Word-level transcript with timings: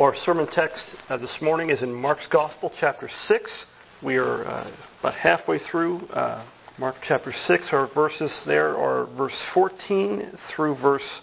Our 0.00 0.16
sermon 0.24 0.46
text 0.50 0.82
uh, 1.10 1.18
this 1.18 1.36
morning 1.42 1.68
is 1.68 1.82
in 1.82 1.92
Mark's 1.92 2.26
Gospel, 2.32 2.72
chapter 2.80 3.10
6. 3.28 3.64
We 4.02 4.16
are 4.16 4.46
uh, 4.46 4.74
about 5.00 5.12
halfway 5.12 5.58
through 5.58 5.98
uh, 6.06 6.50
Mark 6.78 6.94
chapter 7.06 7.34
6. 7.34 7.68
Our 7.72 7.86
verses 7.92 8.32
there 8.46 8.78
are 8.78 9.14
verse 9.14 9.38
14 9.52 10.38
through 10.56 10.80
verse 10.80 11.20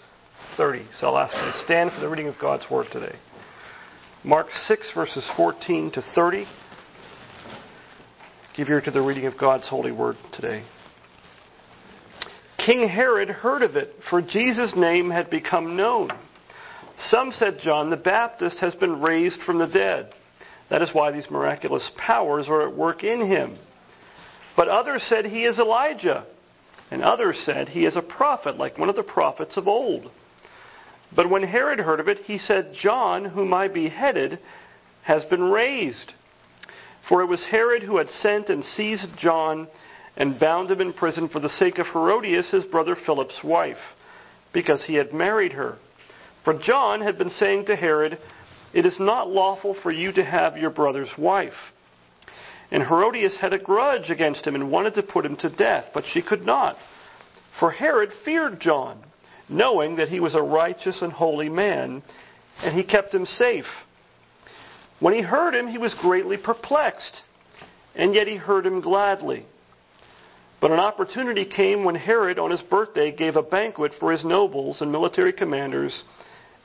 30. 0.58 0.86
So 1.00 1.08
I'll 1.08 1.18
ask 1.18 1.34
you 1.34 1.42
to 1.42 1.66
stand 1.66 1.92
for 1.92 2.02
the 2.02 2.08
reading 2.08 2.28
of 2.28 2.36
God's 2.40 2.70
Word 2.70 2.86
today. 2.92 3.16
Mark 4.24 4.46
6, 4.68 4.92
verses 4.94 5.28
14 5.36 5.94
to 5.94 6.04
30. 6.14 6.46
Give 8.56 8.70
ear 8.70 8.82
to 8.82 8.92
the 8.92 9.02
reading 9.02 9.26
of 9.26 9.40
God's 9.40 9.68
holy 9.68 9.92
Word 9.92 10.18
today. 10.34 10.64
King 12.64 12.88
Herod 12.88 13.30
heard 13.30 13.64
of 13.64 13.76
it, 13.76 13.96
for 14.08 14.22
Jesus' 14.22 14.74
name 14.78 15.10
had 15.10 15.32
become 15.32 15.76
known. 15.76 16.12
Some 17.00 17.32
said 17.32 17.60
John 17.62 17.90
the 17.90 17.98
Baptist 17.98 18.58
has 18.60 18.76
been 18.76 19.02
raised 19.02 19.42
from 19.42 19.60
the 19.60 19.68
dead. 19.68 20.14
That 20.70 20.82
is 20.82 20.90
why 20.94 21.12
these 21.12 21.30
miraculous 21.30 21.90
powers 21.98 22.48
are 22.50 22.68
at 22.68 22.76
work 22.76 23.04
in 23.04 23.26
him. 23.26 23.58
But 24.56 24.68
others 24.68 25.06
said 25.08 25.26
he 25.26 25.46
is 25.46 25.60
Elijah. 25.60 26.26
And 26.90 27.04
others 27.04 27.38
said 27.46 27.70
he 27.70 27.86
is 27.86 27.96
a 27.96 28.02
prophet, 28.02 28.58
like 28.58 28.78
one 28.78 28.90
of 28.90 28.96
the 28.96 29.04
prophets 29.04 29.58
of 29.58 29.68
old. 29.68 30.10
But 31.16 31.30
when 31.30 31.44
Herod 31.44 31.80
heard 31.80 32.00
of 32.00 32.08
it, 32.08 32.20
he 32.26 32.38
said, 32.38 32.74
John, 32.82 33.26
whom 33.26 33.54
I 33.54 33.68
beheaded, 33.68 34.40
has 35.04 35.24
been 35.26 35.44
raised. 35.44 36.14
For 37.08 37.22
it 37.22 37.28
was 37.28 37.44
Herod 37.50 37.84
who 37.84 37.98
had 37.98 38.10
sent 38.10 38.50
and 38.50 38.64
seized 38.64 39.08
John 39.18 39.68
and 40.18 40.40
bound 40.40 40.72
him 40.72 40.82
in 40.82 40.94
prison 40.94 41.30
for 41.30 41.40
the 41.40 41.50
sake 41.50 41.78
of 41.78 41.88
Herodias, 41.88 42.50
his 42.50 42.66
brother 42.66 42.96
Philip's 43.06 43.40
wife, 43.44 43.78
because 44.54 44.84
he 44.86 44.96
had 44.96 45.14
married 45.14 45.54
her. 45.54 45.78
For 46.48 46.58
John 46.58 47.02
had 47.02 47.18
been 47.18 47.30
saying 47.32 47.66
to 47.66 47.76
Herod, 47.76 48.18
It 48.74 48.86
is 48.86 48.98
not 49.02 49.28
lawful 49.30 49.76
for 49.84 49.92
you 49.92 50.14
to 50.14 50.24
have 50.24 50.56
your 50.56 50.70
brother's 50.70 51.12
wife. 51.18 51.52
And 52.72 52.84
Herodias 52.84 53.36
had 53.36 53.52
a 53.52 53.60
grudge 53.60 54.10
against 54.10 54.48
him 54.48 54.56
and 54.56 54.72
wanted 54.72 54.94
to 54.94 55.04
put 55.04 55.26
him 55.26 55.36
to 55.42 55.50
death, 55.50 55.88
but 55.94 56.06
she 56.06 56.22
could 56.22 56.46
not. 56.46 56.78
For 57.60 57.70
Herod 57.70 58.12
feared 58.24 58.62
John, 58.62 59.04
knowing 59.50 59.98
that 59.98 60.08
he 60.08 60.22
was 60.22 60.36
a 60.36 60.42
righteous 60.42 61.02
and 61.02 61.12
holy 61.12 61.50
man, 61.50 62.02
and 62.64 62.74
he 62.74 62.84
kept 62.86 63.14
him 63.14 63.26
safe. 63.26 63.68
When 65.02 65.14
he 65.14 65.22
heard 65.22 65.54
him, 65.54 65.68
he 65.68 65.78
was 65.78 65.94
greatly 65.96 66.38
perplexed, 66.38 67.24
and 67.94 68.16
yet 68.16 68.26
he 68.26 68.38
heard 68.38 68.66
him 68.66 68.80
gladly. 68.80 69.46
But 70.62 70.72
an 70.72 70.80
opportunity 70.80 71.44
came 71.44 71.84
when 71.84 71.96
Herod, 71.96 72.40
on 72.40 72.52
his 72.52 72.62
birthday, 72.62 73.12
gave 73.12 73.36
a 73.36 73.44
banquet 73.44 73.92
for 74.00 74.14
his 74.14 74.24
nobles 74.24 74.80
and 74.80 74.94
military 74.94 75.34
commanders 75.34 76.06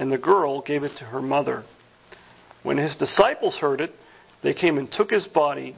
and 0.00 0.10
the 0.10 0.18
girl 0.18 0.62
gave 0.62 0.82
it 0.82 0.96
to 0.98 1.04
her 1.04 1.20
mother. 1.20 1.62
When 2.62 2.78
his 2.78 2.96
disciples 2.96 3.58
heard 3.60 3.82
it, 3.82 3.92
they 4.42 4.54
came 4.54 4.78
and 4.78 4.90
took 4.90 5.10
his 5.10 5.28
body 5.28 5.76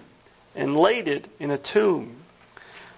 and 0.55 0.77
laid 0.77 1.09
it 1.09 1.27
in 1.41 1.50
a 1.50 1.59
tomb. 1.72 2.22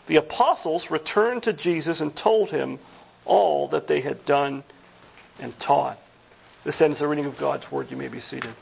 The 0.07 0.17
apostles 0.17 0.87
returned 0.91 1.45
to 1.45 1.57
Jesus 1.57 2.03
and 2.03 2.12
told 2.15 2.51
him 2.51 2.79
all 3.25 3.69
that 3.71 3.89
they 3.89 4.03
had 4.03 4.23
done 4.27 4.62
and 5.41 5.55
taught. 5.67 5.97
This 6.62 6.79
ends 6.83 6.99
the 6.99 7.09
reading 7.09 7.25
of 7.25 7.39
God's 7.41 7.65
word. 7.73 7.87
You 7.89 7.97
may 7.97 8.09
be 8.09 8.21
seated. 8.21 8.55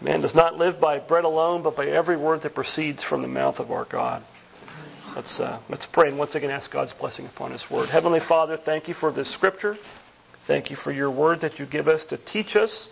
Man 0.00 0.22
does 0.22 0.34
not 0.34 0.56
live 0.56 0.80
by 0.80 0.98
bread 0.98 1.22
alone, 1.22 1.62
but 1.62 1.76
by 1.76 1.86
every 1.86 2.16
word 2.16 2.42
that 2.42 2.56
proceeds 2.56 3.04
from 3.04 3.22
the 3.22 3.28
mouth 3.28 3.60
of 3.60 3.70
our 3.70 3.84
God. 3.84 4.24
Let's, 5.14 5.38
uh, 5.38 5.60
let's 5.68 5.86
pray 5.92 6.08
and 6.08 6.18
once 6.18 6.34
again 6.34 6.50
ask 6.50 6.72
God's 6.72 6.92
blessing 6.98 7.26
upon 7.26 7.52
His 7.52 7.62
Word. 7.70 7.90
Heavenly 7.90 8.20
Father, 8.26 8.58
thank 8.64 8.88
you 8.88 8.94
for 8.94 9.12
this 9.12 9.30
Scripture. 9.34 9.76
Thank 10.46 10.70
you 10.70 10.76
for 10.82 10.90
your 10.90 11.10
Word 11.14 11.42
that 11.42 11.58
you 11.58 11.66
give 11.66 11.86
us 11.86 12.00
to 12.08 12.16
teach 12.32 12.56
us 12.56 12.88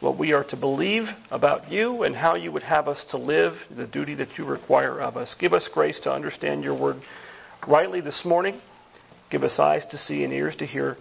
what 0.00 0.18
we 0.18 0.32
are 0.32 0.42
to 0.48 0.56
believe 0.56 1.04
about 1.30 1.70
you 1.70 2.02
and 2.02 2.16
how 2.16 2.34
you 2.34 2.50
would 2.50 2.64
have 2.64 2.88
us 2.88 3.04
to 3.10 3.16
live, 3.16 3.52
the 3.76 3.86
duty 3.86 4.16
that 4.16 4.36
you 4.36 4.44
require 4.44 5.00
of 5.00 5.16
us. 5.16 5.32
Give 5.38 5.52
us 5.52 5.68
grace 5.72 6.00
to 6.02 6.12
understand 6.12 6.64
your 6.64 6.76
Word 6.78 6.96
rightly 7.68 8.00
this 8.00 8.22
morning. 8.24 8.60
Give 9.30 9.44
us 9.44 9.56
eyes 9.60 9.84
to 9.92 9.98
see 9.98 10.24
and 10.24 10.32
ears 10.32 10.56
to 10.56 10.66
hear 10.66 10.96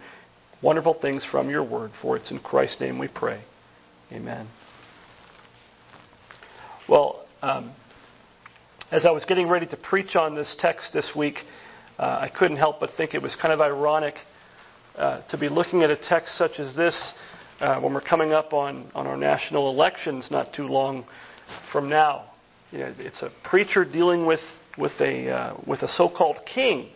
wonderful 0.61 0.93
things 1.01 1.25
from 1.31 1.49
your 1.49 1.63
Word. 1.63 1.89
For 2.03 2.17
it's 2.17 2.29
in 2.29 2.37
Christ's 2.37 2.79
name 2.79 2.99
we 2.99 3.07
pray. 3.07 3.43
Amen. 4.11 4.47
Well, 6.87 7.25
um, 7.41 7.73
as 8.91 9.05
I 9.05 9.11
was 9.11 9.23
getting 9.23 9.47
ready 9.47 9.65
to 9.67 9.77
preach 9.77 10.17
on 10.17 10.35
this 10.35 10.53
text 10.59 10.87
this 10.93 11.09
week, 11.15 11.35
uh, 11.97 12.03
I 12.03 12.29
couldn't 12.29 12.57
help 12.57 12.81
but 12.81 12.91
think 12.97 13.13
it 13.13 13.21
was 13.21 13.33
kind 13.41 13.53
of 13.53 13.61
ironic 13.61 14.15
uh, 14.97 15.21
to 15.29 15.37
be 15.37 15.47
looking 15.47 15.81
at 15.81 15.89
a 15.89 15.95
text 15.95 16.37
such 16.37 16.59
as 16.59 16.75
this 16.75 17.13
uh, 17.61 17.79
when 17.79 17.93
we're 17.93 18.01
coming 18.01 18.33
up 18.33 18.51
on, 18.51 18.91
on 18.93 19.07
our 19.07 19.15
national 19.15 19.69
elections 19.69 20.27
not 20.29 20.53
too 20.53 20.67
long 20.67 21.05
from 21.71 21.87
now. 21.87 22.31
You 22.71 22.79
know, 22.79 22.93
it's 22.97 23.21
a 23.21 23.31
preacher 23.45 23.85
dealing 23.85 24.25
with, 24.25 24.41
with, 24.77 24.91
a, 24.99 25.29
uh, 25.29 25.57
with 25.65 25.83
a 25.83 25.87
so 25.95 26.09
called 26.09 26.37
king. 26.53 26.89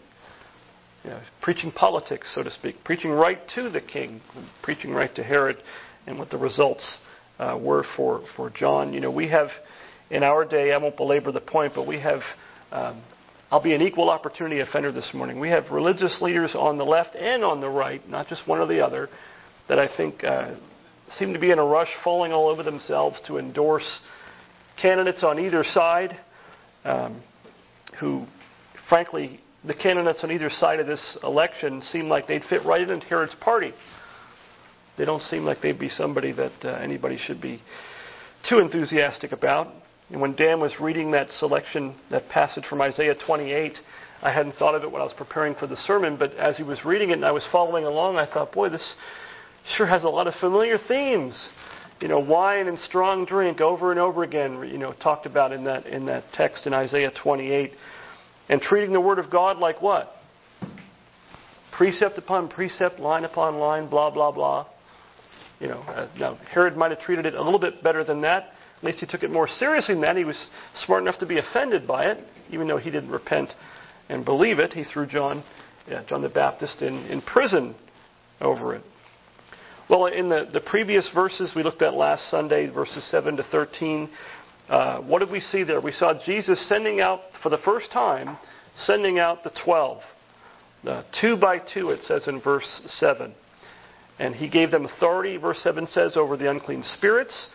You 1.05 1.11
know, 1.11 1.21
preaching 1.41 1.71
politics, 1.71 2.29
so 2.35 2.43
to 2.43 2.51
speak, 2.51 2.75
preaching 2.83 3.11
right 3.11 3.39
to 3.53 3.69
the 3.69 3.79
king, 3.79 4.19
preaching 4.63 4.91
right 4.91 5.13
to 5.15 5.23
Herod, 5.23 5.57
and 6.07 6.19
what 6.19 6.29
the 6.29 6.37
results 6.37 6.99
uh, 7.39 7.57
were 7.61 7.85
for, 7.95 8.23
for 8.35 8.49
John. 8.49 8.91
You 8.91 8.99
know, 8.99 9.11
we 9.11 9.29
have 9.29 9.49
in 10.09 10.23
our 10.23 10.45
day, 10.45 10.71
I 10.71 10.77
won't 10.77 10.97
belabor 10.97 11.31
the 11.31 11.41
point, 11.41 11.73
but 11.75 11.87
we 11.87 11.99
have, 11.99 12.21
um, 12.71 13.01
I'll 13.51 13.63
be 13.63 13.73
an 13.73 13.81
equal 13.81 14.09
opportunity 14.09 14.59
offender 14.59 14.91
this 14.91 15.09
morning. 15.13 15.39
We 15.39 15.49
have 15.49 15.71
religious 15.71 16.21
leaders 16.21 16.51
on 16.55 16.77
the 16.77 16.85
left 16.85 17.15
and 17.15 17.43
on 17.43 17.61
the 17.61 17.69
right, 17.69 18.07
not 18.07 18.27
just 18.27 18.47
one 18.47 18.59
or 18.59 18.67
the 18.67 18.85
other, 18.85 19.09
that 19.67 19.79
I 19.79 19.87
think 19.95 20.23
uh, 20.23 20.55
seem 21.17 21.33
to 21.33 21.39
be 21.39 21.51
in 21.51 21.59
a 21.59 21.65
rush, 21.65 21.89
falling 22.03 22.31
all 22.31 22.47
over 22.47 22.63
themselves 22.63 23.17
to 23.27 23.37
endorse 23.37 23.99
candidates 24.81 25.23
on 25.23 25.39
either 25.39 25.63
side 25.63 26.17
um, 26.83 27.21
who, 27.99 28.25
frankly, 28.87 29.39
the 29.65 29.73
candidates 29.73 30.19
on 30.23 30.31
either 30.31 30.49
side 30.49 30.79
of 30.79 30.85
this 30.85 31.17
election 31.23 31.81
seem 31.91 32.07
like 32.07 32.27
they'd 32.27 32.43
fit 32.43 32.63
right 32.65 32.87
into 32.87 33.05
Herod's 33.07 33.35
party. 33.35 33.73
They 34.97 35.05
don't 35.05 35.21
seem 35.23 35.43
like 35.43 35.61
they'd 35.61 35.79
be 35.79 35.89
somebody 35.89 36.31
that 36.33 36.53
uh, 36.63 36.69
anybody 36.75 37.17
should 37.17 37.41
be 37.41 37.61
too 38.47 38.59
enthusiastic 38.59 39.31
about. 39.31 39.73
And 40.09 40.21
when 40.21 40.35
Dan 40.35 40.59
was 40.59 40.79
reading 40.79 41.11
that 41.11 41.29
selection, 41.31 41.95
that 42.11 42.29
passage 42.29 42.65
from 42.65 42.81
Isaiah 42.81 43.15
28, 43.25 43.73
I 44.21 44.31
hadn't 44.31 44.55
thought 44.55 44.75
of 44.75 44.83
it 44.83 44.91
when 44.91 45.01
I 45.01 45.05
was 45.05 45.13
preparing 45.13 45.55
for 45.55 45.67
the 45.67 45.77
sermon, 45.77 46.15
but 46.17 46.33
as 46.35 46.57
he 46.57 46.63
was 46.63 46.85
reading 46.85 47.09
it 47.09 47.13
and 47.13 47.25
I 47.25 47.31
was 47.31 47.47
following 47.51 47.85
along, 47.85 48.17
I 48.17 48.25
thought, 48.25 48.51
boy, 48.51 48.69
this 48.69 48.95
sure 49.75 49.85
has 49.85 50.03
a 50.03 50.09
lot 50.09 50.27
of 50.27 50.35
familiar 50.35 50.77
themes. 50.87 51.49
You 52.01 52.07
know, 52.07 52.19
wine 52.19 52.67
and 52.67 52.77
strong 52.77 53.25
drink 53.25 53.61
over 53.61 53.91
and 53.91 53.99
over 53.99 54.23
again, 54.23 54.67
you 54.69 54.77
know, 54.77 54.93
talked 54.93 55.25
about 55.25 55.51
in 55.51 55.63
that 55.63 55.85
in 55.85 56.05
that 56.07 56.25
text 56.33 56.67
in 56.67 56.73
Isaiah 56.73 57.11
28. 57.23 57.71
And 58.49 58.61
treating 58.61 58.93
the 58.93 59.01
word 59.01 59.17
of 59.17 59.31
God 59.31 59.57
like 59.57 59.81
what? 59.81 60.11
Precept 61.71 62.17
upon 62.17 62.49
precept, 62.49 62.99
line 62.99 63.23
upon 63.23 63.55
line, 63.55 63.89
blah 63.89 64.11
blah 64.11 64.31
blah. 64.31 64.67
You 65.59 65.69
know, 65.69 65.79
uh, 65.79 66.09
now 66.17 66.35
Herod 66.51 66.75
might 66.75 66.91
have 66.91 66.99
treated 66.99 67.25
it 67.25 67.33
a 67.33 67.41
little 67.41 67.59
bit 67.59 67.81
better 67.81 68.03
than 68.03 68.21
that, 68.21 68.51
at 68.85 68.93
least 68.93 68.99
he 68.99 69.07
took 69.07 69.23
it 69.23 69.31
more 69.31 69.47
seriously 69.47 69.95
than 69.95 70.01
that. 70.01 70.15
He 70.15 70.25
was 70.25 70.37
smart 70.85 71.01
enough 71.01 71.17
to 71.19 71.25
be 71.25 71.39
offended 71.39 71.87
by 71.87 72.05
it, 72.05 72.23
even 72.49 72.67
though 72.67 72.77
he 72.77 72.91
didn't 72.91 73.09
repent 73.09 73.49
and 74.09 74.23
believe 74.23 74.59
it. 74.59 74.73
He 74.73 74.83
threw 74.83 75.07
John, 75.07 75.43
yeah, 75.87 76.03
John 76.07 76.21
the 76.21 76.29
Baptist 76.29 76.81
in, 76.81 76.93
in 77.07 77.21
prison 77.21 77.75
over 78.41 78.75
it. 78.75 78.83
Well, 79.89 80.07
in 80.07 80.29
the, 80.29 80.49
the 80.51 80.61
previous 80.61 81.09
verses 81.13 81.53
we 81.55 81.63
looked 81.63 81.81
at 81.81 81.93
last 81.93 82.29
Sunday, 82.29 82.69
verses 82.69 83.03
7 83.09 83.37
to 83.37 83.43
13, 83.51 84.09
uh, 84.69 85.01
what 85.01 85.19
did 85.19 85.31
we 85.31 85.39
see 85.39 85.63
there? 85.63 85.79
We 85.81 85.91
saw 85.91 86.13
Jesus 86.25 86.67
sending 86.67 86.99
out, 86.99 87.21
for 87.41 87.49
the 87.49 87.59
first 87.59 87.91
time, 87.91 88.37
sending 88.75 89.19
out 89.19 89.43
the 89.43 89.51
12. 89.63 90.01
Uh, 90.85 91.03
two 91.19 91.37
by 91.37 91.57
two, 91.57 91.89
it 91.89 92.03
says 92.03 92.27
in 92.27 92.39
verse 92.41 92.81
7. 92.99 93.33
And 94.19 94.33
he 94.33 94.49
gave 94.49 94.71
them 94.71 94.85
authority, 94.85 95.37
verse 95.37 95.59
7 95.61 95.87
says, 95.87 96.15
over 96.15 96.37
the 96.37 96.49
unclean 96.49 96.83
spirits. 96.97 97.47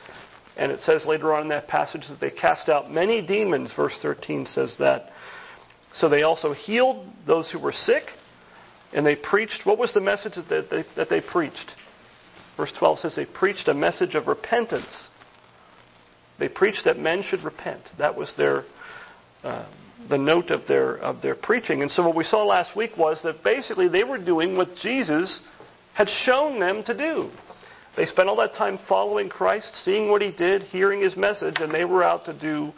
And 0.57 0.73
it 0.73 0.81
says 0.81 1.05
later 1.07 1.33
on 1.33 1.43
in 1.43 1.49
that 1.49 1.69
passage 1.69 2.03
that 2.09 2.21
they 2.21 2.31
cast 2.31 2.69
out 2.69 2.91
many 2.91 3.27
demons, 3.27 3.73
verse 3.75 3.97
13 4.03 4.47
says 4.47 4.75
that. 4.79 5.11
So 5.95 6.09
they 6.09 6.23
also 6.23 6.53
healed 6.53 7.07
those 7.27 7.49
who 7.51 7.59
were 7.59 7.73
sick, 7.73 8.05
and 8.93 9.05
they 9.05 9.17
preached. 9.17 9.61
What 9.65 9.79
was 9.79 9.93
the 9.95 10.01
message 10.01 10.35
that 10.37 10.69
they, 10.71 10.85
that 10.97 11.09
they 11.09 11.21
preached? 11.21 11.73
Verse 12.57 12.73
12 12.79 12.99
says 13.01 13.17
they 13.17 13.27
preached 13.27 13.69
a 13.69 13.75
message 13.75 14.15
of 14.15 14.27
repentance. 14.27 15.09
They 16.39 16.49
preached 16.49 16.85
that 16.85 16.99
men 16.99 17.23
should 17.29 17.43
repent. 17.43 17.83
That 17.99 18.17
was 18.17 18.33
their 18.37 18.65
uh, 19.43 19.67
the 20.09 20.19
note 20.19 20.51
of 20.51 20.67
their 20.67 20.97
of 20.99 21.23
their 21.23 21.35
preaching. 21.35 21.83
And 21.83 21.91
so 21.91 22.07
what 22.07 22.17
we 22.17 22.25
saw 22.25 22.45
last 22.45 22.75
week 22.77 22.93
was 22.97 23.21
that 23.23 23.45
basically 23.45 23.89
they 23.89 24.05
were 24.05 24.19
doing 24.19 24.57
what 24.57 24.75
Jesus 24.77 25.41
had 25.95 26.09
shown 26.25 26.59
them 26.59 26.83
to 26.85 26.97
do. 26.97 27.31
They 27.97 28.07
spent 28.07 28.29
all 28.29 28.37
that 28.37 28.55
time 28.55 28.79
following 28.89 29.29
Christ, 29.29 29.69
seeing 29.85 30.11
what 30.11 30.23
he 30.23 30.33
did, 30.33 30.63
hearing 30.63 31.01
his 31.01 31.17
message, 31.17 31.57
and 31.59 31.75
they 31.75 31.85
were 31.85 32.05
out 32.05 32.25
to 32.27 32.39
do 32.39 32.73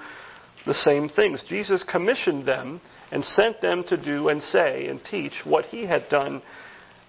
the 0.67 0.75
same 0.75 1.09
things. 1.09 1.45
Jesus 1.49 1.85
commissioned 1.91 2.47
them 2.47 2.81
and 3.11 3.25
sent 3.25 3.61
them 3.61 3.85
to 3.89 4.03
do 4.03 4.29
and 4.29 4.43
say 4.43 4.87
and 4.89 5.01
teach 5.11 5.33
what 5.45 5.67
he 5.67 5.85
had 5.85 6.09
done 6.09 6.43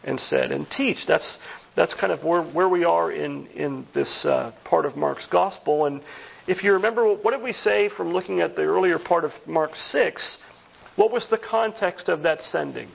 and 0.03 0.19
said 0.19 0.51
and 0.51 0.67
teach. 0.75 0.97
That's 1.07 1.37
that's 1.75 1.93
kind 1.99 2.11
of 2.11 2.23
where, 2.23 2.43
where 2.43 2.69
we 2.69 2.83
are 2.83 3.11
in 3.11 3.47
in 3.47 3.87
this 3.95 4.25
uh, 4.25 4.51
part 4.65 4.85
of 4.85 4.95
Mark's 4.97 5.27
gospel. 5.31 5.85
And 5.85 6.01
if 6.45 6.63
you 6.63 6.73
remember, 6.73 7.15
what 7.15 7.31
did 7.31 7.41
we 7.41 7.53
say 7.53 7.89
from 7.95 8.11
looking 8.11 8.41
at 8.41 8.55
the 8.55 8.63
earlier 8.63 8.99
part 8.99 9.23
of 9.23 9.31
Mark 9.47 9.71
six? 9.91 10.21
What 10.97 11.11
was 11.11 11.25
the 11.31 11.39
context 11.39 12.09
of 12.09 12.21
that 12.23 12.41
sending? 12.51 12.89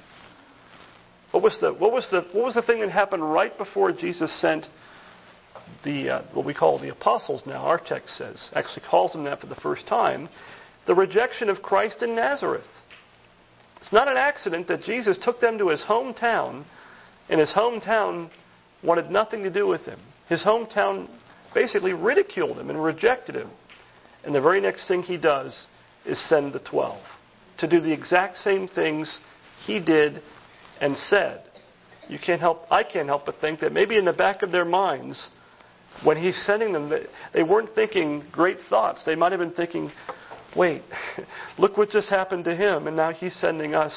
What 1.30 1.42
was 1.42 1.56
the 1.60 1.72
what 1.72 1.92
was 1.92 2.06
the 2.10 2.22
what 2.32 2.44
was 2.44 2.54
the 2.54 2.62
thing 2.62 2.80
that 2.80 2.90
happened 2.90 3.32
right 3.32 3.56
before 3.56 3.92
Jesus 3.92 4.30
sent 4.40 4.66
the 5.84 6.10
uh, 6.10 6.22
what 6.32 6.46
we 6.46 6.54
call 6.54 6.78
the 6.78 6.90
apostles 6.90 7.42
now? 7.46 7.64
Our 7.64 7.78
text 7.78 8.16
says 8.16 8.50
actually 8.54 8.86
calls 8.88 9.12
them 9.12 9.24
that 9.24 9.40
for 9.40 9.46
the 9.46 9.54
first 9.56 9.86
time. 9.86 10.28
The 10.86 10.94
rejection 10.94 11.48
of 11.48 11.62
Christ 11.62 12.02
in 12.02 12.14
Nazareth. 12.14 12.64
It's 13.80 13.92
not 13.92 14.08
an 14.08 14.16
accident 14.16 14.68
that 14.68 14.82
Jesus 14.82 15.18
took 15.22 15.40
them 15.40 15.58
to 15.58 15.68
his 15.68 15.80
hometown, 15.80 16.64
and 17.28 17.38
his 17.38 17.50
hometown 17.50 18.30
wanted 18.82 19.10
nothing 19.10 19.42
to 19.44 19.50
do 19.50 19.66
with 19.66 19.82
him. 19.82 20.00
His 20.28 20.42
hometown 20.42 21.08
basically 21.54 21.92
ridiculed 21.92 22.58
him 22.58 22.70
and 22.70 22.82
rejected 22.82 23.34
him. 23.34 23.50
And 24.24 24.34
the 24.34 24.40
very 24.40 24.60
next 24.60 24.88
thing 24.88 25.02
he 25.02 25.16
does 25.16 25.66
is 26.04 26.18
send 26.28 26.52
the 26.52 26.58
twelve 26.58 27.02
to 27.58 27.68
do 27.68 27.80
the 27.80 27.92
exact 27.92 28.38
same 28.38 28.66
things 28.66 29.18
he 29.66 29.80
did 29.80 30.22
and 30.80 30.96
said. 30.96 31.42
You 32.08 32.18
can't 32.18 32.40
help, 32.40 32.62
I 32.70 32.82
can't 32.82 33.08
help 33.08 33.26
but 33.26 33.40
think 33.40 33.60
that 33.60 33.72
maybe 33.72 33.96
in 33.96 34.04
the 34.04 34.12
back 34.12 34.42
of 34.42 34.50
their 34.50 34.64
minds, 34.64 35.28
when 36.04 36.16
he's 36.16 36.36
sending 36.46 36.72
them, 36.72 36.92
they 37.32 37.42
weren't 37.42 37.74
thinking 37.74 38.24
great 38.30 38.58
thoughts. 38.68 39.04
They 39.04 39.16
might 39.16 39.32
have 39.32 39.40
been 39.40 39.52
thinking, 39.52 39.90
wait, 40.56 40.82
look 41.58 41.76
what 41.76 41.90
just 41.90 42.08
happened 42.08 42.44
to 42.44 42.54
him, 42.54 42.86
and 42.86 42.96
now 42.96 43.12
he's 43.12 43.34
sending 43.40 43.74
us, 43.74 43.92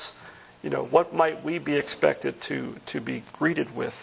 you 0.61 0.69
know, 0.69 0.85
what 0.85 1.13
might 1.13 1.43
we 1.43 1.59
be 1.59 1.75
expected 1.75 2.35
to, 2.47 2.75
to 2.91 3.01
be 3.01 3.23
greeted 3.37 3.73
with 3.75 3.93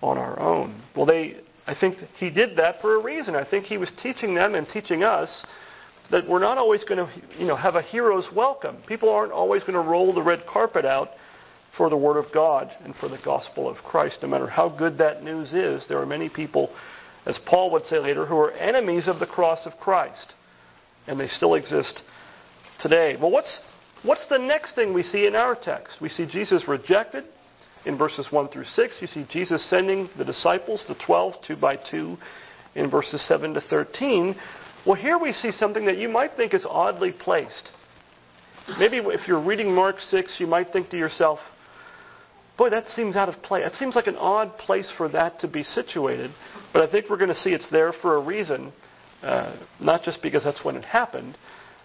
on 0.00 0.18
our 0.18 0.38
own? 0.38 0.82
Well, 0.96 1.06
they, 1.06 1.40
I 1.66 1.74
think 1.78 1.98
he 2.18 2.30
did 2.30 2.56
that 2.56 2.80
for 2.80 3.00
a 3.00 3.02
reason. 3.02 3.34
I 3.34 3.48
think 3.48 3.66
he 3.66 3.78
was 3.78 3.90
teaching 4.02 4.34
them 4.34 4.54
and 4.54 4.66
teaching 4.68 5.02
us 5.02 5.44
that 6.10 6.28
we're 6.28 6.40
not 6.40 6.58
always 6.58 6.84
going 6.84 6.98
to, 6.98 7.38
you 7.38 7.46
know, 7.46 7.56
have 7.56 7.74
a 7.74 7.82
hero's 7.82 8.28
welcome. 8.34 8.76
People 8.86 9.08
aren't 9.08 9.32
always 9.32 9.62
going 9.62 9.74
to 9.74 9.80
roll 9.80 10.12
the 10.12 10.22
red 10.22 10.44
carpet 10.46 10.84
out 10.84 11.08
for 11.76 11.88
the 11.88 11.96
Word 11.96 12.22
of 12.22 12.32
God 12.32 12.70
and 12.84 12.94
for 12.96 13.08
the 13.08 13.18
gospel 13.24 13.68
of 13.68 13.78
Christ. 13.78 14.18
No 14.22 14.28
matter 14.28 14.46
how 14.46 14.68
good 14.68 14.98
that 14.98 15.22
news 15.22 15.52
is, 15.52 15.86
there 15.88 15.98
are 15.98 16.06
many 16.06 16.28
people, 16.28 16.70
as 17.26 17.38
Paul 17.46 17.70
would 17.72 17.84
say 17.84 17.98
later, 17.98 18.26
who 18.26 18.36
are 18.36 18.52
enemies 18.52 19.08
of 19.08 19.20
the 19.20 19.26
cross 19.26 19.60
of 19.64 19.72
Christ. 19.78 20.34
And 21.06 21.18
they 21.18 21.28
still 21.28 21.54
exist 21.54 22.02
today. 22.80 23.16
Well, 23.20 23.30
what's, 23.30 23.60
what's 24.02 24.26
the 24.28 24.38
next 24.38 24.74
thing 24.74 24.92
we 24.92 25.02
see 25.02 25.26
in 25.26 25.34
our 25.34 25.56
text? 25.56 26.00
We 26.00 26.08
see 26.08 26.26
Jesus 26.26 26.66
rejected 26.68 27.24
in 27.84 27.98
verses 27.98 28.26
1 28.30 28.48
through 28.48 28.64
6. 28.64 28.94
You 29.00 29.06
see 29.06 29.26
Jesus 29.30 29.68
sending 29.68 30.08
the 30.16 30.24
disciples, 30.24 30.84
the 30.88 30.96
12, 31.04 31.34
two 31.46 31.56
by 31.56 31.76
two, 31.76 32.16
in 32.74 32.90
verses 32.90 33.26
7 33.26 33.54
to 33.54 33.60
13. 33.60 34.36
Well, 34.86 34.94
here 34.94 35.18
we 35.18 35.32
see 35.32 35.52
something 35.52 35.84
that 35.86 35.98
you 35.98 36.08
might 36.08 36.36
think 36.36 36.54
is 36.54 36.64
oddly 36.68 37.12
placed. 37.12 37.68
Maybe 38.78 38.98
if 38.98 39.26
you're 39.26 39.44
reading 39.44 39.72
Mark 39.74 40.00
6, 40.00 40.36
you 40.38 40.46
might 40.46 40.72
think 40.72 40.90
to 40.90 40.98
yourself, 40.98 41.38
Boy, 42.62 42.70
that 42.70 42.86
seems 42.94 43.16
out 43.16 43.28
of 43.28 43.42
place. 43.42 43.64
It 43.66 43.74
seems 43.74 43.96
like 43.96 44.06
an 44.06 44.14
odd 44.14 44.56
place 44.56 44.88
for 44.96 45.08
that 45.08 45.40
to 45.40 45.48
be 45.48 45.64
situated, 45.64 46.30
but 46.72 46.88
I 46.88 46.92
think 46.92 47.10
we're 47.10 47.16
going 47.16 47.34
to 47.34 47.40
see 47.40 47.50
it's 47.50 47.68
there 47.72 47.92
for 47.92 48.14
a 48.14 48.20
reason, 48.24 48.72
uh, 49.20 49.56
not 49.80 50.04
just 50.04 50.22
because 50.22 50.44
that's 50.44 50.64
when 50.64 50.76
it 50.76 50.84
happened, 50.84 51.36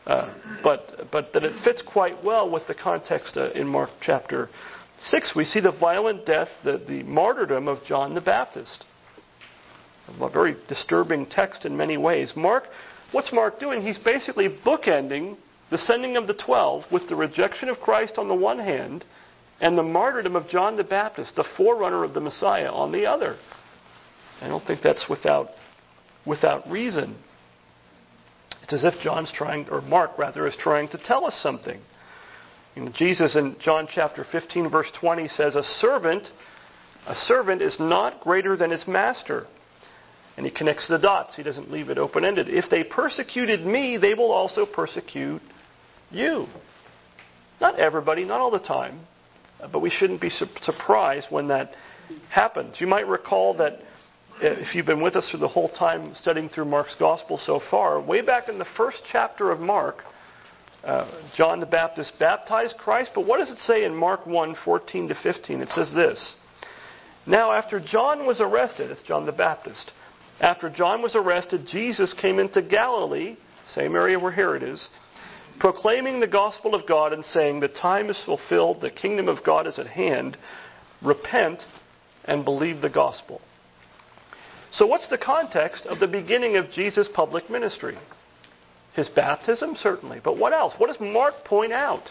uh, 0.05 0.35
but, 0.63 1.07
but 1.11 1.33
that 1.33 1.43
it 1.43 1.53
fits 1.63 1.81
quite 1.81 2.23
well 2.23 2.51
with 2.51 2.61
the 2.67 2.75
context 2.75 3.37
uh, 3.37 3.49
in 3.53 3.65
Mark 3.67 3.89
chapter 4.03 4.49
6. 4.99 5.33
We 5.35 5.45
see 5.45 5.61
the 5.61 5.71
violent 5.71 6.27
death, 6.27 6.49
the, 6.63 6.77
the 6.87 7.01
martyrdom 7.01 7.67
of 7.67 7.83
John 7.83 8.13
the 8.13 8.21
Baptist. 8.21 8.85
A 10.21 10.29
very 10.29 10.57
disturbing 10.67 11.25
text 11.25 11.65
in 11.65 11.75
many 11.75 11.97
ways. 11.97 12.33
Mark, 12.35 12.65
what's 13.13 13.33
Mark 13.33 13.59
doing? 13.59 13.81
He's 13.81 13.97
basically 13.97 14.55
bookending 14.63 15.37
the 15.71 15.79
sending 15.79 16.17
of 16.17 16.27
the 16.27 16.35
twelve 16.35 16.83
with 16.91 17.09
the 17.09 17.15
rejection 17.15 17.67
of 17.67 17.79
Christ 17.79 18.19
on 18.19 18.27
the 18.27 18.35
one 18.35 18.59
hand 18.59 19.05
and 19.59 19.77
the 19.77 19.83
martyrdom 19.83 20.35
of 20.35 20.47
John 20.47 20.77
the 20.77 20.83
Baptist, 20.83 21.35
the 21.35 21.45
forerunner 21.55 22.03
of 22.03 22.13
the 22.13 22.21
Messiah, 22.21 22.71
on 22.71 22.91
the 22.91 23.05
other. 23.05 23.37
I 24.41 24.47
don't 24.47 24.65
think 24.65 24.81
that's 24.83 25.05
without, 25.09 25.49
without 26.25 26.69
reason. 26.69 27.17
It's 28.63 28.73
as 28.73 28.83
if 28.83 29.01
John's 29.01 29.31
trying, 29.35 29.67
or 29.69 29.81
Mark 29.81 30.17
rather, 30.17 30.47
is 30.47 30.55
trying 30.59 30.89
to 30.89 30.97
tell 30.97 31.25
us 31.25 31.39
something. 31.41 31.79
You 32.75 32.83
know, 32.83 32.91
Jesus 32.93 33.35
in 33.35 33.55
John 33.59 33.87
chapter 33.91 34.25
15, 34.31 34.69
verse 34.69 34.91
20 34.99 35.27
says, 35.29 35.55
A 35.55 35.63
servant, 35.79 36.27
a 37.07 37.15
servant 37.25 37.61
is 37.61 37.75
not 37.79 38.21
greater 38.21 38.55
than 38.55 38.69
his 38.69 38.85
master. 38.87 39.47
And 40.35 40.45
he 40.45 40.51
connects 40.51 40.87
the 40.87 40.99
dots. 40.99 41.35
He 41.35 41.41
doesn't 41.41 41.71
leave 41.71 41.89
it 41.89 41.97
open 41.97 42.23
ended. 42.23 42.47
If 42.47 42.69
they 42.69 42.83
persecuted 42.83 43.65
me, 43.65 43.97
they 43.97 44.13
will 44.13 44.31
also 44.31 44.67
persecute 44.67 45.41
you. 46.11 46.45
Not 47.59 47.79
everybody, 47.79 48.23
not 48.23 48.39
all 48.39 48.51
the 48.51 48.59
time. 48.59 48.99
But 49.59 49.79
we 49.79 49.89
shouldn't 49.89 50.21
be 50.21 50.29
su- 50.29 50.47
surprised 50.61 51.27
when 51.29 51.47
that 51.47 51.71
happens. 52.29 52.79
You 52.79 52.87
might 52.87 53.07
recall 53.07 53.55
that 53.57 53.73
uh, 53.73 53.79
if 54.41 54.75
you've 54.75 54.85
been 54.85 55.01
with 55.01 55.15
us 55.15 55.27
through 55.29 55.39
the 55.39 55.47
whole 55.47 55.69
time 55.69 56.13
studying 56.15 56.49
through 56.49 56.65
Mark's 56.65 56.95
gospel 56.99 57.39
so 57.43 57.59
far, 57.71 57.99
way 57.99 58.21
back 58.21 58.49
in 58.49 58.59
the 58.59 58.67
first 58.77 58.99
chapter 59.11 59.51
of 59.51 59.59
Mark, 59.59 60.03
uh, 60.83 61.09
John 61.35 61.59
the 61.59 61.65
Baptist 61.65 62.13
baptized 62.19 62.77
Christ. 62.77 63.11
But 63.15 63.25
what 63.25 63.39
does 63.39 63.49
it 63.49 63.57
say 63.59 63.83
in 63.83 63.95
Mark 63.95 64.25
1 64.27 64.55
14 64.63 65.07
to 65.09 65.15
15? 65.21 65.61
It 65.61 65.69
says 65.69 65.91
this 65.93 66.35
Now, 67.25 67.51
after 67.51 67.79
John 67.79 68.25
was 68.25 68.39
arrested, 68.39 68.91
it's 68.91 69.01
John 69.03 69.25
the 69.25 69.31
Baptist, 69.31 69.91
after 70.39 70.69
John 70.69 71.01
was 71.01 71.15
arrested, 71.15 71.65
Jesus 71.65 72.13
came 72.13 72.37
into 72.37 72.61
Galilee, 72.61 73.37
same 73.73 73.95
area 73.95 74.19
where 74.19 74.31
Herod 74.31 74.63
is 74.63 74.87
proclaiming 75.59 76.19
the 76.19 76.27
gospel 76.27 76.75
of 76.75 76.87
God 76.87 77.13
and 77.13 77.23
saying, 77.25 77.59
The 77.59 77.67
time 77.67 78.09
is 78.09 78.21
fulfilled, 78.25 78.81
the 78.81 78.91
kingdom 78.91 79.27
of 79.27 79.43
God 79.43 79.67
is 79.67 79.79
at 79.79 79.87
hand. 79.87 80.37
Repent 81.01 81.59
and 82.25 82.43
believe 82.43 82.81
the 82.81 82.89
gospel. 82.89 83.41
So, 84.71 84.85
what's 84.85 85.09
the 85.09 85.17
context 85.17 85.85
of 85.85 85.99
the 85.99 86.07
beginning 86.07 86.57
of 86.57 86.71
Jesus' 86.71 87.07
public 87.13 87.49
ministry? 87.49 87.97
His 88.95 89.09
baptism, 89.09 89.75
certainly. 89.79 90.19
But 90.23 90.37
what 90.37 90.53
else? 90.53 90.73
What 90.77 90.87
does 90.87 90.99
Mark 90.99 91.45
point 91.45 91.71
out? 91.71 92.09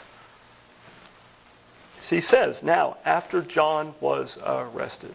He 2.09 2.21
says, 2.21 2.59
Now, 2.63 2.97
after 3.05 3.45
John 3.45 3.95
was 4.01 4.39
arrested. 4.45 5.13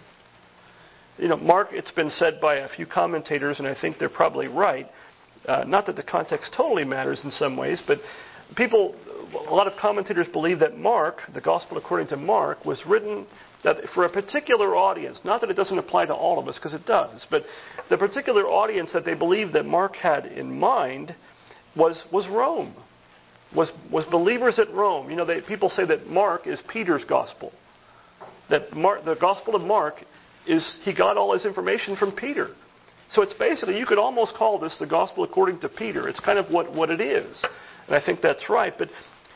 You 1.18 1.28
know, 1.28 1.38
Mark, 1.38 1.70
it's 1.72 1.92
been 1.92 2.10
said 2.12 2.40
by 2.42 2.58
a 2.58 2.70
few 2.70 2.86
commentators, 2.86 3.60
and 3.60 3.68
I 3.68 3.80
think 3.80 3.98
they're 4.00 4.10
probably 4.10 4.48
right, 4.48 4.88
uh, 5.48 5.64
not 5.68 5.86
that 5.88 5.96
the 5.96 6.04
context 6.04 6.54
totally 6.56 6.84
matters 6.86 7.22
in 7.24 7.32
some 7.32 7.58
ways, 7.58 7.82
but 7.88 8.00
people, 8.56 8.96
a 9.48 9.54
lot 9.54 9.68
of 9.68 9.74
commentators 9.80 10.28
believe 10.32 10.60
that 10.60 10.78
Mark, 10.78 11.22
the 11.34 11.42
Gospel 11.42 11.78
according 11.78 12.08
to 12.08 12.18
Mark, 12.18 12.66
was 12.66 12.82
written 12.88 13.26
for 13.94 14.06
a 14.06 14.10
particular 14.10 14.76
audience. 14.76 15.20
Not 15.24 15.42
that 15.42 15.50
it 15.50 15.56
doesn't 15.56 15.78
apply 15.78 16.06
to 16.06 16.14
all 16.14 16.40
of 16.40 16.48
us, 16.48 16.56
because 16.56 16.74
it 16.74 16.86
does, 16.86 17.26
but 17.30 17.44
the 17.90 17.98
particular 17.98 18.44
audience 18.44 18.92
that 18.94 19.06
they 19.06 19.14
believe 19.14 19.54
that 19.54 19.66
Mark 19.66 19.96
had 19.96 20.26
in 20.26 20.60
mind 20.60 21.16
was 21.76 22.04
was 22.12 22.28
Rome, 22.28 22.76
was 23.56 23.72
was 23.92 24.06
believers 24.12 24.60
at 24.60 24.72
Rome. 24.74 25.10
You 25.10 25.16
know, 25.16 25.26
they, 25.26 25.42
people 25.42 25.70
say 25.70 25.86
that 25.86 26.08
Mark 26.08 26.48
is 26.48 26.60
Peter's 26.72 27.06
Gospel. 27.06 27.52
That 28.50 28.74
Mark, 28.74 29.06
the 29.06 29.16
Gospel 29.16 29.56
of 29.56 29.62
Mark 29.62 29.96
is 30.48 30.80
he 30.84 30.94
got 30.94 31.18
all 31.18 31.34
his 31.34 31.46
information 31.46 31.96
from 31.96 32.12
Peter. 32.16 32.50
So 33.14 33.22
it's 33.22 33.34
basically, 33.34 33.78
you 33.78 33.86
could 33.86 33.98
almost 33.98 34.36
call 34.36 34.58
this 34.58 34.78
the 34.80 34.88
gospel 34.88 35.24
according 35.24 35.60
to 35.60 35.70
Peter. 35.70 36.08
It's 36.08 36.20
kind 36.20 36.40
of 36.40 36.50
what, 36.50 36.74
what 36.74 36.90
it 36.90 37.02
is. 37.02 37.44
And 37.88 37.96
I 37.96 38.04
think 38.04 38.22
that's 38.22 38.50
right. 38.50 38.74
But, 38.78 38.90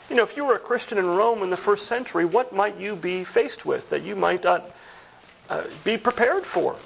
you 0.10 0.16
know, 0.16 0.24
if 0.24 0.38
you 0.38 0.46
were 0.46 0.56
a 0.56 0.60
Christian 0.60 0.98
in 0.98 1.06
Rome 1.06 1.44
in 1.44 1.50
the 1.50 1.58
first 1.58 1.88
century, 1.88 2.26
what 2.26 2.54
might 2.54 2.78
you 2.78 2.96
be 2.96 3.26
faced 3.34 3.66
with 3.66 3.84
that 3.90 4.04
you 4.04 4.16
might 4.16 4.44
not 4.44 4.70
uh, 5.50 5.66
be 5.84 5.98
prepared 5.98 6.44
for? 6.54 6.78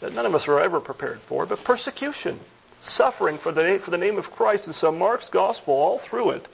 That 0.00 0.12
none 0.12 0.26
of 0.26 0.34
us 0.34 0.44
are 0.46 0.60
ever 0.60 0.80
prepared 0.80 1.18
for, 1.28 1.46
but 1.46 1.58
persecution, 1.64 2.40
suffering 2.82 3.38
for 3.42 3.52
the, 3.52 3.80
for 3.84 3.90
the 3.90 3.98
name 3.98 4.16
of 4.16 4.24
Christ. 4.26 4.66
And 4.66 4.74
so 4.74 4.92
Mark's 4.92 5.28
gospel, 5.32 5.74
all 5.74 6.00
through 6.08 6.30
it, 6.30 6.46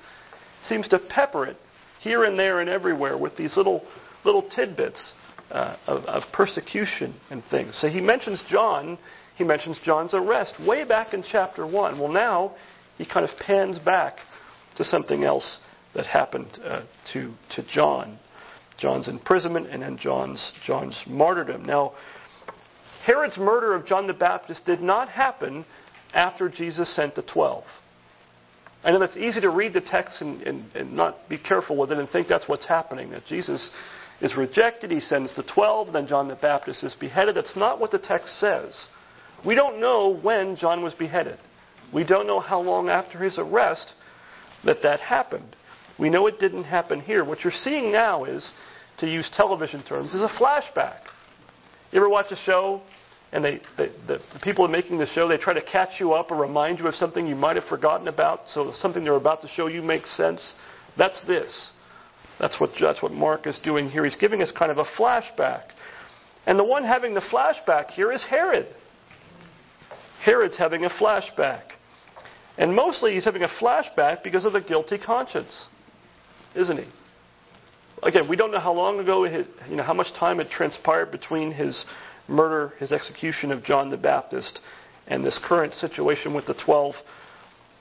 seems 0.69 0.88
to 0.88 0.99
pepper 0.99 1.45
it 1.47 1.57
here 2.00 2.25
and 2.25 2.38
there 2.38 2.61
and 2.61 2.71
everywhere 2.71 3.19
with 3.19 3.37
these 3.37 3.57
little, 3.59 3.83
little 4.25 4.49
tidbits 4.55 5.12
uh, 5.50 5.76
of, 5.87 6.05
of 6.05 6.23
persecution 6.33 7.14
and 7.31 7.43
things. 7.50 7.76
So 7.81 7.88
he 7.88 8.00
mentions 8.00 8.43
John 8.49 8.97
he 9.40 9.44
mentions 9.44 9.78
John's 9.82 10.12
arrest 10.12 10.52
way 10.66 10.85
back 10.85 11.14
in 11.14 11.25
chapter 11.28 11.66
1. 11.66 11.99
Well, 11.99 12.12
now 12.12 12.54
he 12.99 13.06
kind 13.06 13.28
of 13.28 13.35
pans 13.38 13.78
back 13.78 14.18
to 14.76 14.85
something 14.85 15.25
else 15.25 15.56
that 15.94 16.06
happened 16.06 16.47
uh, 16.62 16.82
to, 17.14 17.32
to 17.56 17.66
John. 17.66 18.18
John's 18.78 19.09
imprisonment 19.09 19.68
and 19.68 19.82
then 19.82 19.97
John's, 19.99 20.52
John's 20.66 20.94
martyrdom. 21.06 21.64
Now, 21.64 21.94
Herod's 23.04 23.38
murder 23.38 23.75
of 23.75 23.87
John 23.87 24.06
the 24.06 24.12
Baptist 24.12 24.66
did 24.66 24.82
not 24.82 25.09
happen 25.09 25.64
after 26.12 26.50
Jesus 26.50 26.94
sent 26.94 27.14
the 27.14 27.23
twelve. 27.23 27.64
I 28.85 28.92
know 28.92 28.99
that's 28.99 29.16
easy 29.16 29.40
to 29.40 29.49
read 29.49 29.73
the 29.73 29.80
text 29.80 30.20
and, 30.20 30.42
and, 30.42 30.64
and, 30.75 30.92
not 30.92 31.28
be 31.30 31.38
careful 31.38 31.78
with 31.78 31.92
it 31.92 31.99
and 31.99 32.09
think 32.11 32.28
that's 32.28 32.49
what's 32.49 32.66
happening, 32.66 33.11
that 33.11 33.25
Jesus 33.26 33.68
is 34.20 34.37
rejected, 34.37 34.90
he 34.90 35.00
sends 35.00 35.35
the 35.35 35.44
twelve, 35.54 35.94
then 35.94 36.06
John 36.06 36.28
the 36.28 36.37
Baptist 36.37 36.85
is 36.85 36.94
beheaded. 36.94 37.37
That's 37.37 37.56
not 37.56 37.80
what 37.80 37.90
the 37.90 37.99
text 37.99 38.38
says. 38.38 38.75
We 39.44 39.54
don't 39.54 39.80
know 39.80 40.18
when 40.23 40.56
John 40.56 40.82
was 40.82 40.94
beheaded. 40.94 41.38
We 41.92 42.04
don't 42.04 42.26
know 42.26 42.40
how 42.40 42.61
long 42.61 42.88
after 42.88 43.18
his 43.18 43.38
arrest 43.38 43.92
that 44.64 44.82
that 44.82 45.00
happened. 45.00 45.56
We 45.99 46.11
know 46.11 46.26
it 46.26 46.38
didn't 46.38 46.64
happen 46.64 47.00
here. 47.00 47.25
What 47.25 47.42
you're 47.44 47.52
seeing 47.64 47.92
now 47.92 48.25
is, 48.25 48.52
to 48.99 49.06
use 49.06 49.30
television 49.35 49.82
terms, 49.82 50.14
is 50.14 50.23
a 50.23 50.28
flashback. 50.28 51.00
You 51.90 51.99
ever 51.99 52.09
watch 52.09 52.30
a 52.30 52.37
show 52.37 52.82
and 53.32 53.44
they, 53.44 53.61
they, 53.76 53.88
the, 54.06 54.20
the 54.32 54.40
people 54.42 54.66
making 54.68 54.99
the 54.99 55.06
show, 55.09 55.28
they 55.28 55.37
try 55.37 55.54
to 55.54 55.62
catch 55.62 56.00
you 56.00 56.12
up 56.12 56.30
or 56.30 56.37
remind 56.37 56.78
you 56.78 56.87
of 56.87 56.94
something 56.94 57.26
you 57.26 57.37
might 57.37 57.56
have 57.56 57.64
forgotten 57.64 58.09
about 58.09 58.40
so 58.52 58.73
something 58.80 59.04
they're 59.04 59.14
about 59.14 59.40
to 59.42 59.49
show 59.49 59.66
you 59.66 59.82
makes 59.82 60.14
sense? 60.16 60.52
That's 60.99 61.20
this. 61.26 61.70
That's 62.38 62.59
what, 62.59 62.70
that's 62.80 63.02
what 63.02 63.12
Mark 63.12 63.47
is 63.47 63.59
doing 63.62 63.88
here. 63.88 64.04
He's 64.04 64.16
giving 64.16 64.42
us 64.42 64.50
kind 64.56 64.73
of 64.73 64.78
a 64.78 64.85
flashback. 64.99 65.64
And 66.47 66.59
the 66.59 66.64
one 66.64 66.85
having 66.85 67.14
the 67.14 67.20
flashback 67.20 67.90
here 67.90 68.11
is 68.11 68.23
Herod. 68.25 68.66
Herod's 70.22 70.56
having 70.56 70.84
a 70.84 70.90
flashback. 70.90 71.62
And 72.58 72.74
mostly 72.74 73.14
he's 73.14 73.24
having 73.24 73.42
a 73.42 73.48
flashback 73.60 74.22
because 74.22 74.44
of 74.44 74.52
the 74.52 74.60
guilty 74.60 74.98
conscience, 74.98 75.66
isn't 76.54 76.76
he? 76.76 76.86
Again, 78.02 78.28
we 78.28 78.36
don't 78.36 78.50
know 78.50 78.60
how 78.60 78.72
long 78.72 78.98
ago, 78.98 79.24
it, 79.24 79.46
you 79.68 79.76
know, 79.76 79.82
how 79.82 79.94
much 79.94 80.12
time 80.18 80.38
had 80.38 80.50
transpired 80.50 81.10
between 81.10 81.52
his 81.52 81.84
murder, 82.28 82.72
his 82.78 82.92
execution 82.92 83.50
of 83.50 83.62
John 83.62 83.90
the 83.90 83.96
Baptist, 83.96 84.60
and 85.06 85.24
this 85.24 85.38
current 85.44 85.74
situation 85.74 86.34
with 86.34 86.46
the 86.46 86.54
12 86.64 86.94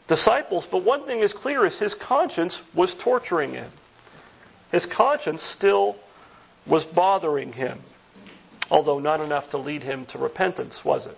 disciples. 0.08 0.65
But 0.72 0.84
one 0.84 1.05
thing 1.05 1.19
is 1.19 1.34
clear 1.34 1.65
is 1.65 1.77
his 1.79 1.96
conscience 2.05 2.58
was 2.75 2.96
torturing 3.03 3.53
him. 3.53 3.72
His 4.72 4.86
conscience 4.96 5.41
still 5.58 5.96
was 6.69 6.86
bothering 6.96 7.53
him, 7.53 7.81
although 8.69 9.00
not 9.00 9.19
enough 9.19 9.50
to 9.51 9.58
lead 9.58 9.84
him 9.84 10.05
to 10.12 10.17
repentance, 10.17 10.75
was 10.86 11.05
it? 11.05 11.17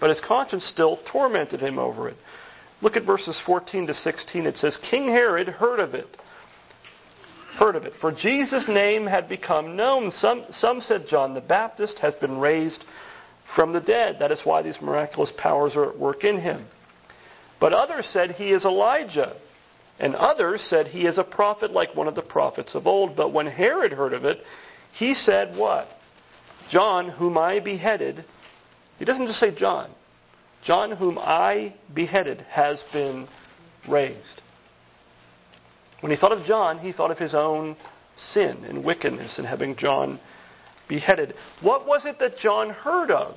But 0.00 0.10
his 0.10 0.20
conscience 0.26 0.64
still 0.72 0.98
tormented 1.10 1.60
him 1.60 1.78
over 1.78 2.08
it. 2.08 2.16
Look 2.80 2.96
at 2.96 3.04
verses 3.04 3.40
14 3.44 3.88
to 3.88 3.94
16. 3.94 4.46
It 4.46 4.56
says, 4.56 4.78
King 4.90 5.08
Herod 5.08 5.48
heard 5.48 5.80
of 5.80 5.94
it. 5.94 6.16
Heard 7.56 7.74
of 7.74 7.84
it. 7.84 7.92
For 8.00 8.12
Jesus' 8.12 8.66
name 8.68 9.06
had 9.06 9.28
become 9.28 9.76
known. 9.76 10.12
Some, 10.12 10.44
some 10.52 10.80
said 10.80 11.06
John 11.08 11.34
the 11.34 11.40
Baptist 11.40 11.98
has 11.98 12.14
been 12.14 12.38
raised 12.38 12.84
from 13.56 13.72
the 13.72 13.80
dead. 13.80 14.16
That 14.20 14.30
is 14.30 14.40
why 14.44 14.62
these 14.62 14.80
miraculous 14.80 15.32
powers 15.36 15.74
are 15.74 15.90
at 15.90 15.98
work 15.98 16.22
in 16.22 16.40
him. 16.40 16.66
But 17.60 17.72
others 17.72 18.08
said 18.12 18.32
he 18.32 18.52
is 18.52 18.64
Elijah. 18.64 19.36
And 19.98 20.14
others 20.14 20.64
said 20.70 20.86
he 20.86 21.06
is 21.06 21.18
a 21.18 21.24
prophet 21.24 21.72
like 21.72 21.96
one 21.96 22.06
of 22.06 22.14
the 22.14 22.22
prophets 22.22 22.76
of 22.76 22.86
old. 22.86 23.16
But 23.16 23.32
when 23.32 23.46
Herod 23.46 23.92
heard 23.92 24.12
of 24.12 24.24
it, 24.24 24.38
he 24.92 25.14
said, 25.14 25.56
What? 25.58 25.88
John, 26.70 27.08
whom 27.08 27.36
I 27.36 27.58
beheaded, 27.58 28.24
he 28.98 29.04
doesn't 29.04 29.26
just 29.26 29.38
say 29.38 29.54
John. 29.54 29.90
John, 30.64 30.90
whom 30.90 31.18
I 31.18 31.74
beheaded, 31.94 32.42
has 32.50 32.82
been 32.92 33.28
raised. 33.88 34.42
When 36.00 36.10
he 36.10 36.18
thought 36.18 36.32
of 36.32 36.44
John, 36.46 36.78
he 36.78 36.92
thought 36.92 37.10
of 37.10 37.18
his 37.18 37.34
own 37.34 37.76
sin 38.16 38.64
and 38.68 38.84
wickedness 38.84 39.38
and 39.38 39.46
having 39.46 39.76
John 39.76 40.20
beheaded. 40.88 41.34
What 41.62 41.86
was 41.86 42.02
it 42.04 42.18
that 42.18 42.38
John 42.38 42.70
heard 42.70 43.10
of 43.10 43.36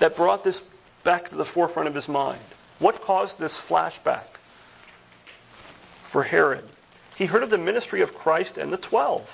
that 0.00 0.16
brought 0.16 0.44
this 0.44 0.60
back 1.04 1.28
to 1.30 1.36
the 1.36 1.46
forefront 1.52 1.88
of 1.88 1.94
his 1.94 2.08
mind? 2.08 2.42
What 2.78 3.02
caused 3.02 3.38
this 3.38 3.56
flashback 3.68 4.26
for 6.12 6.22
Herod? 6.22 6.64
He 7.16 7.26
heard 7.26 7.42
of 7.42 7.50
the 7.50 7.58
ministry 7.58 8.02
of 8.02 8.08
Christ 8.10 8.56
and 8.56 8.72
the 8.72 8.78
twelve. 8.78 9.26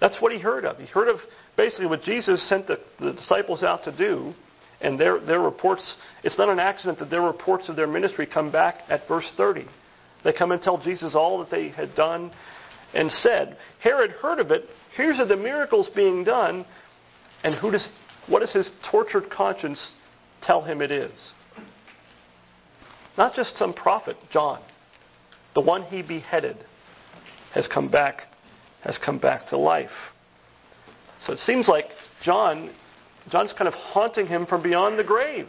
That's 0.00 0.20
what 0.20 0.32
he 0.32 0.38
heard 0.38 0.64
of. 0.64 0.78
He 0.78 0.86
heard 0.86 1.08
of 1.08 1.20
basically 1.56 1.86
what 1.86 2.02
Jesus 2.02 2.46
sent 2.48 2.66
the, 2.66 2.78
the 3.00 3.12
disciples 3.12 3.62
out 3.62 3.84
to 3.84 3.96
do, 3.96 4.32
and 4.80 5.00
their, 5.00 5.18
their 5.18 5.40
reports, 5.40 5.96
it's 6.22 6.38
not 6.38 6.48
an 6.48 6.58
accident 6.58 6.98
that 6.98 7.10
their 7.10 7.22
reports 7.22 7.68
of 7.68 7.76
their 7.76 7.86
ministry 7.86 8.26
come 8.26 8.52
back 8.52 8.82
at 8.88 9.08
verse 9.08 9.30
30. 9.36 9.66
They 10.22 10.32
come 10.32 10.52
and 10.52 10.60
tell 10.60 10.78
Jesus 10.78 11.14
all 11.14 11.38
that 11.38 11.50
they 11.50 11.70
had 11.70 11.94
done 11.94 12.30
and 12.94 13.10
said. 13.10 13.56
Herod 13.80 14.10
heard 14.10 14.38
of 14.38 14.50
it. 14.50 14.64
Here's 14.96 15.16
the 15.16 15.36
miracles 15.36 15.88
being 15.94 16.24
done. 16.24 16.66
And 17.42 17.54
who 17.54 17.70
does, 17.70 17.86
what 18.28 18.40
does 18.40 18.52
his 18.52 18.68
tortured 18.90 19.30
conscience 19.30 19.80
tell 20.42 20.62
him 20.62 20.82
it 20.82 20.90
is? 20.90 21.32
Not 23.16 23.34
just 23.34 23.56
some 23.56 23.72
prophet, 23.72 24.16
John. 24.30 24.62
The 25.54 25.62
one 25.62 25.84
he 25.84 26.02
beheaded 26.02 26.56
has 27.54 27.66
come 27.72 27.90
back, 27.90 28.22
has 28.82 28.98
come 29.02 29.18
back 29.18 29.48
to 29.48 29.56
life. 29.56 29.90
So 31.26 31.32
it 31.32 31.38
seems 31.40 31.68
like 31.68 31.86
John, 32.22 32.72
John's 33.30 33.52
kind 33.52 33.68
of 33.68 33.74
haunting 33.74 34.26
him 34.26 34.46
from 34.46 34.62
beyond 34.62 34.98
the 34.98 35.04
grave. 35.04 35.48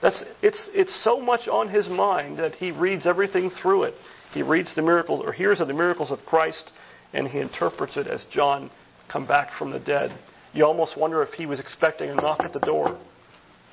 That's, 0.00 0.22
it's, 0.42 0.60
it's 0.72 1.04
so 1.04 1.20
much 1.20 1.48
on 1.48 1.68
his 1.68 1.88
mind 1.88 2.38
that 2.38 2.54
he 2.54 2.72
reads 2.72 3.06
everything 3.06 3.50
through 3.62 3.84
it. 3.84 3.94
He 4.32 4.42
reads 4.42 4.74
the 4.74 4.82
miracles 4.82 5.22
or 5.24 5.32
hears 5.32 5.60
of 5.60 5.68
the 5.68 5.74
miracles 5.74 6.10
of 6.10 6.18
Christ 6.26 6.70
and 7.12 7.28
he 7.28 7.38
interprets 7.38 7.96
it 7.96 8.06
as 8.06 8.24
John 8.30 8.70
come 9.10 9.26
back 9.26 9.50
from 9.58 9.70
the 9.70 9.78
dead. 9.78 10.10
You 10.54 10.64
almost 10.64 10.96
wonder 10.96 11.22
if 11.22 11.30
he 11.30 11.46
was 11.46 11.60
expecting 11.60 12.10
a 12.10 12.14
knock 12.14 12.40
at 12.40 12.52
the 12.52 12.60
door 12.60 12.98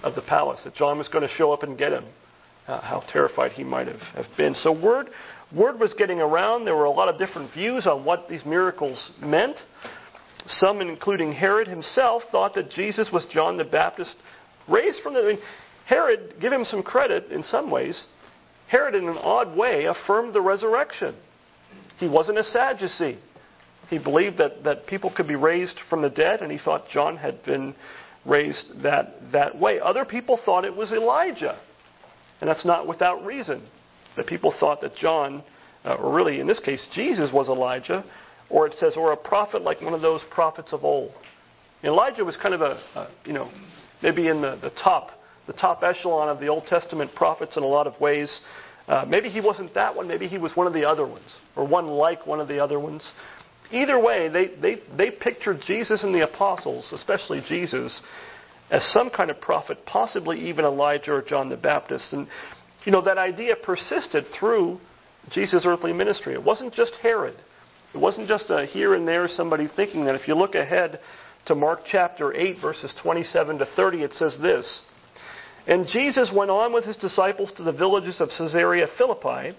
of 0.03 0.15
the 0.15 0.21
palace, 0.21 0.61
that 0.63 0.75
John 0.75 0.97
was 0.97 1.07
going 1.07 1.27
to 1.27 1.33
show 1.33 1.51
up 1.51 1.63
and 1.63 1.77
get 1.77 1.91
him. 1.91 2.05
Uh, 2.67 2.79
how 2.81 3.03
terrified 3.11 3.51
he 3.51 3.63
might 3.63 3.87
have, 3.87 3.99
have 4.13 4.27
been. 4.37 4.53
So 4.53 4.71
word, 4.71 5.07
word 5.55 5.79
was 5.79 5.91
getting 5.95 6.21
around. 6.21 6.65
There 6.65 6.75
were 6.75 6.83
a 6.83 6.91
lot 6.91 7.09
of 7.09 7.17
different 7.17 7.51
views 7.51 7.87
on 7.87 8.05
what 8.05 8.29
these 8.29 8.45
miracles 8.45 9.11
meant. 9.19 9.57
Some, 10.47 10.81
including 10.81 11.31
Herod 11.33 11.67
himself, 11.67 12.23
thought 12.31 12.55
that 12.55 12.71
Jesus 12.71 13.09
was 13.11 13.25
John 13.31 13.57
the 13.57 13.65
Baptist 13.65 14.15
raised 14.67 15.01
from 15.01 15.13
the. 15.13 15.19
I 15.19 15.33
mean, 15.33 15.39
Herod, 15.85 16.35
give 16.39 16.53
him 16.53 16.65
some 16.65 16.83
credit 16.83 17.31
in 17.31 17.43
some 17.43 17.69
ways. 17.71 18.01
Herod, 18.67 18.95
in 18.95 19.07
an 19.07 19.17
odd 19.17 19.57
way, 19.57 19.85
affirmed 19.85 20.33
the 20.33 20.41
resurrection. 20.41 21.15
He 21.97 22.07
wasn't 22.07 22.37
a 22.37 22.43
Sadducee. 22.43 23.17
He 23.89 23.97
believed 23.97 24.37
that, 24.37 24.63
that 24.63 24.85
people 24.85 25.11
could 25.15 25.27
be 25.27 25.35
raised 25.35 25.75
from 25.89 26.03
the 26.03 26.09
dead, 26.09 26.41
and 26.41 26.51
he 26.51 26.59
thought 26.59 26.87
John 26.89 27.17
had 27.17 27.43
been 27.43 27.73
raised 28.25 28.83
that, 28.83 29.15
that 29.31 29.59
way. 29.59 29.79
Other 29.79 30.05
people 30.05 30.39
thought 30.45 30.63
it 30.63 30.75
was 30.75 30.91
Elijah. 30.91 31.59
And 32.39 32.49
that's 32.49 32.65
not 32.65 32.87
without 32.87 33.25
reason. 33.25 33.67
That 34.15 34.27
people 34.27 34.53
thought 34.59 34.81
that 34.81 34.95
John, 34.95 35.43
uh, 35.83 35.95
or 35.95 36.13
really 36.13 36.39
in 36.39 36.47
this 36.47 36.59
case, 36.59 36.85
Jesus 36.93 37.31
was 37.33 37.47
Elijah, 37.47 38.05
or 38.49 38.67
it 38.67 38.73
says, 38.79 38.95
or 38.97 39.11
a 39.11 39.17
prophet 39.17 39.61
like 39.61 39.81
one 39.81 39.93
of 39.93 40.01
those 40.01 40.21
prophets 40.31 40.73
of 40.73 40.83
old. 40.83 41.11
Elijah 41.83 42.25
was 42.25 42.35
kind 42.35 42.53
of 42.53 42.61
a, 42.61 42.79
a 42.95 43.11
you 43.25 43.33
know, 43.33 43.49
maybe 44.01 44.27
in 44.27 44.41
the, 44.41 44.57
the 44.61 44.71
top, 44.81 45.11
the 45.47 45.53
top 45.53 45.83
echelon 45.83 46.29
of 46.29 46.39
the 46.39 46.47
Old 46.47 46.65
Testament 46.65 47.13
prophets 47.15 47.57
in 47.57 47.63
a 47.63 47.67
lot 47.67 47.87
of 47.87 47.99
ways. 48.01 48.39
Uh, 48.87 49.05
maybe 49.07 49.29
he 49.29 49.39
wasn't 49.39 49.73
that 49.75 49.95
one. 49.95 50.07
Maybe 50.07 50.27
he 50.27 50.37
was 50.37 50.55
one 50.55 50.67
of 50.67 50.73
the 50.73 50.87
other 50.87 51.05
ones, 51.05 51.35
or 51.55 51.67
one 51.67 51.87
like 51.87 52.25
one 52.25 52.39
of 52.39 52.47
the 52.47 52.59
other 52.59 52.79
ones. 52.79 53.09
Either 53.71 53.99
way, 53.99 54.29
they, 54.29 54.47
they, 54.59 54.81
they 54.97 55.11
pictured 55.11 55.59
Jesus 55.65 56.03
and 56.03 56.13
the 56.13 56.23
apostles, 56.27 56.89
especially 56.91 57.41
Jesus, 57.47 58.01
as 58.71 58.83
some 58.91 59.11
kind 59.11 59.29
of 59.29 59.39
prophet, 59.39 59.77
possibly 59.85 60.39
even 60.49 60.65
Elijah 60.65 61.13
or 61.13 61.21
John 61.21 61.49
the 61.49 61.57
Baptist. 61.57 62.11
And, 62.11 62.27
you 62.83 62.91
know, 62.91 63.01
that 63.01 63.19
idea 63.19 63.55
persisted 63.63 64.25
through 64.37 64.79
Jesus' 65.31 65.65
earthly 65.65 65.93
ministry. 65.93 66.33
It 66.33 66.43
wasn't 66.43 66.73
just 66.73 66.95
Herod 66.95 67.35
It 67.93 67.97
wasn't 67.97 68.27
just 68.27 68.49
a 68.49 68.65
here 68.65 68.93
and 68.93 69.07
there 69.07 69.27
somebody 69.27 69.67
thinking 69.75 70.05
that. 70.05 70.15
If 70.15 70.27
you 70.27 70.35
look 70.35 70.55
ahead 70.55 70.99
to 71.45 71.55
Mark 71.55 71.81
chapter 71.89 72.33
8, 72.33 72.57
verses 72.61 72.93
27 73.01 73.57
to 73.59 73.65
30, 73.75 74.03
it 74.03 74.13
says 74.13 74.37
this 74.41 74.81
And 75.67 75.87
Jesus 75.87 76.31
went 76.33 76.51
on 76.51 76.71
with 76.73 76.85
his 76.85 76.97
disciples 76.97 77.51
to 77.57 77.63
the 77.63 77.71
villages 77.71 78.21
of 78.21 78.29
Caesarea 78.29 78.87
Philippi, 78.97 79.57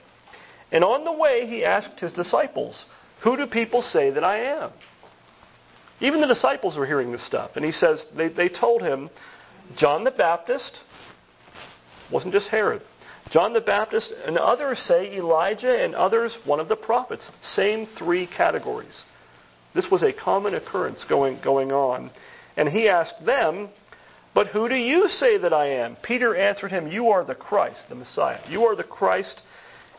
and 0.71 0.85
on 0.85 1.05
the 1.05 1.13
way 1.13 1.47
he 1.47 1.65
asked 1.65 1.99
his 1.99 2.13
disciples, 2.13 2.85
Who 3.25 3.37
do 3.37 3.47
people 3.47 3.83
say 3.83 4.11
that 4.11 4.25
I 4.25 4.63
am? 4.63 4.71
Even 6.01 6.21
the 6.21 6.27
disciples 6.27 6.77
were 6.77 6.87
hearing 6.87 7.13
this 7.13 7.27
stuff. 7.27 7.53
And 7.57 7.65
he 7.65 7.73
says, 7.73 8.05
they, 8.17 8.29
they 8.29 8.49
told 8.49 8.81
him, 8.81 9.11
John 9.77 10.03
the 10.03 10.11
Baptist, 10.11 10.79
wasn't 12.11 12.33
just 12.33 12.49
Herod. 12.49 12.83
John 13.31 13.53
the 13.53 13.61
Baptist 13.61 14.13
and 14.27 14.37
others 14.37 14.79
say 14.87 15.17
Elijah 15.17 15.85
and 15.85 15.95
others 15.95 16.37
one 16.45 16.59
of 16.59 16.69
the 16.69 16.77
prophets. 16.77 17.31
Same 17.43 17.87
three 17.99 18.27
categories. 18.27 19.03
This 19.75 19.87
was 19.91 20.03
a 20.03 20.13
common 20.13 20.55
occurrence 20.55 21.05
going, 21.09 21.41
going 21.43 21.71
on. 21.71 22.11
And 22.57 22.69
he 22.69 22.89
asked 22.89 23.25
them, 23.25 23.71
But 24.35 24.49
who 24.49 24.69
do 24.69 24.75
you 24.75 25.09
say 25.09 25.39
that 25.39 25.53
I 25.53 25.67
am? 25.67 25.97
Peter 26.03 26.35
answered 26.35 26.73
him, 26.73 26.89
You 26.89 27.09
are 27.09 27.25
the 27.25 27.37
Christ, 27.37 27.79
the 27.89 27.95
Messiah. 27.95 28.41
You 28.49 28.65
are 28.65 28.75
the 28.75 28.85
Christ. 28.85 29.41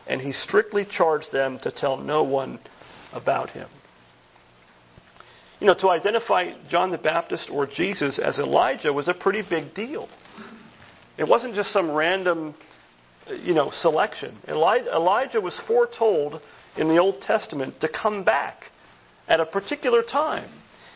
And 0.06 0.20
he 0.20 0.32
strictly 0.32 0.86
charged 0.90 1.32
them 1.32 1.58
to 1.62 1.70
tell 1.70 1.96
no 1.96 2.22
one 2.22 2.58
about 3.12 3.50
him. 3.50 3.68
You 5.58 5.68
know, 5.68 5.74
to 5.78 5.90
identify 5.90 6.52
John 6.68 6.90
the 6.90 6.98
Baptist 6.98 7.48
or 7.50 7.66
Jesus 7.66 8.18
as 8.18 8.36
Elijah 8.36 8.92
was 8.92 9.08
a 9.08 9.14
pretty 9.14 9.42
big 9.48 9.74
deal. 9.74 10.08
It 11.16 11.28
wasn't 11.28 11.54
just 11.54 11.72
some 11.72 11.92
random, 11.92 12.54
you 13.42 13.54
know, 13.54 13.70
selection. 13.80 14.36
Elijah 14.48 15.40
was 15.40 15.58
foretold 15.66 16.40
in 16.76 16.88
the 16.88 16.98
Old 16.98 17.20
Testament 17.22 17.80
to 17.80 17.88
come 17.88 18.24
back 18.24 18.64
at 19.28 19.40
a 19.40 19.46
particular 19.46 20.02
time. 20.02 20.50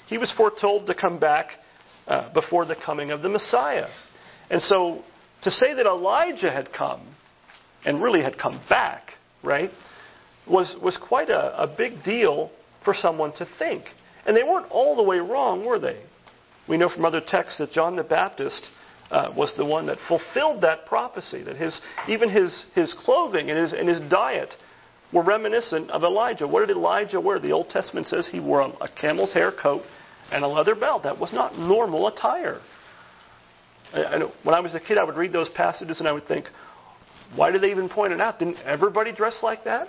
He 0.06 0.18
was 0.18 0.32
foretold 0.36 0.86
to 0.86 0.94
come 0.94 1.18
back 1.18 1.50
uh, 2.06 2.32
before 2.32 2.64
the 2.64 2.76
coming 2.76 3.10
of 3.10 3.22
the 3.22 3.28
Messiah. 3.28 3.88
And 4.50 4.62
so 4.62 5.02
to 5.42 5.50
say 5.50 5.74
that 5.74 5.86
Elijah 5.86 6.50
had 6.50 6.72
come 6.72 7.14
and 7.84 8.02
really 8.02 8.22
had 8.22 8.38
come 8.38 8.60
back, 8.68 9.10
right, 9.42 9.70
was, 10.48 10.74
was 10.82 10.96
quite 11.08 11.28
a, 11.28 11.62
a 11.62 11.74
big 11.76 12.04
deal 12.04 12.50
for 12.84 12.94
someone 12.94 13.32
to 13.34 13.48
think. 13.58 13.84
And 14.26 14.36
they 14.36 14.42
weren't 14.42 14.70
all 14.70 14.96
the 14.96 15.02
way 15.02 15.18
wrong, 15.18 15.64
were 15.64 15.78
they? 15.78 16.02
We 16.68 16.76
know 16.76 16.88
from 16.88 17.04
other 17.04 17.20
texts 17.24 17.58
that 17.58 17.72
John 17.72 17.96
the 17.96 18.04
Baptist 18.04 18.62
uh, 19.10 19.32
was 19.36 19.52
the 19.56 19.64
one 19.64 19.86
that 19.86 19.98
fulfilled 20.08 20.62
that 20.62 20.86
prophecy, 20.86 21.42
that 21.42 21.56
his, 21.56 21.78
even 22.08 22.28
his, 22.28 22.64
his 22.74 22.94
clothing 23.04 23.50
and 23.50 23.58
his, 23.58 23.72
and 23.72 23.88
his 23.88 24.00
diet 24.10 24.50
were 25.12 25.22
reminiscent 25.22 25.90
of 25.90 26.02
Elijah. 26.02 26.46
What 26.46 26.66
did 26.66 26.76
Elijah 26.76 27.20
wear? 27.20 27.38
The 27.38 27.52
Old 27.52 27.68
Testament 27.68 28.06
says 28.06 28.28
he 28.30 28.40
wore 28.40 28.60
a, 28.60 28.88
camel's 29.00 29.32
hair 29.32 29.52
coat 29.52 29.82
and 30.32 30.44
a 30.44 30.48
leather 30.48 30.74
belt. 30.74 31.04
That 31.04 31.18
was 31.18 31.32
not 31.32 31.56
normal 31.56 32.08
attire. 32.08 32.60
And 33.92 34.24
when 34.42 34.54
I 34.54 34.60
was 34.60 34.74
a 34.74 34.80
kid, 34.80 34.98
I 34.98 35.04
would 35.04 35.16
read 35.16 35.32
those 35.32 35.48
passages 35.50 36.00
and 36.00 36.08
I 36.08 36.12
would 36.12 36.26
think, 36.26 36.46
why 37.34 37.50
did 37.50 37.62
they 37.62 37.70
even 37.70 37.88
point 37.88 38.12
it 38.12 38.20
out? 38.20 38.38
Didn't 38.38 38.58
everybody 38.64 39.12
dress 39.12 39.38
like 39.42 39.64
that? 39.64 39.88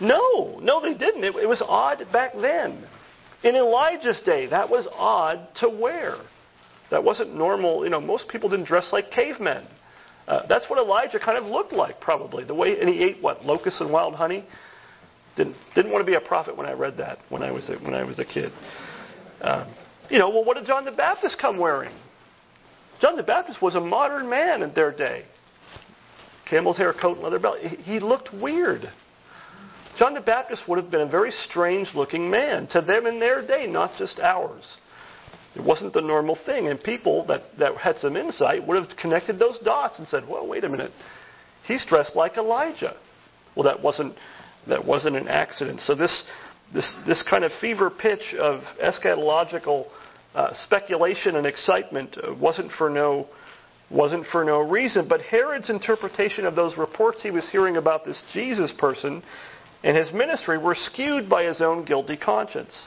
No, 0.00 0.58
no, 0.62 0.80
they 0.80 0.94
didn't. 0.94 1.24
It, 1.24 1.34
it 1.36 1.48
was 1.48 1.62
odd 1.66 2.04
back 2.12 2.32
then. 2.40 2.84
In 3.42 3.54
Elijah's 3.54 4.20
day, 4.24 4.46
that 4.46 4.68
was 4.68 4.86
odd 4.92 5.48
to 5.60 5.68
wear. 5.68 6.16
That 6.90 7.04
wasn't 7.04 7.34
normal. 7.34 7.84
You 7.84 7.90
know, 7.90 8.00
most 8.00 8.28
people 8.28 8.48
didn't 8.48 8.66
dress 8.66 8.88
like 8.92 9.10
cavemen. 9.10 9.64
Uh, 10.26 10.46
that's 10.46 10.68
what 10.68 10.78
Elijah 10.78 11.18
kind 11.18 11.38
of 11.38 11.44
looked 11.44 11.72
like, 11.72 12.00
probably. 12.00 12.44
The 12.44 12.54
way, 12.54 12.78
and 12.78 12.88
he 12.88 13.02
ate 13.02 13.22
what 13.22 13.44
locusts 13.44 13.80
and 13.80 13.90
wild 13.90 14.14
honey. 14.14 14.44
Didn't 15.36 15.56
didn't 15.74 15.92
want 15.92 16.04
to 16.04 16.10
be 16.10 16.16
a 16.16 16.20
prophet 16.20 16.56
when 16.56 16.66
I 16.66 16.72
read 16.72 16.96
that 16.98 17.18
when 17.28 17.42
I 17.42 17.50
was 17.50 17.68
a, 17.68 17.76
when 17.76 17.94
I 17.94 18.04
was 18.04 18.18
a 18.18 18.24
kid. 18.24 18.52
Um, 19.40 19.72
you 20.10 20.18
know, 20.18 20.30
well, 20.30 20.44
what 20.44 20.56
did 20.56 20.66
John 20.66 20.84
the 20.84 20.92
Baptist 20.92 21.36
come 21.40 21.58
wearing? 21.58 21.94
John 23.00 23.16
the 23.16 23.22
Baptist 23.22 23.62
was 23.62 23.74
a 23.74 23.80
modern 23.80 24.28
man 24.28 24.62
in 24.62 24.74
their 24.74 24.90
day. 24.90 25.24
Camel's 26.50 26.76
hair 26.76 26.92
coat 26.92 27.16
and 27.16 27.22
leather 27.22 27.38
belt. 27.38 27.58
He, 27.58 28.00
looked 28.00 28.32
weird. 28.32 28.90
John 29.98 30.14
the 30.14 30.20
Baptist 30.20 30.62
would 30.66 30.78
have 30.78 30.90
been 30.90 31.02
a 31.02 31.10
very 31.10 31.30
strange 31.48 31.88
looking 31.94 32.30
man 32.30 32.66
to 32.68 32.80
them 32.80 33.06
in 33.06 33.20
their 33.20 33.46
day, 33.46 33.66
not 33.66 33.96
just 33.98 34.18
ours. 34.18 34.64
It 35.58 35.64
wasn't 35.64 35.92
the 35.92 36.00
normal 36.00 36.38
thing. 36.46 36.68
And 36.68 36.82
people 36.82 37.26
that, 37.26 37.42
that 37.58 37.76
had 37.76 37.96
some 37.96 38.16
insight 38.16 38.66
would 38.66 38.82
have 38.82 38.96
connected 38.96 39.38
those 39.38 39.58
dots 39.64 39.98
and 39.98 40.06
said, 40.08 40.22
well, 40.28 40.46
wait 40.46 40.64
a 40.64 40.68
minute. 40.68 40.92
He's 41.66 41.84
dressed 41.86 42.14
like 42.14 42.36
Elijah. 42.36 42.96
Well, 43.56 43.64
that 43.64 43.82
wasn't, 43.82 44.14
that 44.68 44.84
wasn't 44.84 45.16
an 45.16 45.26
accident. 45.26 45.80
So 45.80 45.94
this, 45.94 46.24
this, 46.72 46.90
this 47.06 47.22
kind 47.28 47.44
of 47.44 47.50
fever 47.60 47.90
pitch 47.90 48.34
of 48.38 48.60
eschatological 48.82 49.86
uh, 50.34 50.52
speculation 50.64 51.36
and 51.36 51.46
excitement 51.46 52.16
uh, 52.22 52.34
wasn't 52.34 52.70
for 52.72 52.88
no 52.88 53.26
wasn't 53.90 54.26
for 54.26 54.44
no 54.44 54.60
reason. 54.60 55.08
But 55.08 55.22
Herod's 55.22 55.70
interpretation 55.70 56.44
of 56.44 56.54
those 56.54 56.76
reports 56.76 57.22
he 57.22 57.30
was 57.30 57.48
hearing 57.50 57.78
about 57.78 58.04
this 58.04 58.22
Jesus 58.34 58.70
person 58.78 59.22
and 59.82 59.96
his 59.96 60.12
ministry 60.12 60.58
were 60.58 60.74
skewed 60.74 61.28
by 61.28 61.44
his 61.44 61.62
own 61.62 61.84
guilty 61.84 62.16
conscience. 62.16 62.78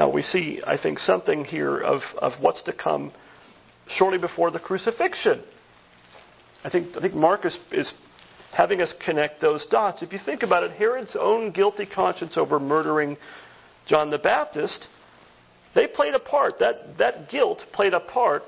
Now, 0.00 0.08
we 0.08 0.22
see, 0.22 0.62
I 0.66 0.78
think, 0.80 0.98
something 0.98 1.44
here 1.44 1.76
of, 1.76 2.00
of 2.16 2.32
what's 2.40 2.62
to 2.62 2.72
come 2.72 3.12
shortly 3.86 4.18
before 4.18 4.50
the 4.50 4.58
crucifixion. 4.58 5.42
I 6.64 6.70
think, 6.70 6.96
I 6.96 7.02
think 7.02 7.12
Mark 7.12 7.44
is, 7.44 7.54
is 7.70 7.92
having 8.50 8.80
us 8.80 8.90
connect 9.04 9.42
those 9.42 9.66
dots. 9.66 10.02
If 10.02 10.14
you 10.14 10.18
think 10.24 10.42
about 10.42 10.62
it, 10.62 10.70
Herod's 10.70 11.14
own 11.20 11.50
guilty 11.50 11.84
conscience 11.84 12.38
over 12.38 12.58
murdering 12.58 13.18
John 13.86 14.10
the 14.10 14.16
Baptist, 14.16 14.86
they 15.74 15.86
played 15.86 16.14
a 16.14 16.18
part. 16.18 16.54
That, 16.60 16.96
that 16.96 17.28
guilt 17.28 17.60
played 17.74 17.92
a 17.92 18.00
part 18.00 18.44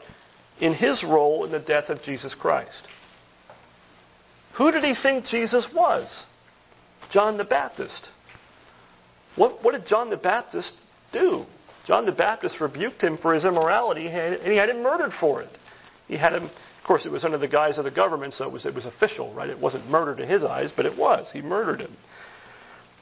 in 0.59 0.73
his 0.73 1.05
role 1.07 1.45
in 1.45 1.53
the 1.53 1.61
death 1.61 1.91
of 1.91 2.03
Jesus 2.03 2.35
Christ. 2.35 2.89
Who 4.57 4.73
did 4.73 4.85
he 4.85 4.95
think 5.03 5.27
Jesus 5.27 5.67
was? 5.75 6.09
John 7.13 7.37
the 7.37 7.45
Baptist. 7.45 8.09
What, 9.37 9.63
what 9.63 9.73
did 9.73 9.87
John 9.87 10.09
the 10.09 10.17
Baptist 10.17 10.73
do? 11.13 11.45
John 11.87 12.07
the 12.07 12.13
Baptist 12.13 12.61
rebuked 12.61 13.01
him 13.01 13.19
for 13.19 13.35
his 13.35 13.45
immorality, 13.45 14.07
and 14.07 14.41
he 14.43 14.57
had 14.57 14.69
him 14.69 14.83
murdered 14.83 15.13
for 15.19 15.43
it. 15.43 15.51
He 16.09 16.17
had 16.17 16.33
him, 16.33 16.45
of 16.45 16.87
course, 16.87 17.05
it 17.05 17.13
was 17.13 17.25
under 17.25 17.39
the 17.39 17.49
guise 17.49 17.79
of 17.79 17.85
the 17.85 17.91
government, 17.91 18.35
so 18.35 18.45
it 18.45 18.53
was, 18.53 18.67
it 18.67 18.75
was 18.75 18.87
official, 18.87 19.33
right? 19.35 19.51
It 19.51 19.59
wasn't 19.59 19.89
murder 19.89 20.15
to 20.17 20.27
his 20.27 20.45
eyes, 20.45 20.71
but 20.77 20.87
it 20.87 20.97
was. 20.97 21.29
He 21.33 21.43
murdered 21.43 21.81
him. 21.81 21.97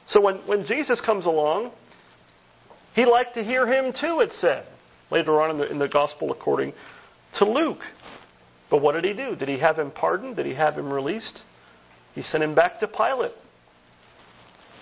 So 0.07 0.19
when, 0.21 0.37
when 0.47 0.65
Jesus 0.65 0.99
comes 0.99 1.25
along, 1.25 1.71
he 2.93 3.05
liked 3.05 3.35
to 3.35 3.43
hear 3.43 3.67
him 3.67 3.93
too, 3.93 4.19
it 4.21 4.31
said, 4.33 4.65
later 5.09 5.39
on 5.41 5.51
in 5.51 5.57
the, 5.57 5.71
in 5.71 5.79
the 5.79 5.87
gospel 5.87 6.31
according 6.31 6.73
to 7.37 7.45
Luke. 7.49 7.81
But 8.69 8.81
what 8.81 8.93
did 8.93 9.05
he 9.05 9.13
do? 9.13 9.35
Did 9.35 9.49
he 9.49 9.59
have 9.59 9.77
him 9.77 9.91
pardoned? 9.91 10.37
Did 10.37 10.45
he 10.45 10.53
have 10.53 10.75
him 10.75 10.91
released? 10.91 11.41
He 12.15 12.23
sent 12.23 12.43
him 12.43 12.55
back 12.55 12.79
to 12.79 12.87
Pilate. 12.87 13.33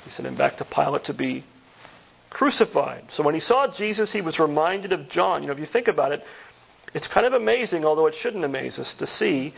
He 0.06 0.12
sent 0.12 0.28
him 0.28 0.38
back 0.38 0.58
to 0.58 0.66
Pilate 0.66 1.04
to 1.06 1.14
be 1.14 1.44
crucified. 2.30 3.06
So 3.12 3.24
when 3.24 3.36
he 3.36 3.42
saw 3.42 3.74
Jesus, 3.76 4.12
he 4.12 4.22
was 4.22 4.40
reminded 4.40 4.94
of 4.94 5.10
John. 5.10 5.42
You 5.42 5.48
know, 5.48 5.54
if 5.54 5.60
you 5.60 5.68
think 5.72 5.88
about 5.88 6.12
it, 6.12 6.22
it's 6.94 7.08
kind 7.08 7.26
of 7.26 7.34
amazing, 7.34 7.86
although 7.86 8.08
it 8.08 8.16
shouldn't 8.20 8.44
amaze 8.44 8.80
us, 8.80 8.94
to 9.00 9.08
see 9.08 9.54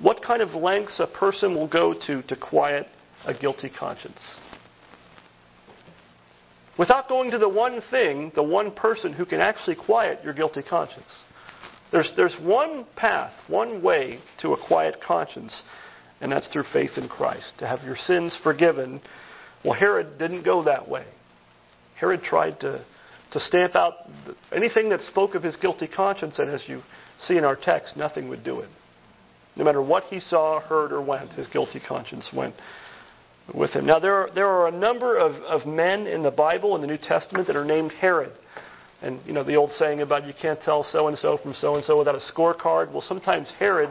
what 0.00 0.22
kind 0.22 0.42
of 0.42 0.50
lengths 0.54 1.00
a 1.00 1.06
person 1.06 1.54
will 1.54 1.68
go 1.68 1.94
to 2.06 2.22
to 2.22 2.36
quiet 2.36 2.86
a 3.26 3.34
guilty 3.34 3.70
conscience. 3.70 4.20
Without 6.76 7.08
going 7.08 7.30
to 7.30 7.38
the 7.38 7.48
one 7.48 7.80
thing, 7.90 8.32
the 8.34 8.42
one 8.42 8.72
person 8.72 9.12
who 9.12 9.24
can 9.24 9.40
actually 9.40 9.76
quiet 9.76 10.24
your 10.24 10.34
guilty 10.34 10.62
conscience. 10.62 11.22
There's, 11.92 12.12
there's 12.16 12.34
one 12.42 12.84
path, 12.96 13.32
one 13.46 13.80
way 13.80 14.18
to 14.40 14.52
a 14.52 14.66
quiet 14.66 14.96
conscience, 15.00 15.62
and 16.20 16.32
that's 16.32 16.48
through 16.48 16.64
faith 16.72 16.90
in 16.96 17.08
Christ, 17.08 17.52
to 17.58 17.68
have 17.68 17.84
your 17.84 17.96
sins 17.96 18.36
forgiven 18.42 19.00
well, 19.64 19.74
Herod 19.74 20.18
didn't 20.18 20.42
go 20.42 20.64
that 20.64 20.88
way. 20.88 21.06
Herod 21.98 22.22
tried 22.22 22.60
to, 22.60 22.84
to 23.32 23.40
stamp 23.40 23.74
out 23.74 23.94
anything 24.52 24.88
that 24.90 25.00
spoke 25.02 25.34
of 25.34 25.42
his 25.42 25.56
guilty 25.56 25.88
conscience, 25.88 26.38
and 26.38 26.50
as 26.50 26.62
you 26.66 26.82
see 27.20 27.36
in 27.36 27.44
our 27.44 27.56
text, 27.56 27.96
nothing 27.96 28.28
would 28.28 28.44
do 28.44 28.60
it. 28.60 28.68
No 29.56 29.64
matter 29.64 29.82
what 29.82 30.04
he 30.04 30.18
saw, 30.18 30.60
heard, 30.60 30.92
or 30.92 31.02
went, 31.02 31.32
his 31.32 31.46
guilty 31.48 31.80
conscience 31.86 32.26
went 32.34 32.54
with 33.54 33.70
him. 33.70 33.86
Now, 33.86 33.98
there 33.98 34.14
are, 34.14 34.30
there 34.34 34.48
are 34.48 34.68
a 34.68 34.72
number 34.72 35.16
of, 35.16 35.34
of 35.42 35.66
men 35.66 36.06
in 36.06 36.22
the 36.22 36.30
Bible, 36.30 36.74
in 36.74 36.80
the 36.80 36.86
New 36.86 36.98
Testament, 36.98 37.46
that 37.46 37.56
are 37.56 37.64
named 37.64 37.92
Herod. 37.92 38.32
And, 39.02 39.20
you 39.26 39.32
know, 39.32 39.44
the 39.44 39.54
old 39.54 39.70
saying 39.72 40.00
about 40.00 40.26
you 40.26 40.32
can't 40.40 40.60
tell 40.60 40.82
so 40.82 41.08
and 41.08 41.18
so 41.18 41.36
from 41.36 41.54
so 41.54 41.76
and 41.76 41.84
so 41.84 41.98
without 41.98 42.14
a 42.14 42.32
scorecard. 42.32 42.90
Well, 42.90 43.02
sometimes 43.02 43.52
Herod, 43.58 43.90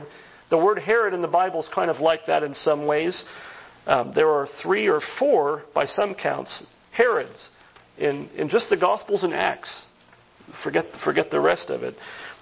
the 0.49 0.57
word 0.57 0.79
Herod 0.79 1.13
in 1.13 1.21
the 1.21 1.27
Bible 1.27 1.61
is 1.61 1.69
kind 1.73 1.91
of 1.91 2.01
like 2.01 2.21
that 2.27 2.43
in 2.43 2.55
some 2.55 2.87
ways. 2.87 3.23
Um, 3.85 4.11
there 4.15 4.29
are 4.29 4.47
three 4.61 4.87
or 4.87 5.01
four, 5.19 5.63
by 5.73 5.85
some 5.85 6.15
counts, 6.15 6.63
Herods 6.91 7.47
in, 7.97 8.29
in 8.35 8.49
just 8.49 8.69
the 8.69 8.77
Gospels 8.77 9.23
and 9.23 9.33
Acts. 9.33 9.69
Forget, 10.63 10.85
forget 11.03 11.31
the 11.31 11.39
rest 11.39 11.69
of 11.69 11.83
it. 11.83 11.95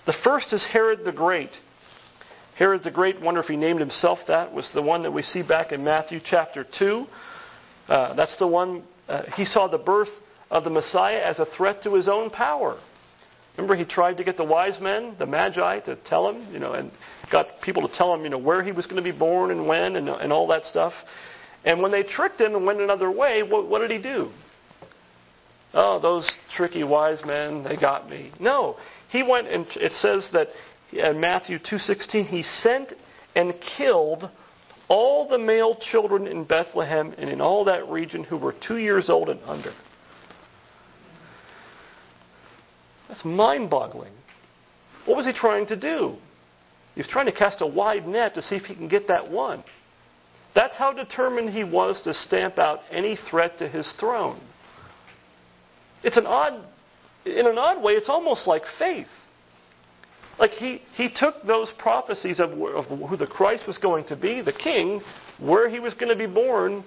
The 0.06 0.16
first 0.24 0.52
is 0.54 0.66
Herod 0.72 1.02
the 1.06 1.12
Great. 1.12 1.52
Herod 2.58 2.84
the 2.84 2.92
Great, 2.92 3.22
wonder 3.22 3.40
if 3.40 3.48
he 3.48 3.56
named 3.56 3.80
himself 3.80 4.20
that, 4.28 4.52
was 4.52 4.70
the 4.74 4.82
one 4.82 5.04
that 5.04 5.12
we 5.12 5.24
see 5.24 5.44
back 5.44 5.72
in 5.72 5.84
Matthew 5.84 6.20
chapter 6.24 6.66
2. 6.78 7.06
Uh, 7.88 8.16
that's 8.16 8.38
the 8.40 8.48
one 8.48 8.84
uh, 9.08 9.24
he 9.36 9.46
saw 9.46 9.68
the 9.68 9.78
birth 9.78 10.10
of 10.50 10.64
the 10.64 10.70
Messiah 10.70 11.22
as 11.24 11.40
a 11.40 11.46
threat 11.58 11.84
to 11.84 11.94
his 11.94 12.08
own 12.08 12.30
power. 12.30 12.80
Remember, 13.58 13.76
he 13.76 13.86
tried 13.86 14.18
to 14.18 14.24
get 14.24 14.38
the 14.38 14.44
wise 14.44 14.80
men, 14.82 15.16
the 15.20 15.26
magi, 15.26 15.80
to 15.82 15.98
tell 16.08 16.30
him, 16.30 16.52
you 16.54 16.60
know, 16.60 16.74
and 16.74 16.92
got 17.32 17.48
people 17.62 17.88
to 17.88 17.94
tell 17.96 18.14
him, 18.14 18.24
you 18.24 18.30
know, 18.30 18.38
where 18.38 18.64
he 18.64 18.72
was 18.72 18.86
going 18.86 19.04
to 19.04 19.12
be 19.12 19.18
born 19.18 19.52
and 19.52 19.68
when 19.68 19.98
and, 19.98 20.08
and 20.08 20.32
all 20.32 20.48
that 20.48 20.64
stuff. 20.64 20.94
And 21.66 21.82
when 21.82 21.92
they 21.92 22.04
tricked 22.04 22.40
him 22.40 22.56
and 22.56 22.66
went 22.66 22.80
another 22.80 23.12
way, 23.12 23.44
what, 23.44 23.68
what 23.68 23.80
did 23.80 23.92
he 23.92 24.02
do? 24.02 24.32
Oh, 25.74 26.00
those 26.00 26.30
tricky 26.56 26.84
wise 26.84 27.24
men, 27.26 27.64
they 27.64 27.78
got 27.78 28.10
me. 28.10 28.32
No, 28.40 28.78
he 29.10 29.24
went 29.24 29.48
and 29.48 29.66
it 29.76 29.94
says 29.94 30.28
that 30.34 30.50
in 30.92 31.20
Matthew 31.20 31.60
2:16 31.60 32.26
he 32.26 32.44
sent 32.44 32.94
and 33.36 33.54
killed 33.78 34.30
all 34.90 35.30
the 35.30 35.38
male 35.38 35.78
children 35.92 36.28
in 36.28 36.44
Bethlehem 36.44 37.14
and 37.18 37.30
in 37.30 37.40
all 37.40 37.64
that 37.66 37.88
region 37.88 38.26
who 38.26 38.38
were 38.38 38.54
2 38.68 38.78
years 38.78 39.10
old 39.10 39.30
and 39.30 39.40
under. 39.46 39.74
That's 43.08 43.24
mind-boggling. 43.24 44.12
What 45.06 45.16
was 45.16 45.26
he 45.26 45.32
trying 45.34 45.68
to 45.68 45.78
do? 45.78 46.16
He 46.96 47.00
was 47.00 47.08
trying 47.08 47.28
to 47.28 47.32
cast 47.32 47.62
a 47.62 47.68
wide 47.68 48.06
net 48.06 48.36
to 48.36 48.42
see 48.42 48.56
if 48.56 48.64
he 48.64 48.76
can 48.76 48.90
get 48.90 49.08
that 49.08 49.32
one. 49.32 49.64
That's 50.54 50.76
how 50.76 50.92
determined 50.92 51.52
he 51.52 51.64
was 51.64 52.02
to 52.04 52.14
stamp 52.14 52.60
out 52.60 52.82
any 52.92 53.18
threat 53.30 53.58
to 53.60 53.70
his 53.70 53.88
throne. 53.98 54.42
It's 56.04 56.18
an 56.18 56.26
odd, 56.26 56.66
in 57.26 57.48
an 57.48 57.58
odd 57.58 57.84
way, 57.84 57.94
it's 57.94 58.10
almost 58.10 58.48
like 58.48 58.64
faith. 58.80 59.08
Like 60.40 60.52
he, 60.52 60.82
he 60.96 61.10
took 61.14 61.44
those 61.46 61.70
prophecies 61.78 62.40
of, 62.40 62.52
of 62.52 62.86
who 62.86 63.18
the 63.18 63.28
Christ 63.28 63.68
was 63.68 63.78
going 63.78 64.06
to 64.06 64.16
be, 64.16 64.42
the 64.42 64.54
king, 64.54 65.02
where 65.40 65.70
he 65.70 65.80
was 65.80 65.94
going 65.94 66.10
to 66.10 66.18
be 66.18 66.32
born, 66.32 66.84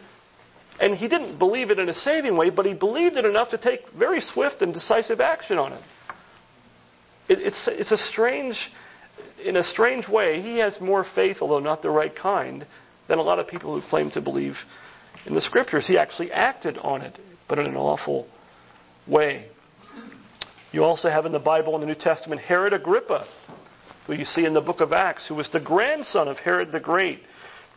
and 0.81 0.97
he 0.97 1.09
didn't 1.09 1.39
believe 1.39 1.71
it 1.71 1.79
in 1.79 1.89
a 1.89 1.95
saving 1.95 2.37
way, 2.37 2.51
but 2.51 2.67
he 2.67 2.75
believed 2.75 3.17
it 3.17 3.25
enough 3.25 3.51
to 3.51 3.59
take 3.59 3.81
very 3.97 4.21
swift 4.33 4.61
and 4.63 4.75
decisive 4.75 5.21
action 5.21 5.59
on 5.59 5.73
it. 5.73 5.83
it 7.29 7.39
it's, 7.41 7.69
it's 7.69 7.93
a 7.93 7.99
strange, 8.11 8.57
in 9.45 9.57
a 9.57 9.65
strange 9.65 10.09
way, 10.09 10.43
he 10.43 10.59
has 10.59 10.77
more 10.81 11.07
faith, 11.15 11.37
although 11.41 11.61
not 11.61 11.81
the 11.81 11.91
right 11.91 12.15
kind, 12.17 12.67
than 13.09 13.19
a 13.19 13.23
lot 13.23 13.39
of 13.39 13.47
people 13.47 13.81
who 13.81 13.89
claim 13.89 14.11
to 14.11 14.21
believe 14.21 14.57
in 15.27 15.35
the 15.35 15.41
scriptures. 15.41 15.87
He 15.87 15.97
actually 15.97 16.33
acted 16.33 16.77
on 16.79 17.03
it, 17.03 17.19
but 17.49 17.61
in 17.61 17.67
an 17.67 17.77
awful 17.77 18.27
way. 19.07 19.49
You 20.73 20.83
also 20.83 21.09
have 21.09 21.27
in 21.27 21.33
the 21.33 21.39
Bible 21.39 21.75
in 21.75 21.81
the 21.81 21.87
New 21.87 21.95
Testament 21.95 22.41
Herod 22.41 22.73
Agrippa, 22.73 23.27
who 24.07 24.15
you 24.15 24.25
see 24.25 24.45
in 24.45 24.55
the 24.55 24.61
book 24.61 24.81
of 24.81 24.93
Acts, 24.93 25.27
who 25.29 25.35
was 25.35 25.49
the 25.53 25.61
grandson 25.61 26.29
of 26.29 26.37
Herod 26.39 26.73
the 26.73 26.81
Great. 26.81 27.21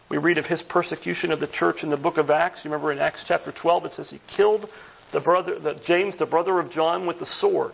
We 0.10 0.18
read 0.18 0.38
of 0.38 0.46
his 0.46 0.62
persecution 0.64 1.32
of 1.32 1.40
the 1.40 1.48
church 1.48 1.84
in 1.84 1.90
the 1.90 1.98
book 1.98 2.18
of 2.18 2.30
Acts. 2.30 2.62
You 2.64 2.72
remember 2.72 2.92
in 2.92 3.00
Acts 3.00 3.24
chapter 3.28 3.52
12, 3.52 3.86
it 3.86 3.94
says 3.94 4.10
he 4.10 4.22
killed 4.36 4.68
the 5.14 5.20
brother, 5.20 5.60
the, 5.60 5.80
James, 5.86 6.18
the 6.18 6.26
brother 6.26 6.60
of 6.60 6.72
John, 6.72 7.06
with 7.06 7.20
the 7.20 7.28
sword. 7.40 7.74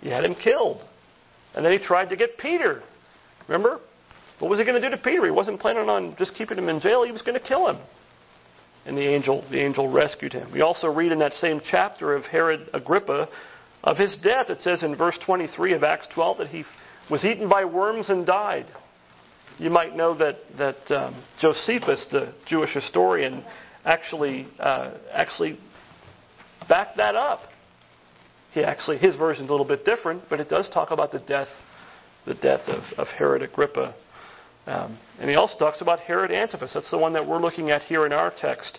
He 0.00 0.08
had 0.08 0.24
him 0.24 0.34
killed. 0.34 0.82
And 1.54 1.64
then 1.64 1.72
he 1.72 1.78
tried 1.78 2.08
to 2.10 2.16
get 2.16 2.38
Peter. 2.38 2.82
Remember? 3.48 3.80
What 4.38 4.50
was 4.50 4.58
he 4.58 4.64
going 4.64 4.80
to 4.80 4.88
do 4.88 4.94
to 4.94 5.02
Peter? 5.02 5.24
He 5.24 5.30
wasn't 5.30 5.60
planning 5.60 5.88
on 5.88 6.16
just 6.16 6.34
keeping 6.34 6.56
him 6.56 6.68
in 6.68 6.80
jail. 6.80 7.04
He 7.04 7.12
was 7.12 7.22
going 7.22 7.38
to 7.38 7.46
kill 7.46 7.68
him. 7.68 7.78
And 8.86 8.96
the 8.96 9.06
angel, 9.06 9.44
the 9.50 9.60
angel 9.60 9.90
rescued 9.90 10.32
him. 10.32 10.50
We 10.52 10.62
also 10.62 10.88
read 10.88 11.12
in 11.12 11.18
that 11.18 11.34
same 11.34 11.60
chapter 11.62 12.14
of 12.14 12.24
Herod 12.24 12.68
Agrippa 12.72 13.28
of 13.84 13.96
his 13.98 14.16
death. 14.22 14.48
It 14.48 14.58
says 14.62 14.82
in 14.82 14.96
verse 14.96 15.18
23 15.24 15.74
of 15.74 15.84
Acts 15.84 16.08
12 16.14 16.38
that 16.38 16.48
he 16.48 16.64
was 17.10 17.24
eaten 17.24 17.48
by 17.48 17.64
worms 17.64 18.08
and 18.08 18.24
died. 18.24 18.66
You 19.58 19.68
might 19.68 19.94
know 19.94 20.16
that 20.16 20.36
that 20.56 20.90
um, 20.90 21.22
Josephus, 21.40 22.06
the 22.10 22.32
Jewish 22.46 22.72
historian, 22.72 23.44
actually 23.84 24.46
uh, 24.58 24.92
actually 25.12 25.58
backed 26.68 26.96
that 26.96 27.14
up. 27.14 27.40
He 28.52 28.64
actually 28.64 28.96
his 28.96 29.16
version 29.16 29.44
is 29.44 29.50
a 29.50 29.52
little 29.52 29.66
bit 29.66 29.84
different, 29.84 30.22
but 30.30 30.40
it 30.40 30.48
does 30.48 30.70
talk 30.70 30.90
about 30.90 31.12
the 31.12 31.18
death 31.18 31.48
the 32.26 32.34
death 32.34 32.66
of, 32.68 32.84
of 32.98 33.08
Herod 33.08 33.42
Agrippa. 33.42 33.94
Um, 34.70 34.96
and 35.18 35.28
he 35.28 35.34
also 35.34 35.58
talks 35.58 35.80
about 35.80 35.98
Herod 35.98 36.30
Antipas. 36.30 36.72
That's 36.72 36.90
the 36.92 36.98
one 36.98 37.12
that 37.14 37.26
we're 37.26 37.40
looking 37.40 37.72
at 37.72 37.82
here 37.82 38.06
in 38.06 38.12
our 38.12 38.32
text. 38.40 38.78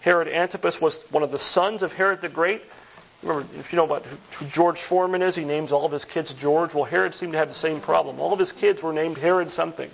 Herod 0.00 0.28
Antipas 0.28 0.76
was 0.80 0.96
one 1.10 1.24
of 1.24 1.32
the 1.32 1.40
sons 1.50 1.82
of 1.82 1.90
Herod 1.90 2.20
the 2.22 2.28
Great. 2.28 2.62
Remember, 3.24 3.48
if 3.54 3.72
you 3.72 3.76
know 3.76 3.84
about 3.84 4.04
who 4.06 4.46
George 4.54 4.76
Foreman 4.88 5.20
is, 5.20 5.34
he 5.34 5.44
names 5.44 5.72
all 5.72 5.84
of 5.84 5.90
his 5.90 6.04
kids 6.04 6.32
George. 6.40 6.70
Well, 6.72 6.84
Herod 6.84 7.14
seemed 7.14 7.32
to 7.32 7.38
have 7.38 7.48
the 7.48 7.56
same 7.56 7.80
problem. 7.80 8.20
All 8.20 8.32
of 8.32 8.38
his 8.38 8.52
kids 8.52 8.82
were 8.82 8.92
named 8.92 9.18
Herod 9.18 9.50
something. 9.50 9.90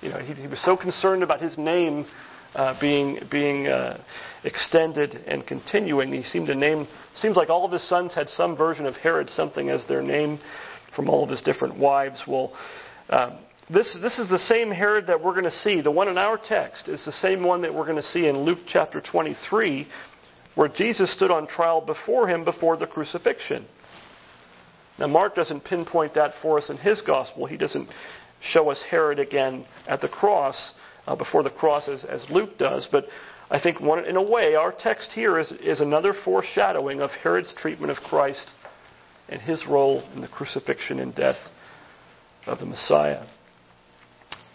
You 0.00 0.08
know, 0.08 0.20
he, 0.20 0.32
he 0.32 0.48
was 0.48 0.60
so 0.64 0.74
concerned 0.74 1.22
about 1.22 1.42
his 1.42 1.58
name 1.58 2.06
uh, 2.54 2.78
being 2.80 3.20
being 3.30 3.66
uh, 3.66 4.02
extended 4.44 5.16
and 5.26 5.46
continuing. 5.46 6.12
He 6.14 6.22
seemed 6.22 6.46
to 6.46 6.54
name. 6.54 6.88
Seems 7.14 7.36
like 7.36 7.50
all 7.50 7.66
of 7.66 7.72
his 7.72 7.86
sons 7.86 8.14
had 8.14 8.30
some 8.30 8.56
version 8.56 8.86
of 8.86 8.94
Herod 8.94 9.28
something 9.30 9.68
as 9.68 9.86
their 9.86 10.02
name 10.02 10.38
from 10.96 11.10
all 11.10 11.24
of 11.24 11.28
his 11.28 11.42
different 11.42 11.78
wives. 11.78 12.22
Well, 12.26 12.54
um, 13.10 13.38
this 13.70 13.96
this 14.00 14.18
is 14.18 14.28
the 14.28 14.38
same 14.38 14.70
Herod 14.70 15.06
that 15.08 15.22
we're 15.22 15.32
going 15.32 15.44
to 15.44 15.58
see. 15.58 15.80
The 15.80 15.90
one 15.90 16.08
in 16.08 16.18
our 16.18 16.38
text 16.38 16.88
is 16.88 17.04
the 17.04 17.12
same 17.12 17.44
one 17.44 17.62
that 17.62 17.74
we're 17.74 17.86
going 17.86 18.02
to 18.02 18.10
see 18.10 18.26
in 18.26 18.38
Luke 18.38 18.60
chapter 18.66 19.00
23 19.00 19.86
where 20.58 20.68
Jesus 20.68 21.14
stood 21.14 21.30
on 21.30 21.46
trial 21.46 21.80
before 21.80 22.28
him 22.28 22.44
before 22.44 22.76
the 22.76 22.86
crucifixion. 22.86 23.64
Now, 24.98 25.06
Mark 25.06 25.36
doesn't 25.36 25.60
pinpoint 25.60 26.14
that 26.14 26.32
for 26.42 26.58
us 26.58 26.68
in 26.68 26.76
his 26.76 27.00
gospel. 27.02 27.46
He 27.46 27.56
doesn't 27.56 27.88
show 28.42 28.68
us 28.68 28.82
Herod 28.90 29.20
again 29.20 29.64
at 29.86 30.00
the 30.00 30.08
cross, 30.08 30.72
uh, 31.06 31.14
before 31.14 31.44
the 31.44 31.50
cross, 31.50 31.88
as, 31.88 32.02
as 32.04 32.24
Luke 32.28 32.58
does. 32.58 32.88
But 32.90 33.04
I 33.50 33.60
think, 33.60 33.80
one, 33.80 34.04
in 34.04 34.16
a 34.16 34.22
way, 34.22 34.56
our 34.56 34.72
text 34.72 35.12
here 35.12 35.38
is, 35.38 35.52
is 35.62 35.80
another 35.80 36.12
foreshadowing 36.24 37.00
of 37.00 37.10
Herod's 37.10 37.54
treatment 37.56 37.92
of 37.92 37.98
Christ 37.98 38.44
and 39.28 39.40
his 39.40 39.64
role 39.64 40.02
in 40.14 40.20
the 40.20 40.28
crucifixion 40.28 40.98
and 40.98 41.14
death 41.14 41.38
of 42.46 42.58
the 42.58 42.66
Messiah. 42.66 43.24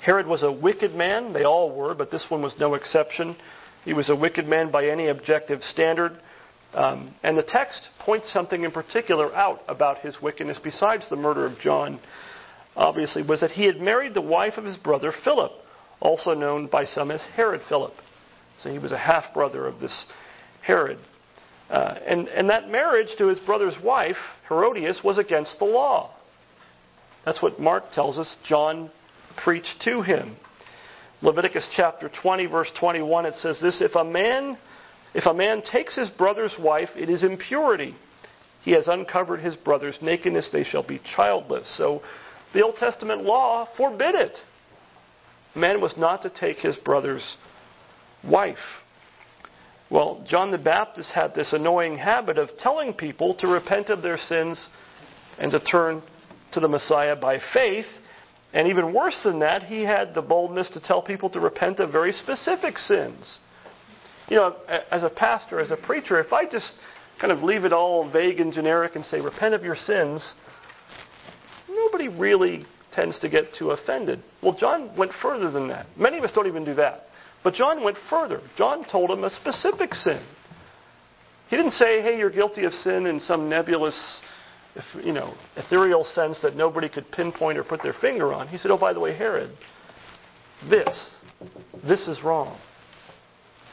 Herod 0.04 0.28
was 0.28 0.44
a 0.44 0.52
wicked 0.52 0.94
man. 0.94 1.32
They 1.32 1.46
all 1.46 1.74
were, 1.74 1.96
but 1.96 2.12
this 2.12 2.26
one 2.28 2.42
was 2.42 2.54
no 2.60 2.74
exception. 2.74 3.38
He 3.86 3.94
was 3.94 4.10
a 4.10 4.16
wicked 4.16 4.46
man 4.46 4.70
by 4.70 4.88
any 4.88 5.08
objective 5.08 5.62
standard. 5.64 6.20
Um, 6.74 7.16
and 7.24 7.38
the 7.38 7.44
text 7.44 7.80
points 8.00 8.32
something 8.34 8.64
in 8.64 8.72
particular 8.72 9.34
out 9.34 9.62
about 9.70 10.00
his 10.00 10.22
wickedness, 10.22 10.58
besides 10.62 11.06
the 11.10 11.16
murder 11.16 11.46
of 11.46 11.58
John, 11.58 12.02
obviously, 12.76 13.24
was 13.24 13.40
that 13.40 13.52
he 13.52 13.66
had 13.66 13.78
married 13.78 14.14
the 14.14 14.22
wife 14.22 14.58
of 14.58 14.66
his 14.66 14.76
brother 14.76 15.14
Philip, 15.24 15.54
also 16.02 16.34
known 16.34 16.68
by 16.68 16.84
some 16.84 17.10
as 17.10 17.22
Herod 17.36 17.62
Philip. 17.70 17.94
So 18.62 18.72
he 18.72 18.80
was 18.80 18.92
a 18.92 18.98
half 18.98 19.34
brother 19.34 19.66
of 19.66 19.80
this 19.80 20.06
Herod. 20.64 20.98
Uh, 21.70 21.98
and, 22.06 22.28
and 22.28 22.50
that 22.50 22.70
marriage 22.70 23.16
to 23.20 23.28
his 23.28 23.40
brother's 23.40 23.82
wife, 23.82 24.18
Herodias, 24.50 25.00
was 25.02 25.18
against 25.18 25.60
the 25.60 25.66
law. 25.66 26.14
That's 27.24 27.42
what 27.42 27.58
Mark 27.58 27.86
tells 27.94 28.18
us 28.18 28.36
John 28.46 28.92
preached 29.38 29.82
to 29.86 30.02
him. 30.02 30.36
Leviticus 31.22 31.66
chapter 31.76 32.12
20 32.22 32.48
verse 32.48 32.70
21 32.78 33.26
it 33.26 33.36
says 33.36 33.58
this 33.62 33.82
if 33.82 33.96
a 33.96 34.04
man 34.04 34.58
if 35.14 35.26
a 35.26 35.34
man 35.34 35.62
takes 35.62 35.96
his 35.96 36.10
brother's 36.10 36.54
wife 36.60 36.90
it 36.96 37.10
is 37.10 37.24
impurity. 37.24 37.96
He 38.64 38.72
has 38.72 38.88
uncovered 38.88 39.42
his 39.42 39.56
brother's 39.56 39.98
nakedness. 40.02 40.50
They 40.52 40.64
shall 40.64 40.88
be 40.88 41.02
childless. 41.16 41.68
So 41.78 42.02
the 42.54 42.64
Old 42.64 42.78
Testament 42.78 43.24
law 43.24 43.68
forbid 43.78 44.16
it. 44.16 44.38
Man 45.56 45.82
was 45.82 45.94
not 45.98 46.22
to 46.24 46.30
take 46.30 46.58
his 46.58 46.76
brother's 46.78 47.36
wife. 48.24 48.58
Well 49.90 50.26
John 50.28 50.52
the 50.52 50.58
Baptist 50.58 51.10
had 51.12 51.34
this 51.34 51.54
annoying 51.54 51.98
habit 51.98 52.38
of 52.38 52.50
telling 52.58 52.94
people 52.94 53.34
to 53.36 53.48
repent 53.48 53.88
of 53.90 54.02
their 54.02 54.18
sins 54.18 54.68
and 55.40 55.52
to 55.52 55.60
turn 55.62 56.04
to 56.52 56.60
the 56.60 56.68
Messiah 56.68 57.16
by 57.16 57.40
faith 57.54 57.86
and 58.54 58.68
even 58.68 58.94
worse 58.94 59.20
than 59.24 59.40
that, 59.40 59.64
he 59.64 59.84
had 59.84 60.14
the 60.14 60.22
boldness 60.22 60.70
to 60.74 60.80
tell 60.80 61.02
people 61.02 61.30
to 61.32 61.40
repent 61.40 61.80
of 61.80 61.92
very 61.92 62.12
specific 62.12 62.78
sins. 62.78 63.40
You 64.30 64.38
know, 64.38 64.56
as 64.92 65.04
a 65.04 65.10
pastor, 65.10 65.60
as 65.60 65.72
a 65.72 65.78
preacher, 65.78 66.20
if 66.20 66.32
I 66.32 66.46
just 66.46 66.72
kind 67.20 67.32
of 67.32 67.44
leave 67.44 67.66
it 67.66 67.74
all 67.74 68.10
vague 68.10 68.40
and 68.40 68.54
generic 68.54 68.96
and 68.96 69.04
say, 69.06 69.20
repent 69.20 69.54
of 69.54 69.64
your 69.64 69.76
sins, 69.76 70.34
nobody 71.70 72.08
really 72.08 72.66
tends 72.94 73.18
to 73.20 73.30
get 73.30 73.46
too 73.58 73.72
offended. 73.72 74.24
Well, 74.42 74.56
John 74.58 74.96
went 74.96 75.12
further 75.22 75.50
than 75.50 75.68
that. 75.70 75.88
Many 75.98 76.20
of 76.20 76.24
us 76.24 76.32
don't 76.34 76.48
even 76.48 76.64
do 76.64 76.76
that. 76.76 77.08
But 77.44 77.56
John 77.56 77.84
went 77.84 77.98
further. 78.10 78.40
John 78.56 78.86
told 78.90 79.10
him 79.10 79.24
a 79.24 79.30
specific 79.32 79.94
sin. 79.96 80.24
He 81.50 81.58
didn't 81.58 81.74
say, 81.74 82.02
hey, 82.02 82.18
you're 82.18 82.30
guilty 82.30 82.64
of 82.64 82.74
sin 82.74 83.06
in 83.06 83.20
some 83.20 83.50
nebulous 83.50 84.22
you 85.04 85.14
know, 85.14 85.34
ethereal 85.56 86.04
sense 86.04 86.40
that 86.42 86.56
nobody 86.56 86.90
could 86.90 87.10
pinpoint 87.12 87.58
or 87.58 87.64
put 87.64 87.84
their 87.84 87.94
finger 87.94 88.34
on. 88.34 88.48
He 88.48 88.58
said, 88.58 88.72
Oh, 88.72 88.78
by 88.78 88.94
the 88.94 89.00
way, 89.00 89.16
Herod, 89.16 89.52
this, 90.70 91.10
this 91.88 92.08
is 92.08 92.24
wrong. 92.24 92.60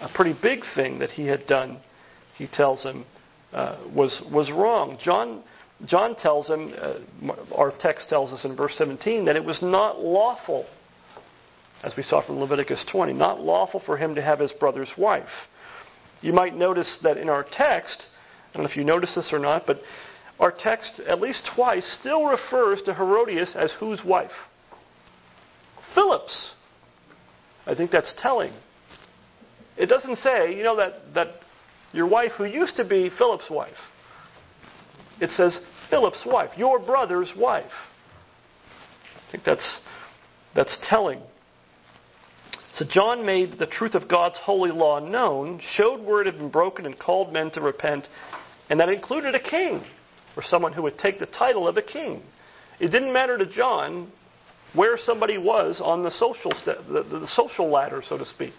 A 0.01 0.09
pretty 0.15 0.35
big 0.41 0.61
thing 0.75 0.99
that 0.99 1.11
he 1.11 1.27
had 1.27 1.47
done, 1.47 1.79
he 2.37 2.47
tells 2.47 2.83
him, 2.83 3.05
uh, 3.53 3.79
was, 3.95 4.23
was 4.33 4.51
wrong. 4.51 4.99
John, 5.03 5.43
John 5.87 6.15
tells 6.17 6.49
him, 6.49 6.75
uh, 6.79 7.35
our 7.55 7.73
text 7.81 8.09
tells 8.09 8.33
us 8.33 8.45
in 8.45 8.57
verse 8.57 8.75
17, 8.77 9.25
that 9.27 9.37
it 9.37 9.45
was 9.45 9.59
not 9.63 10.01
lawful, 10.01 10.67
as 11.83 11.93
we 11.97 12.03
saw 12.03 12.25
from 12.25 12.39
Leviticus 12.39 12.85
20, 12.91 13.13
not 13.13 13.41
lawful 13.41 13.83
for 13.85 13.97
him 13.97 14.15
to 14.15 14.23
have 14.23 14.39
his 14.39 14.53
brother's 14.53 14.91
wife. 14.97 15.29
You 16.21 16.33
might 16.33 16.55
notice 16.55 16.99
that 17.03 17.17
in 17.17 17.29
our 17.29 17.45
text, 17.51 18.05
I 18.51 18.55
don't 18.55 18.65
know 18.65 18.71
if 18.71 18.77
you 18.77 18.85
notice 18.85 19.15
this 19.15 19.31
or 19.33 19.39
not, 19.39 19.65
but 19.67 19.81
our 20.41 20.51
text, 20.51 21.01
at 21.07 21.21
least 21.21 21.49
twice, 21.55 21.87
still 22.01 22.25
refers 22.25 22.83
to 22.83 22.95
Herodias 22.95 23.55
as 23.55 23.71
whose 23.79 24.01
wife? 24.05 24.31
Philip's. 25.95 26.53
I 27.67 27.75
think 27.75 27.91
that's 27.91 28.13
telling. 28.19 28.53
It 29.77 29.87
doesn't 29.87 30.17
say, 30.17 30.57
you 30.57 30.63
know, 30.63 30.77
that, 30.77 31.15
that 31.15 31.29
your 31.93 32.09
wife 32.09 32.33
who 32.39 32.47
used 32.47 32.77
to 32.77 32.85
be 32.85 33.11
Philip's 33.19 33.51
wife. 33.51 33.77
It 35.21 35.31
says 35.37 35.59
Philip's 35.91 36.23
wife, 36.25 36.51
your 36.57 36.79
brother's 36.79 37.31
wife. 37.37 37.71
I 39.29 39.31
think 39.31 39.45
that's, 39.45 39.81
that's 40.55 40.75
telling. 40.89 41.21
So 42.75 42.87
John 42.89 43.27
made 43.27 43.59
the 43.59 43.67
truth 43.67 43.95
of 43.95 44.09
God's 44.09 44.37
holy 44.43 44.71
law 44.71 45.01
known, 45.01 45.61
showed 45.77 46.01
where 46.01 46.23
it 46.23 46.27
had 46.27 46.39
been 46.39 46.51
broken, 46.51 46.87
and 46.87 46.99
called 46.99 47.31
men 47.31 47.51
to 47.51 47.61
repent, 47.61 48.07
and 48.71 48.81
that 48.81 48.89
included 48.89 49.35
a 49.35 49.41
king, 49.41 49.85
or 50.37 50.43
someone 50.49 50.73
who 50.73 50.83
would 50.83 50.99
take 50.99 51.19
the 51.19 51.27
title 51.27 51.67
of 51.67 51.77
a 51.77 51.83
king. 51.83 52.23
It 52.79 52.89
didn't 52.89 53.13
matter 53.13 53.37
to 53.37 53.47
John 53.47 54.11
where 54.75 54.99
somebody 55.05 55.37
was 55.37 55.81
on 55.83 56.03
the 56.03 56.11
social, 56.13 56.53
the, 56.65 57.03
the 57.03 57.29
social 57.35 57.69
ladder, 57.71 58.03
so 58.09 58.17
to 58.17 58.27
speak. 58.27 58.55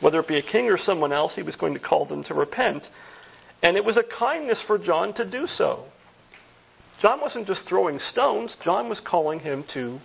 Whether 0.00 0.20
it 0.20 0.28
be 0.28 0.38
a 0.38 0.42
king 0.42 0.66
or 0.68 0.78
someone 0.78 1.12
else, 1.12 1.32
he 1.34 1.42
was 1.42 1.56
going 1.56 1.74
to 1.74 1.80
call 1.80 2.06
them 2.06 2.24
to 2.24 2.34
repent. 2.34 2.84
And 3.62 3.76
it 3.76 3.84
was 3.84 3.96
a 3.96 4.04
kindness 4.18 4.62
for 4.66 4.78
John 4.78 5.14
to 5.14 5.30
do 5.30 5.46
so. 5.46 5.84
John 7.00 7.20
wasn't 7.20 7.46
just 7.46 7.66
throwing 7.66 7.98
stones, 8.10 8.56
John 8.62 8.88
was 8.88 9.00
calling 9.00 9.40
him 9.40 9.64
to 9.74 9.98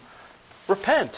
repent. 0.70 1.12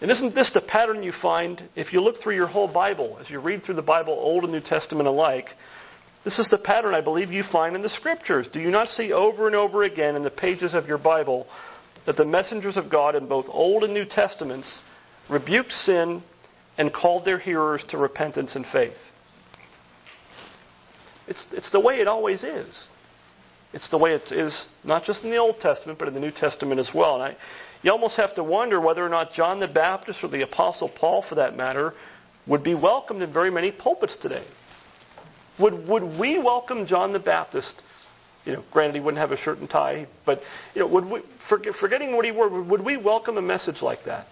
And 0.00 0.10
isn't 0.10 0.34
this 0.34 0.50
the 0.52 0.60
pattern 0.60 1.02
you 1.02 1.12
find 1.22 1.62
if 1.74 1.92
you 1.92 2.00
look 2.02 2.22
through 2.22 2.34
your 2.34 2.46
whole 2.46 2.70
Bible, 2.70 3.18
as 3.20 3.30
you 3.30 3.40
read 3.40 3.64
through 3.64 3.76
the 3.76 3.82
Bible, 3.82 4.12
Old 4.12 4.44
and 4.44 4.52
New 4.52 4.60
Testament 4.60 5.08
alike? 5.08 5.46
This 6.26 6.40
is 6.40 6.48
the 6.50 6.58
pattern 6.58 6.92
I 6.92 7.00
believe 7.00 7.30
you 7.30 7.44
find 7.52 7.76
in 7.76 7.82
the 7.82 7.88
Scriptures. 7.88 8.48
Do 8.52 8.58
you 8.58 8.72
not 8.72 8.88
see 8.88 9.12
over 9.12 9.46
and 9.46 9.54
over 9.54 9.84
again 9.84 10.16
in 10.16 10.24
the 10.24 10.30
pages 10.30 10.74
of 10.74 10.88
your 10.88 10.98
Bible 10.98 11.46
that 12.04 12.16
the 12.16 12.24
messengers 12.24 12.76
of 12.76 12.90
God 12.90 13.14
in 13.14 13.28
both 13.28 13.46
Old 13.48 13.84
and 13.84 13.94
New 13.94 14.04
Testaments 14.04 14.80
rebuked 15.30 15.70
sin 15.70 16.24
and 16.78 16.92
called 16.92 17.24
their 17.24 17.38
hearers 17.38 17.84
to 17.90 17.96
repentance 17.96 18.56
and 18.56 18.66
faith? 18.72 18.96
It's, 21.28 21.46
it's 21.52 21.70
the 21.70 21.78
way 21.78 22.00
it 22.00 22.08
always 22.08 22.42
is. 22.42 22.88
It's 23.72 23.88
the 23.90 23.98
way 23.98 24.10
it 24.14 24.32
is 24.32 24.52
not 24.82 25.04
just 25.04 25.22
in 25.22 25.30
the 25.30 25.36
Old 25.36 25.60
Testament, 25.60 25.96
but 25.96 26.08
in 26.08 26.14
the 26.14 26.18
New 26.18 26.32
Testament 26.32 26.80
as 26.80 26.90
well. 26.92 27.14
And 27.14 27.22
I, 27.22 27.36
you 27.82 27.92
almost 27.92 28.16
have 28.16 28.34
to 28.34 28.42
wonder 28.42 28.80
whether 28.80 29.06
or 29.06 29.08
not 29.08 29.30
John 29.34 29.60
the 29.60 29.68
Baptist 29.68 30.18
or 30.24 30.28
the 30.28 30.42
Apostle 30.42 30.88
Paul, 30.88 31.24
for 31.28 31.36
that 31.36 31.56
matter, 31.56 31.94
would 32.48 32.64
be 32.64 32.74
welcomed 32.74 33.22
in 33.22 33.32
very 33.32 33.52
many 33.52 33.70
pulpits 33.70 34.16
today. 34.20 34.44
Would, 35.58 35.88
would 35.88 36.18
we 36.18 36.38
welcome 36.38 36.86
John 36.86 37.12
the 37.12 37.18
Baptist? 37.18 37.74
You 38.44 38.52
know, 38.52 38.64
granted 38.72 38.94
he 38.94 39.00
wouldn't 39.00 39.20
have 39.20 39.32
a 39.32 39.36
shirt 39.36 39.58
and 39.58 39.68
tie, 39.68 40.06
but 40.24 40.40
you 40.74 40.82
know, 40.82 40.86
would 40.88 41.04
we, 41.04 41.20
forgetting 41.48 42.14
what 42.14 42.24
he 42.24 42.30
were, 42.30 42.62
would 42.62 42.84
we 42.84 42.96
welcome 42.96 43.38
a 43.38 43.42
message 43.42 43.82
like 43.82 44.04
that? 44.04 44.26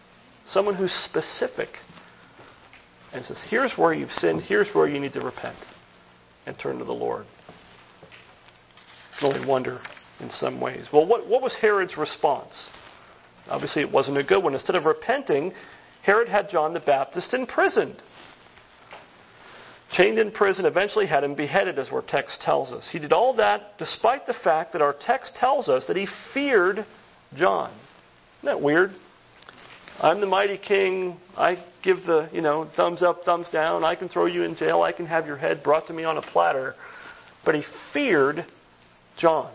Someone 0.47 0.75
who's 0.75 0.93
specific 1.09 1.71
and 3.13 3.25
says, 3.25 3.41
"Here's 3.49 3.73
where 3.77 3.93
you've 3.93 4.13
sinned. 4.13 4.43
Here's 4.43 4.69
where 4.75 4.87
you 4.87 5.01
need 5.01 5.15
to 5.15 5.21
repent 5.21 5.57
and 6.47 6.57
turn 6.59 6.79
to 6.79 6.85
the 6.85 6.93
Lord." 6.93 7.27
I 9.17 9.21
can 9.21 9.35
only 9.35 9.49
wonder 9.49 9.81
in 10.21 10.31
some 10.31 10.61
ways. 10.61 10.87
Well, 10.93 11.07
what, 11.07 11.27
what 11.27 11.43
was 11.43 11.55
Herod's 11.61 11.97
response? 11.97 12.53
Obviously, 13.49 13.83
it 13.83 13.91
wasn't 13.91 14.19
a 14.19 14.25
good 14.25 14.43
one. 14.43 14.55
Instead 14.55 14.77
of 14.77 14.85
repenting, 14.85 15.53
Herod 16.03 16.29
had 16.29 16.51
John 16.51 16.75
the 16.75 16.81
Baptist 16.81 17.35
imprisoned. 17.35 17.97
Chained 19.97 20.19
in 20.19 20.33
prison, 20.33 20.67
eventually 20.67 21.07
had 21.07 21.23
him 21.23 21.37
beheaded, 21.37 21.79
as 21.79 21.89
our 21.91 22.03
text 22.03 22.41
tells 22.41 22.73
us. 22.73 22.89
He 22.91 22.99
did 22.99 23.13
all 23.13 23.35
that 23.37 23.79
despite 23.79 24.27
the 24.27 24.35
fact 24.35 24.73
that 24.73 24.83
our 24.83 24.95
text 25.07 25.37
tells 25.37 25.69
us 25.69 25.87
that 25.87 25.97
he 25.97 26.09
feared 26.33 26.85
John. 27.37 27.71
Isn't 28.39 28.47
that 28.47 28.61
weird? 28.61 28.91
I'm 30.01 30.21
the 30.21 30.27
mighty 30.27 30.59
king. 30.59 31.17
I 31.37 31.65
give 31.85 32.05
the, 32.07 32.29
you 32.33 32.41
know, 32.41 32.69
thumbs 32.75 33.05
up, 33.05 33.23
thumbs 33.25 33.47
down. 33.53 33.85
I 33.85 33.95
can 33.95 34.09
throw 34.09 34.27
you 34.27 34.43
in 34.43 34.57
jail. 34.57 34.83
I 34.83 34.91
can 34.91 35.07
have 35.07 35.27
your 35.27 35.37
head 35.37 35.63
brought 35.63 35.87
to 35.87 35.93
me 35.93 36.03
on 36.03 36.19
a 36.19 36.23
platter. 36.23 36.75
But 37.45 37.55
he 37.55 37.63
feared 37.93 38.45
John. 39.17 39.55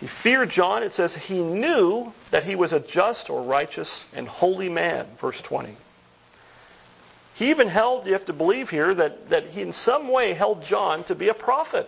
He 0.00 0.08
feared 0.22 0.50
John. 0.50 0.82
It 0.82 0.92
says 0.92 1.16
he 1.26 1.42
knew 1.42 2.12
that 2.32 2.44
he 2.44 2.54
was 2.54 2.74
a 2.74 2.80
just 2.80 3.30
or 3.30 3.42
righteous 3.42 3.88
and 4.12 4.28
holy 4.28 4.68
man, 4.68 5.06
verse 5.22 5.40
20. 5.48 5.78
He 7.34 7.50
even 7.50 7.68
held, 7.68 8.06
you 8.06 8.12
have 8.12 8.26
to 8.26 8.32
believe 8.32 8.68
here, 8.68 8.94
that, 8.94 9.30
that 9.30 9.44
he 9.44 9.62
in 9.62 9.72
some 9.84 10.12
way 10.12 10.34
held 10.34 10.62
John 10.68 11.04
to 11.06 11.14
be 11.14 11.28
a 11.28 11.34
prophet. 11.34 11.86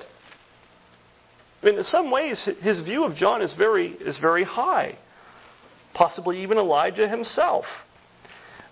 I 1.62 1.66
mean, 1.66 1.76
in 1.76 1.84
some 1.84 2.10
ways, 2.10 2.48
his 2.60 2.82
view 2.82 3.04
of 3.04 3.14
John 3.14 3.42
is 3.42 3.54
very, 3.54 3.88
is 3.88 4.18
very 4.18 4.44
high. 4.44 4.98
Possibly 5.94 6.42
even 6.42 6.58
Elijah 6.58 7.08
himself. 7.08 7.64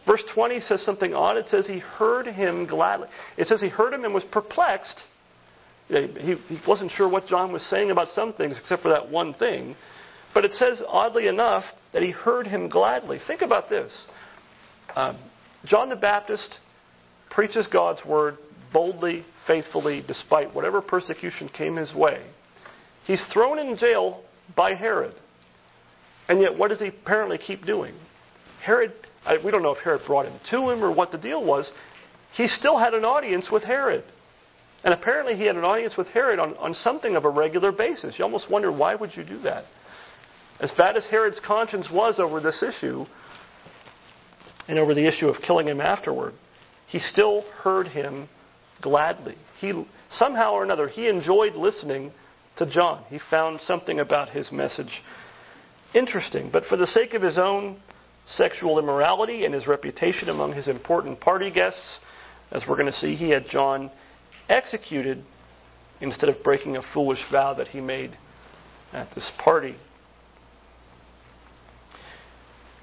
Verse 0.07 0.23
20 0.35 0.61
says 0.61 0.83
something 0.85 1.15
odd. 1.15 1.37
It 1.37 1.49
says 1.49 1.67
he 1.67 1.79
heard 1.79 2.27
him 2.27 2.67
gladly. 2.67 3.09
It 3.39 3.47
says 3.47 3.61
he 3.61 3.69
heard 3.69 3.95
him 3.95 4.05
and 4.05 4.13
was 4.13 4.25
perplexed 4.25 5.01
he, 5.89 6.37
he 6.49 6.59
wasn't 6.67 6.91
sure 6.93 7.09
what 7.09 7.27
John 7.27 7.53
was 7.53 7.63
saying 7.69 7.91
about 7.91 8.09
some 8.09 8.33
things 8.33 8.57
except 8.59 8.83
for 8.83 8.89
that 8.89 9.11
one 9.11 9.35
thing. 9.35 9.77
But 10.33 10.45
it 10.45 10.53
says, 10.53 10.83
oddly 10.87 11.29
enough, 11.29 11.65
that 11.93 12.03
he 12.03 12.11
heard 12.11 12.47
him 12.47 12.69
gladly. 12.69 13.21
Think 13.27 13.43
about 13.43 13.69
this. 13.69 13.93
Um, 14.97 15.17
John 15.65 15.89
the 15.89 15.97
Baptist 15.97 16.59
preaches 17.35 17.67
God's 17.67 18.05
word 18.05 18.39
boldly, 18.73 19.25
faithfully, 19.47 20.03
despite 20.07 20.55
whatever 20.55 20.81
persecution 20.81 21.49
came 21.49 21.77
his 21.77 21.93
way. 21.95 22.25
He's 23.07 23.25
thrown 23.33 23.59
in 23.59 23.77
jail 23.77 24.23
by 24.57 24.75
Herod. 24.75 25.15
And 26.29 26.41
yet, 26.41 26.57
what 26.57 26.69
does 26.69 26.81
he 26.81 26.89
apparently 26.89 27.39
keep 27.39 27.67
doing? 27.67 27.95
Herod, 28.63 28.93
we 29.45 29.51
don't 29.51 29.63
know 29.63 29.75
if 29.75 29.83
Herod 29.83 30.03
brought 30.07 30.27
him 30.27 30.39
to 30.51 30.71
him 30.71 30.83
or 30.83 30.93
what 30.93 31.13
the 31.13 31.19
deal 31.19 31.45
was. 31.45 31.71
He 32.35 32.49
still 32.49 32.79
had 32.79 32.95
an 32.95 33.05
audience 33.05 33.49
with 33.53 33.63
Herod. 33.63 34.05
And 34.85 34.93
apparently 34.95 35.37
he 35.37 35.45
had 35.45 35.57
an 35.57 35.65
audience 35.65 35.97
with 35.97 36.09
Herod 36.09 36.39
on, 36.39 36.57
on 36.57 36.75
something 36.75 37.17
of 37.17 37.25
a 37.25 37.31
regular 37.31 37.73
basis. 37.73 38.15
You 38.19 38.25
almost 38.25 38.51
wonder 38.51 38.73
why 38.73 38.95
would 38.95 39.17
you 39.17 39.25
do 39.25 39.39
that? 39.41 39.65
As 40.61 40.71
bad 40.79 40.97
as 40.97 41.05
Herod's 41.11 41.41
conscience 41.47 41.89
was 41.93 42.19
over 42.19 42.41
this 42.41 42.63
issue, 42.63 43.05
and 44.67 44.79
over 44.79 44.95
the 44.95 45.07
issue 45.07 45.27
of 45.27 45.43
killing 45.43 45.69
him 45.69 45.81
afterward, 45.81 46.33
he 46.95 47.01
still 47.01 47.43
heard 47.65 47.89
him 47.89 48.29
gladly. 48.81 49.35
He 49.59 49.85
somehow 50.13 50.53
or 50.53 50.63
another 50.63 50.87
he 50.87 51.09
enjoyed 51.09 51.57
listening 51.57 52.13
to 52.57 52.71
John. 52.71 53.03
He 53.09 53.19
found 53.31 53.59
something 53.67 53.99
about 53.99 54.29
his 54.29 54.53
message 54.53 55.03
interesting. 55.93 56.51
But 56.53 56.67
for 56.67 56.77
the 56.77 56.87
sake 56.87 57.15
of 57.15 57.21
his 57.21 57.37
own 57.37 57.83
sexual 58.29 58.79
immorality 58.79 59.45
and 59.45 59.53
his 59.53 59.67
reputation 59.67 60.29
among 60.29 60.53
his 60.53 60.69
important 60.69 61.19
party 61.19 61.51
guests, 61.51 61.99
as 62.53 62.63
we're 62.69 62.77
going 62.77 62.93
to 62.93 62.99
see, 63.01 63.17
he 63.17 63.31
had 63.31 63.47
John 63.49 63.91
executed 64.49 65.25
instead 66.01 66.29
of 66.29 66.45
breaking 66.45 66.77
a 66.77 66.83
foolish 66.93 67.25
vow 67.29 67.55
that 67.55 67.67
he 67.67 67.81
made 67.81 68.17
at 68.93 69.13
this 69.17 69.29
party. 69.43 69.75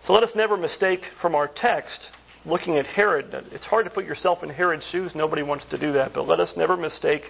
So 0.05 0.11
let 0.11 0.23
us 0.23 0.31
never 0.35 0.57
mistake 0.57 0.99
from 1.21 1.33
our 1.33 1.47
text, 1.47 2.09
looking 2.45 2.77
at 2.77 2.85
Herod, 2.85 3.33
it's 3.51 3.65
hard 3.65 3.85
to 3.85 3.91
put 3.91 4.05
yourself 4.05 4.43
in 4.43 4.49
Herod's 4.49 4.85
shoes. 4.91 5.13
Nobody 5.15 5.43
wants 5.43 5.65
to 5.71 5.77
do 5.77 5.93
that. 5.93 6.13
But 6.13 6.27
let 6.27 6.39
us 6.39 6.51
never 6.55 6.77
mistake 6.77 7.23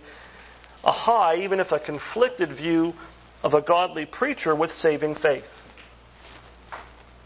a 0.83 0.91
high, 0.91 1.37
even 1.37 1.59
if 1.59 1.71
a 1.71 1.79
conflicted 1.79 2.49
view 2.57 2.93
of 3.43 3.53
a 3.53 3.61
godly 3.61 4.05
preacher 4.05 4.55
with 4.55 4.71
saving 4.71 5.15
faith. 5.15 5.43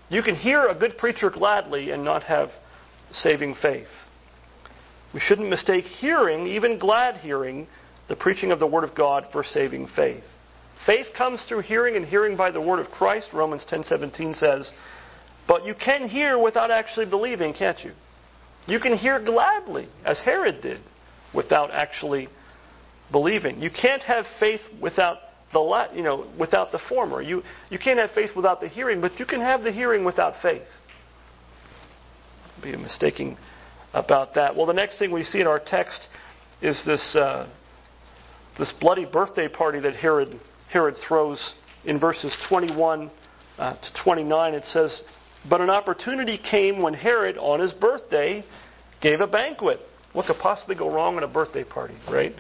You 0.10 0.22
can 0.22 0.36
hear 0.36 0.68
a 0.68 0.76
good 0.76 0.98
preacher 0.98 1.30
gladly 1.30 1.92
and 1.92 2.04
not 2.04 2.24
have 2.24 2.50
saving 3.12 3.56
faith. 3.62 3.88
We 5.14 5.20
shouldn't 5.20 5.50
mistake 5.50 5.86
hearing, 5.86 6.48
even 6.48 6.78
glad 6.78 7.18
hearing, 7.18 7.68
the 8.10 8.16
preaching 8.16 8.52
of 8.52 8.60
the 8.60 8.68
Word 8.68 8.84
of 8.84 8.96
God 8.96 9.28
for 9.32 9.44
saving 9.44 9.88
faith. 9.96 10.24
Faith 10.86 11.08
comes 11.18 11.42
through 11.48 11.62
hearing 11.62 11.96
and 11.96 12.06
hearing 12.06 12.38
by 12.38 12.52
the 12.52 12.62
word 12.62 12.80
of 12.80 12.92
Christ. 12.92 13.30
Romans 13.34 13.66
10:17 13.70 14.38
says, 14.38 14.70
"But 15.48 15.66
you 15.66 15.76
can 15.76 16.08
hear 16.08 16.38
without 16.38 16.72
actually 16.72 17.06
believing, 17.06 17.54
can't 17.54 17.84
you? 17.84 17.92
You 18.68 18.80
can 18.80 18.98
hear 18.98 19.20
gladly, 19.20 19.88
as 20.04 20.20
Herod 20.20 20.62
did, 20.62 20.82
without 21.34 21.72
actually 21.72 22.30
believing. 23.12 23.62
You 23.62 23.70
can't 23.70 24.02
have 24.04 24.26
faith 24.40 24.62
without 24.82 25.18
the 25.54 25.90
you 25.94 26.04
know, 26.04 26.28
without 26.38 26.72
the 26.72 26.80
former. 26.90 27.22
You 27.22 27.44
you 27.70 27.80
can't 27.80 28.00
have 28.00 28.12
faith 28.12 28.36
without 28.36 28.60
the 28.62 28.68
hearing, 28.68 29.02
but 29.02 29.20
you 29.20 29.26
can 29.26 29.42
have 29.42 29.64
the 29.64 29.72
hearing 29.72 30.04
without 30.04 30.42
faith. 30.42 30.64
Be 32.62 32.74
a 32.74 32.78
mistaking 32.78 33.38
about 33.94 34.34
that. 34.36 34.56
Well, 34.56 34.66
the 34.66 34.74
next 34.74 35.00
thing 35.00 35.12
we 35.12 35.24
see 35.24 35.40
in 35.40 35.48
our 35.48 35.60
text 35.60 36.08
is 36.62 36.80
this, 36.86 37.16
uh, 37.16 37.48
this 38.60 38.72
bloody 38.80 39.06
birthday 39.06 39.48
party 39.48 39.80
that 39.80 39.96
Herod, 39.96 40.40
Herod 40.70 40.96
throws 41.08 41.54
in 41.86 42.00
verses 42.00 42.36
21 42.50 43.10
uh, 43.58 43.76
to 43.76 44.04
29. 44.04 44.54
It 44.54 44.64
says, 44.66 45.04
But 45.50 45.62
an 45.62 45.70
opportunity 45.70 46.38
came 46.40 46.82
when 46.82 46.94
Herod, 46.94 47.38
on 47.38 47.60
his 47.60 47.72
birthday, 47.74 48.44
gave 49.02 49.22
a 49.22 49.28
banquet. 49.28 49.80
What 50.14 50.28
could 50.28 50.38
possibly 50.42 50.76
go 50.76 50.92
wrong 50.92 51.18
at 51.18 51.24
a 51.24 51.28
birthday 51.28 51.64
party, 51.64 51.96
right? 52.10 52.34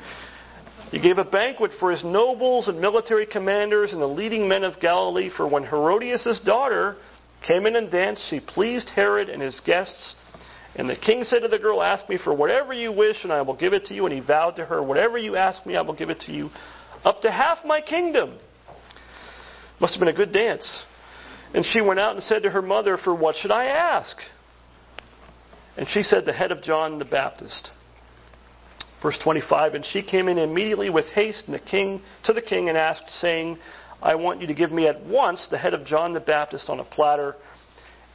He 0.91 0.99
gave 0.99 1.17
a 1.17 1.25
banquet 1.25 1.71
for 1.79 1.91
his 1.91 2.03
nobles 2.03 2.67
and 2.67 2.79
military 2.79 3.25
commanders 3.25 3.91
and 3.91 4.01
the 4.01 4.07
leading 4.07 4.47
men 4.47 4.63
of 4.63 4.79
Galilee. 4.79 5.29
For 5.35 5.47
when 5.47 5.63
Herodias' 5.63 6.39
daughter 6.45 6.95
came 7.45 7.65
in 7.65 7.75
and 7.75 7.91
danced, 7.91 8.23
she 8.29 8.39
pleased 8.39 8.89
Herod 8.89 9.29
and 9.29 9.41
his 9.41 9.59
guests. 9.65 10.15
And 10.75 10.89
the 10.89 10.95
king 10.95 11.23
said 11.23 11.41
to 11.41 11.47
the 11.47 11.59
girl, 11.59 11.81
Ask 11.81 12.07
me 12.09 12.17
for 12.17 12.33
whatever 12.33 12.73
you 12.73 12.91
wish, 12.91 13.17
and 13.23 13.31
I 13.31 13.41
will 13.41 13.55
give 13.55 13.73
it 13.73 13.85
to 13.85 13.93
you. 13.93 14.05
And 14.05 14.13
he 14.13 14.19
vowed 14.19 14.55
to 14.57 14.65
her, 14.65 14.81
Whatever 14.83 15.17
you 15.17 15.35
ask 15.35 15.65
me, 15.65 15.75
I 15.75 15.81
will 15.81 15.95
give 15.95 16.09
it 16.09 16.19
to 16.21 16.31
you, 16.31 16.49
up 17.03 17.21
to 17.21 17.31
half 17.31 17.59
my 17.65 17.81
kingdom. 17.81 18.37
Must 19.79 19.93
have 19.93 19.99
been 19.99 20.09
a 20.09 20.13
good 20.13 20.31
dance. 20.31 20.83
And 21.55 21.65
she 21.65 21.79
went 21.79 22.01
out 22.01 22.15
and 22.15 22.23
said 22.23 22.43
to 22.43 22.49
her 22.49 22.61
mother, 22.61 22.97
For 23.01 23.15
what 23.15 23.37
should 23.37 23.49
I 23.49 23.67
ask? 23.67 24.17
And 25.77 25.87
she 25.87 26.03
said, 26.03 26.25
The 26.25 26.33
head 26.33 26.51
of 26.51 26.61
John 26.61 26.99
the 26.99 27.05
Baptist. 27.05 27.69
Verse 29.01 29.17
25, 29.23 29.75
and 29.75 29.85
she 29.85 30.03
came 30.03 30.27
in 30.27 30.37
immediately 30.37 30.89
with 30.89 31.05
haste 31.05 31.43
and 31.45 31.53
the 31.53 31.59
king, 31.59 32.01
to 32.25 32.33
the 32.33 32.41
king 32.41 32.67
and 32.67 32.77
asked, 32.77 33.09
saying, 33.21 33.57
I 34.01 34.15
want 34.15 34.41
you 34.41 34.47
to 34.47 34.53
give 34.53 34.73
me 34.73 34.87
at 34.87 35.05
once 35.05 35.47
the 35.49 35.57
head 35.57 35.73
of 35.73 35.85
John 35.85 36.13
the 36.13 36.19
Baptist 36.19 36.69
on 36.69 36.81
a 36.81 36.83
platter. 36.83 37.35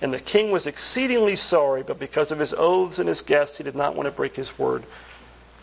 And 0.02 0.12
the 0.12 0.20
king 0.20 0.50
was 0.52 0.66
exceedingly 0.66 1.36
sorry, 1.36 1.82
but 1.82 1.98
because 1.98 2.30
of 2.30 2.38
his 2.38 2.52
oaths 2.54 2.98
and 2.98 3.08
his 3.08 3.22
guests, 3.22 3.56
he 3.56 3.64
did 3.64 3.74
not 3.74 3.96
want 3.96 4.06
to 4.06 4.14
break 4.14 4.34
his 4.34 4.50
word 4.58 4.84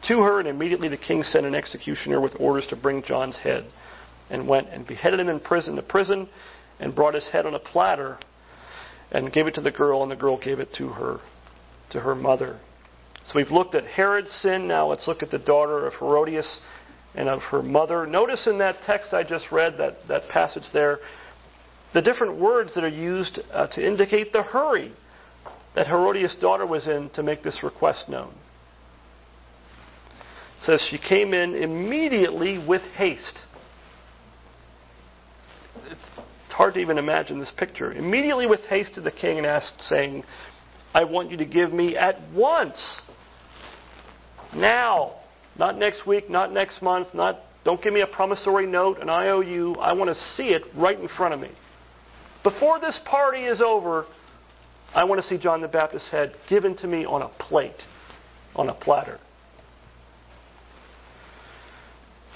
to 0.07 0.17
her. 0.21 0.39
And 0.39 0.47
immediately 0.47 0.87
the 0.87 0.97
king 0.97 1.21
sent 1.21 1.45
an 1.45 1.53
executioner 1.53 2.19
with 2.19 2.33
orders 2.39 2.65
to 2.69 2.75
bring 2.75 3.03
John's 3.03 3.37
head, 3.37 3.69
and 4.31 4.47
went 4.47 4.69
and 4.69 4.87
beheaded 4.87 5.19
him 5.19 5.29
in 5.29 5.39
prison, 5.39 5.75
the 5.75 5.83
prison, 5.83 6.27
and 6.79 6.95
brought 6.95 7.13
his 7.13 7.27
head 7.27 7.45
on 7.45 7.53
a 7.53 7.59
platter, 7.59 8.17
and 9.11 9.31
gave 9.31 9.47
it 9.47 9.55
to 9.55 9.61
the 9.61 9.71
girl, 9.71 10.03
and 10.03 10.11
the 10.11 10.15
girl 10.15 10.37
gave 10.37 10.59
it 10.59 10.73
to 10.77 10.89
her, 10.89 11.19
to 11.91 11.99
her 11.99 12.15
mother. 12.15 12.59
So 13.25 13.33
we've 13.35 13.51
looked 13.51 13.75
at 13.75 13.85
Herod's 13.85 14.31
sin. 14.41 14.67
Now 14.67 14.87
let's 14.87 15.07
look 15.07 15.21
at 15.21 15.31
the 15.31 15.39
daughter 15.39 15.85
of 15.85 15.93
Herodias 15.95 16.61
and 17.15 17.27
of 17.27 17.41
her 17.41 17.61
mother. 17.61 18.05
Notice 18.05 18.47
in 18.47 18.57
that 18.59 18.77
text 18.85 19.13
I 19.13 19.23
just 19.23 19.51
read, 19.51 19.77
that, 19.79 20.07
that 20.07 20.29
passage 20.29 20.63
there, 20.71 20.99
the 21.93 22.01
different 22.01 22.39
words 22.39 22.73
that 22.75 22.83
are 22.83 22.89
used 22.89 23.39
uh, 23.51 23.67
to 23.67 23.85
indicate 23.85 24.31
the 24.31 24.43
hurry 24.43 24.93
that 25.75 25.87
Herodias' 25.87 26.35
daughter 26.39 26.65
was 26.65 26.87
in 26.87 27.09
to 27.11 27.23
make 27.23 27.43
this 27.43 27.63
request 27.63 28.07
known. 28.09 28.33
It 30.57 30.63
says 30.63 30.87
she 30.89 30.97
came 30.97 31.33
in 31.33 31.55
immediately 31.55 32.63
with 32.65 32.81
haste. 32.95 33.39
Hard 36.57 36.73
to 36.73 36.79
even 36.79 36.97
imagine 36.97 37.37
this 37.39 37.51
picture. 37.55 37.93
Immediately 37.93 38.47
with 38.47 38.61
haste 38.61 38.95
to 38.95 39.01
the 39.01 39.11
king 39.11 39.37
and 39.37 39.45
asked, 39.45 39.79
saying, 39.81 40.23
I 40.91 41.03
want 41.03 41.29
you 41.29 41.37
to 41.37 41.45
give 41.45 41.71
me 41.71 41.95
at 41.95 42.15
once 42.33 42.99
now. 44.55 45.17
Not 45.59 45.77
next 45.77 46.07
week, 46.07 46.31
not 46.31 46.51
next 46.51 46.81
month, 46.81 47.09
not 47.13 47.41
don't 47.63 47.81
give 47.81 47.93
me 47.93 48.01
a 48.01 48.07
promissory 48.07 48.65
note, 48.65 48.99
an 49.01 49.09
IOU. 49.09 49.75
I 49.75 49.93
want 49.93 50.09
to 50.09 50.15
see 50.35 50.49
it 50.49 50.63
right 50.75 50.99
in 50.99 51.07
front 51.07 51.35
of 51.35 51.39
me. 51.39 51.51
Before 52.41 52.79
this 52.79 52.97
party 53.05 53.43
is 53.43 53.61
over, 53.61 54.05
I 54.95 55.03
want 55.03 55.21
to 55.21 55.27
see 55.27 55.37
John 55.37 55.61
the 55.61 55.67
Baptist's 55.67 56.09
head 56.09 56.33
given 56.49 56.75
to 56.77 56.87
me 56.87 57.05
on 57.05 57.21
a 57.21 57.29
plate, 57.43 57.83
on 58.55 58.69
a 58.69 58.73
platter. 58.73 59.19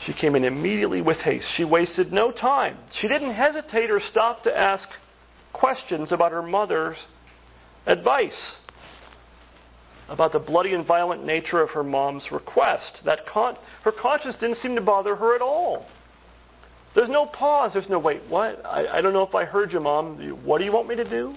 She 0.06 0.14
came 0.14 0.36
in 0.36 0.44
immediately 0.44 1.02
with 1.02 1.18
haste. 1.18 1.46
She 1.56 1.64
wasted 1.64 2.12
no 2.12 2.32
time. 2.32 2.78
She 3.00 3.08
didn't 3.08 3.34
hesitate 3.34 3.92
or 3.92 4.00
stop 4.00 4.44
to 4.44 4.58
ask 4.58 4.88
questions 5.54 6.12
about 6.12 6.32
her 6.32 6.42
mother's 6.42 6.98
advice 7.86 8.56
about 10.12 10.34
the 10.34 10.40
bloody 10.40 10.74
and 10.74 10.86
violent 10.86 11.26
nature 11.26 11.62
of 11.62 11.70
her 11.70 11.84
mom's 11.84 12.32
request. 12.32 13.00
That 13.06 13.20
con- 13.32 13.58
her 13.84 13.94
conscience 13.94 14.36
didn't 14.40 14.58
seem 14.58 14.76
to 14.76 14.82
bother 14.82 15.16
her 15.16 15.36
at 15.36 15.42
all. 15.42 15.88
There's 16.94 17.10
no 17.10 17.26
pause. 17.28 17.72
There's 17.74 17.90
no 17.90 18.00
wait. 18.00 18.22
What? 18.28 18.66
I, 18.66 18.98
I 18.98 19.02
don't 19.02 19.14
know 19.14 19.24
if 19.24 19.34
I 19.34 19.46
heard 19.46 19.72
you, 19.72 19.80
mom. 19.80 20.18
What 20.44 20.58
do 20.58 20.66
you 20.66 20.74
want 20.74 20.90
me 20.90 20.98
to 20.98 21.10
do? 21.10 21.34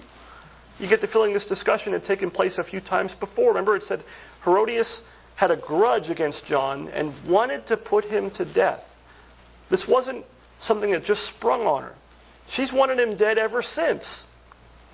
You 0.77 0.89
get 0.89 0.99
the 0.99 1.07
feeling 1.07 1.33
this 1.33 1.47
discussion 1.47 1.93
had 1.93 2.03
taken 2.03 2.29
place 2.29 2.53
a 2.57 2.65
few 2.65 2.81
times 2.81 3.11
before. 3.19 3.49
Remember, 3.49 3.77
it 3.77 3.83
said 3.87 4.03
Herodias 4.43 5.01
had 5.35 5.51
a 5.51 5.57
grudge 5.57 6.09
against 6.09 6.45
John 6.45 6.87
and 6.89 7.13
wanted 7.29 7.67
to 7.67 7.77
put 7.77 8.05
him 8.05 8.31
to 8.37 8.53
death. 8.53 8.81
This 9.69 9.85
wasn't 9.87 10.25
something 10.61 10.91
that 10.91 11.03
just 11.03 11.21
sprung 11.37 11.61
on 11.61 11.83
her. 11.83 11.95
She's 12.55 12.71
wanted 12.71 12.99
him 12.99 13.17
dead 13.17 13.37
ever 13.37 13.61
since, 13.61 14.05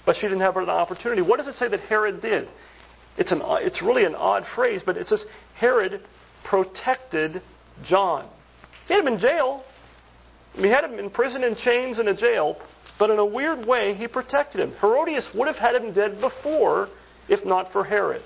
but 0.06 0.16
she 0.16 0.24
didn't 0.24 0.40
have 0.40 0.58
an 0.58 0.70
opportunity. 0.70 1.22
What 1.22 1.38
does 1.38 1.48
it 1.48 1.56
say 1.56 1.68
that 1.68 1.82
Herod 1.82 2.22
did? 2.22 2.48
It's, 3.18 3.32
an, 3.32 3.42
it's 3.44 3.82
really 3.82 4.06
an 4.06 4.16
odd 4.16 4.46
phrase, 4.56 4.82
but 4.86 4.98
it 4.98 5.08
says 5.08 5.24
Herod 5.56 6.02
protected 6.44 7.42
John. 7.86 8.30
He 8.88 8.94
had 8.94 9.06
him 9.06 9.14
in 9.14 9.20
jail. 9.20 9.64
He 10.54 10.70
had 10.70 10.84
him 10.84 10.98
in 10.98 11.10
prison 11.10 11.44
in 11.44 11.56
chains 11.56 12.00
in 12.00 12.08
a 12.08 12.16
jail, 12.16 12.58
but 12.98 13.10
in 13.10 13.20
a 13.20 13.26
weird 13.26 13.66
way, 13.66 13.94
he 13.94 14.08
protected 14.08 14.62
him. 14.62 14.74
Herodias 14.80 15.28
would 15.36 15.48
have 15.48 15.58
had 15.58 15.76
him 15.76 15.94
dead 15.94 16.20
before 16.20 16.90
if 17.30 17.46
not 17.46 17.72
for 17.72 17.84
Herod. 17.84 18.22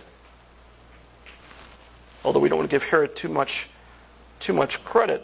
Although 2.26 2.40
we 2.40 2.50
don't 2.50 2.58
want 2.58 2.72
to 2.72 2.76
give 2.76 2.88
Herod 2.90 3.12
too 3.22 3.30
much, 3.30 3.52
too 4.46 4.52
much 4.52 4.80
credit 4.84 5.22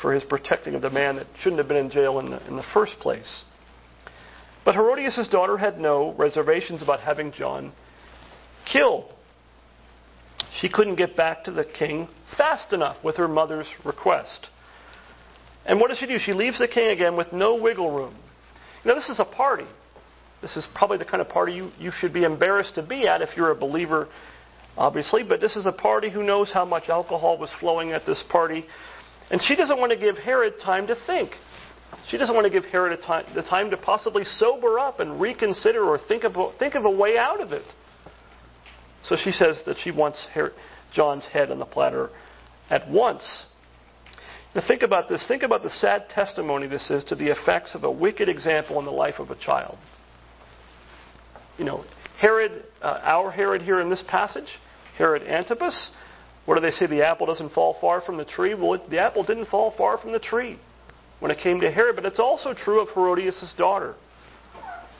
for 0.00 0.14
his 0.14 0.24
protecting 0.24 0.74
of 0.74 0.80
the 0.80 0.88
man 0.88 1.16
that 1.16 1.26
shouldn't 1.40 1.58
have 1.58 1.68
been 1.68 1.76
in 1.76 1.90
jail 1.90 2.18
in 2.20 2.30
the, 2.30 2.46
in 2.46 2.56
the 2.56 2.64
first 2.72 2.94
place. 3.00 3.44
But 4.64 4.74
Herodias' 4.74 5.28
daughter 5.30 5.58
had 5.58 5.78
no 5.78 6.14
reservations 6.16 6.82
about 6.82 7.00
having 7.00 7.32
John 7.32 7.72
killed. 8.70 9.12
She 10.60 10.70
couldn't 10.70 10.96
get 10.96 11.16
back 11.16 11.44
to 11.44 11.50
the 11.50 11.64
king 11.64 12.08
fast 12.38 12.72
enough 12.72 12.96
with 13.04 13.16
her 13.16 13.28
mother's 13.28 13.68
request. 13.84 14.48
And 15.66 15.78
what 15.78 15.90
does 15.90 15.98
she 15.98 16.06
do? 16.06 16.18
She 16.18 16.32
leaves 16.32 16.58
the 16.58 16.68
king 16.68 16.88
again 16.88 17.14
with 17.14 17.30
no 17.30 17.56
wiggle 17.56 17.94
room. 17.94 18.16
Know, 18.86 18.94
this 18.94 19.10
is 19.10 19.20
a 19.20 19.24
party. 19.24 19.66
This 20.40 20.56
is 20.56 20.66
probably 20.74 20.96
the 20.96 21.04
kind 21.04 21.20
of 21.20 21.28
party 21.28 21.52
you, 21.52 21.70
you 21.78 21.92
should 22.00 22.14
be 22.14 22.24
embarrassed 22.24 22.76
to 22.76 22.82
be 22.82 23.06
at 23.06 23.20
if 23.20 23.36
you're 23.36 23.50
a 23.50 23.56
believer, 23.56 24.08
obviously. 24.78 25.22
But 25.22 25.40
this 25.40 25.56
is 25.56 25.66
a 25.66 25.72
party 25.72 26.08
who 26.08 26.22
knows 26.22 26.50
how 26.52 26.64
much 26.64 26.88
alcohol 26.88 27.36
was 27.36 27.50
flowing 27.60 27.92
at 27.92 28.06
this 28.06 28.22
party. 28.30 28.64
And 29.30 29.42
she 29.42 29.56
doesn't 29.56 29.78
want 29.78 29.92
to 29.92 29.98
give 29.98 30.16
Herod 30.16 30.54
time 30.64 30.86
to 30.86 30.96
think. 31.06 31.32
She 32.10 32.16
doesn't 32.16 32.34
want 32.34 32.46
to 32.46 32.50
give 32.50 32.64
Herod 32.64 32.98
time, 33.02 33.26
the 33.34 33.42
time 33.42 33.70
to 33.70 33.76
possibly 33.76 34.24
sober 34.38 34.78
up 34.78 35.00
and 35.00 35.20
reconsider 35.20 35.84
or 35.84 35.98
think 35.98 36.24
of, 36.24 36.34
think 36.58 36.74
of 36.74 36.84
a 36.84 36.90
way 36.90 37.18
out 37.18 37.40
of 37.40 37.52
it. 37.52 37.64
So 39.04 39.16
she 39.22 39.30
says 39.30 39.60
that 39.66 39.76
she 39.82 39.90
wants 39.90 40.26
Herod, 40.32 40.52
John's 40.92 41.26
head 41.26 41.50
on 41.50 41.58
the 41.58 41.66
platter 41.66 42.10
at 42.70 42.88
once. 42.90 43.24
Now 44.54 44.62
think 44.66 44.82
about 44.82 45.08
this. 45.08 45.24
Think 45.28 45.42
about 45.42 45.62
the 45.62 45.70
sad 45.70 46.08
testimony 46.08 46.66
this 46.66 46.90
is 46.90 47.04
to 47.04 47.14
the 47.14 47.30
effects 47.30 47.74
of 47.74 47.84
a 47.84 47.90
wicked 47.90 48.28
example 48.28 48.78
in 48.78 48.84
the 48.84 48.90
life 48.90 49.18
of 49.18 49.30
a 49.30 49.36
child. 49.36 49.76
You 51.58 51.64
know, 51.64 51.84
Herod, 52.18 52.64
uh, 52.82 53.00
our 53.02 53.30
Herod 53.30 53.62
here 53.62 53.80
in 53.80 53.90
this 53.90 54.02
passage, 54.08 54.48
Herod 54.98 55.22
Antipas, 55.22 55.90
what 56.44 56.56
do 56.56 56.60
they 56.60 56.72
say? 56.72 56.86
The 56.86 57.06
apple 57.06 57.26
doesn't 57.26 57.52
fall 57.52 57.76
far 57.80 58.00
from 58.00 58.16
the 58.16 58.24
tree. 58.24 58.54
Well, 58.54 58.74
it, 58.74 58.90
the 58.90 58.98
apple 58.98 59.24
didn't 59.24 59.46
fall 59.46 59.72
far 59.76 59.96
from 59.96 60.10
the 60.12 60.18
tree 60.18 60.58
when 61.20 61.30
it 61.30 61.38
came 61.38 61.60
to 61.60 61.70
Herod, 61.70 61.94
but 61.94 62.04
it's 62.04 62.18
also 62.18 62.52
true 62.52 62.80
of 62.80 62.88
Herodias' 62.88 63.54
daughter. 63.56 63.94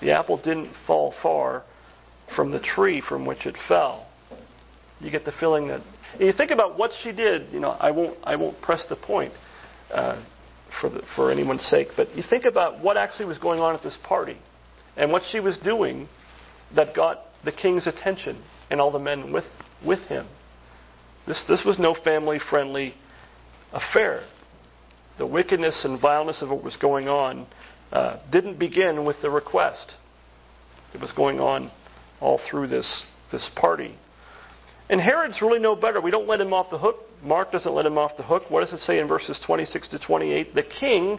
The 0.00 0.12
apple 0.12 0.36
didn't 0.36 0.72
fall 0.86 1.14
far 1.20 1.64
from 2.36 2.52
the 2.52 2.60
tree 2.60 3.02
from 3.06 3.26
which 3.26 3.44
it 3.44 3.56
fell. 3.66 4.06
You 5.00 5.10
get 5.10 5.24
the 5.24 5.32
feeling 5.40 5.68
that 5.68 5.80
you 6.18 6.32
think 6.32 6.52
about 6.52 6.78
what 6.78 6.92
she 7.02 7.12
did. 7.12 7.52
You 7.52 7.60
know, 7.60 7.70
I 7.70 7.90
won't 7.90 8.18
I 8.22 8.36
won't 8.36 8.60
press 8.62 8.84
the 8.88 8.96
point 8.96 9.32
uh, 9.90 10.22
for 10.80 10.90
the, 10.90 11.02
for 11.16 11.32
anyone's 11.32 11.64
sake, 11.64 11.88
but 11.96 12.14
you 12.14 12.22
think 12.28 12.44
about 12.44 12.82
what 12.82 12.96
actually 12.96 13.26
was 13.26 13.38
going 13.38 13.58
on 13.58 13.74
at 13.74 13.82
this 13.82 13.96
party 14.04 14.38
and 14.96 15.10
what 15.10 15.22
she 15.30 15.40
was 15.40 15.58
doing 15.58 16.08
that 16.74 16.94
got 16.94 17.20
the 17.44 17.52
king's 17.52 17.86
attention 17.86 18.42
and 18.70 18.80
all 18.80 18.92
the 18.92 18.98
men 18.98 19.32
with 19.32 19.44
with 19.84 20.00
him. 20.00 20.26
This 21.26 21.42
this 21.48 21.62
was 21.64 21.78
no 21.78 21.94
family 22.04 22.38
friendly 22.50 22.94
affair. 23.72 24.22
The 25.18 25.26
wickedness 25.26 25.80
and 25.84 26.00
vileness 26.00 26.42
of 26.42 26.48
what 26.48 26.62
was 26.62 26.76
going 26.76 27.08
on 27.08 27.46
uh, 27.92 28.18
didn't 28.30 28.58
begin 28.58 29.04
with 29.04 29.16
the 29.20 29.30
request. 29.30 29.92
It 30.94 31.00
was 31.00 31.12
going 31.12 31.40
on 31.40 31.70
all 32.20 32.40
through 32.50 32.68
this, 32.68 33.04
this 33.32 33.48
party. 33.56 33.94
And 34.90 35.00
Herod's 35.00 35.42
really 35.42 35.58
no 35.58 35.76
better. 35.76 36.00
We 36.00 36.10
don't 36.10 36.26
let 36.26 36.40
him 36.40 36.52
off 36.52 36.70
the 36.70 36.78
hook. 36.78 36.96
Mark 37.22 37.52
doesn't 37.52 37.72
let 37.72 37.84
him 37.84 37.98
off 37.98 38.16
the 38.16 38.22
hook. 38.22 38.44
What 38.48 38.60
does 38.60 38.72
it 38.72 38.84
say 38.84 39.00
in 39.00 39.08
verses 39.08 39.38
26 39.44 39.88
to 39.88 39.98
28? 39.98 40.54
The 40.54 40.62
king 40.62 41.18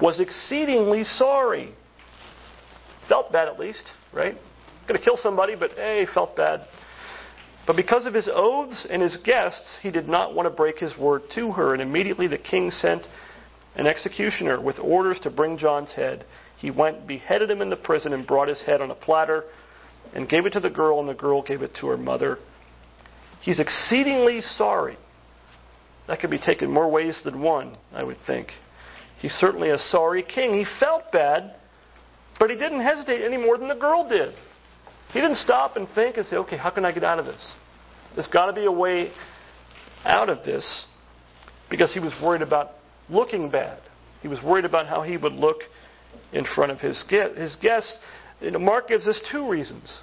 was 0.00 0.18
exceedingly 0.18 1.04
sorry. 1.04 1.72
Felt 3.08 3.30
bad 3.32 3.48
at 3.48 3.58
least, 3.58 3.84
right? 4.12 4.34
Going 4.88 4.98
to 4.98 5.04
kill 5.04 5.18
somebody, 5.22 5.54
but 5.58 5.72
hey, 5.72 6.06
felt 6.12 6.36
bad. 6.36 6.66
But 7.66 7.76
because 7.76 8.06
of 8.06 8.14
his 8.14 8.28
oaths 8.32 8.86
and 8.88 9.02
his 9.02 9.16
guests, 9.24 9.78
he 9.82 9.90
did 9.90 10.08
not 10.08 10.34
want 10.34 10.46
to 10.46 10.54
break 10.54 10.78
his 10.78 10.96
word 10.96 11.22
to 11.34 11.52
her. 11.52 11.72
And 11.72 11.82
immediately 11.82 12.28
the 12.28 12.38
king 12.38 12.70
sent 12.70 13.02
an 13.74 13.86
executioner 13.86 14.60
with 14.60 14.78
orders 14.78 15.18
to 15.24 15.30
bring 15.30 15.58
John's 15.58 15.92
head. 15.92 16.24
He 16.58 16.70
went, 16.70 17.06
beheaded 17.06 17.50
him 17.50 17.60
in 17.60 17.70
the 17.70 17.76
prison, 17.76 18.12
and 18.12 18.26
brought 18.26 18.48
his 18.48 18.60
head 18.62 18.80
on 18.80 18.90
a 18.90 18.94
platter 18.94 19.44
and 20.14 20.28
gave 20.28 20.46
it 20.46 20.52
to 20.52 20.60
the 20.60 20.70
girl, 20.70 21.00
and 21.00 21.08
the 21.08 21.14
girl 21.14 21.42
gave 21.42 21.62
it 21.62 21.74
to 21.80 21.88
her 21.88 21.96
mother. 21.96 22.38
He's 23.40 23.60
exceedingly 23.60 24.40
sorry. 24.40 24.96
That 26.08 26.20
could 26.20 26.30
be 26.30 26.38
taken 26.38 26.70
more 26.70 26.90
ways 26.90 27.20
than 27.24 27.42
one, 27.42 27.76
I 27.92 28.04
would 28.04 28.18
think. 28.26 28.48
He's 29.18 29.32
certainly 29.32 29.70
a 29.70 29.78
sorry 29.78 30.22
king. 30.22 30.54
He 30.54 30.64
felt 30.78 31.10
bad, 31.12 31.56
but 32.38 32.50
he 32.50 32.56
didn't 32.56 32.80
hesitate 32.80 33.24
any 33.24 33.36
more 33.36 33.58
than 33.58 33.68
the 33.68 33.74
girl 33.74 34.08
did. 34.08 34.34
He 35.12 35.20
didn't 35.20 35.36
stop 35.36 35.76
and 35.76 35.88
think 35.94 36.16
and 36.16 36.26
say, 36.26 36.36
okay, 36.36 36.56
how 36.56 36.70
can 36.70 36.84
I 36.84 36.92
get 36.92 37.04
out 37.04 37.18
of 37.18 37.26
this? 37.26 37.52
There's 38.14 38.28
got 38.28 38.46
to 38.46 38.52
be 38.52 38.64
a 38.64 38.72
way 38.72 39.10
out 40.04 40.28
of 40.28 40.44
this 40.44 40.86
because 41.70 41.92
he 41.92 42.00
was 42.00 42.12
worried 42.22 42.42
about 42.42 42.72
looking 43.08 43.50
bad. 43.50 43.78
He 44.22 44.28
was 44.28 44.42
worried 44.42 44.64
about 44.64 44.86
how 44.86 45.02
he 45.02 45.16
would 45.16 45.32
look 45.32 45.58
in 46.32 46.44
front 46.54 46.72
of 46.72 46.80
his, 46.80 47.02
his 47.08 47.56
guests. 47.60 47.96
You 48.40 48.50
know, 48.52 48.58
Mark 48.58 48.88
gives 48.88 49.06
us 49.06 49.20
two 49.30 49.48
reasons. 49.48 50.00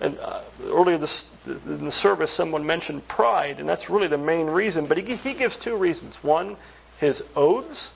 And 0.00 0.18
uh, 0.18 0.44
earlier 0.64 0.98
this, 0.98 1.24
in 1.46 1.86
the 1.86 1.92
service, 2.02 2.34
someone 2.36 2.66
mentioned 2.66 3.02
pride, 3.08 3.60
and 3.60 3.68
that's 3.68 3.88
really 3.88 4.08
the 4.08 4.18
main 4.18 4.46
reason. 4.46 4.86
But 4.86 4.98
he, 4.98 5.16
he 5.16 5.36
gives 5.36 5.56
two 5.64 5.78
reasons. 5.78 6.14
One, 6.22 6.56
his 7.00 7.22
oaths, 7.34 7.90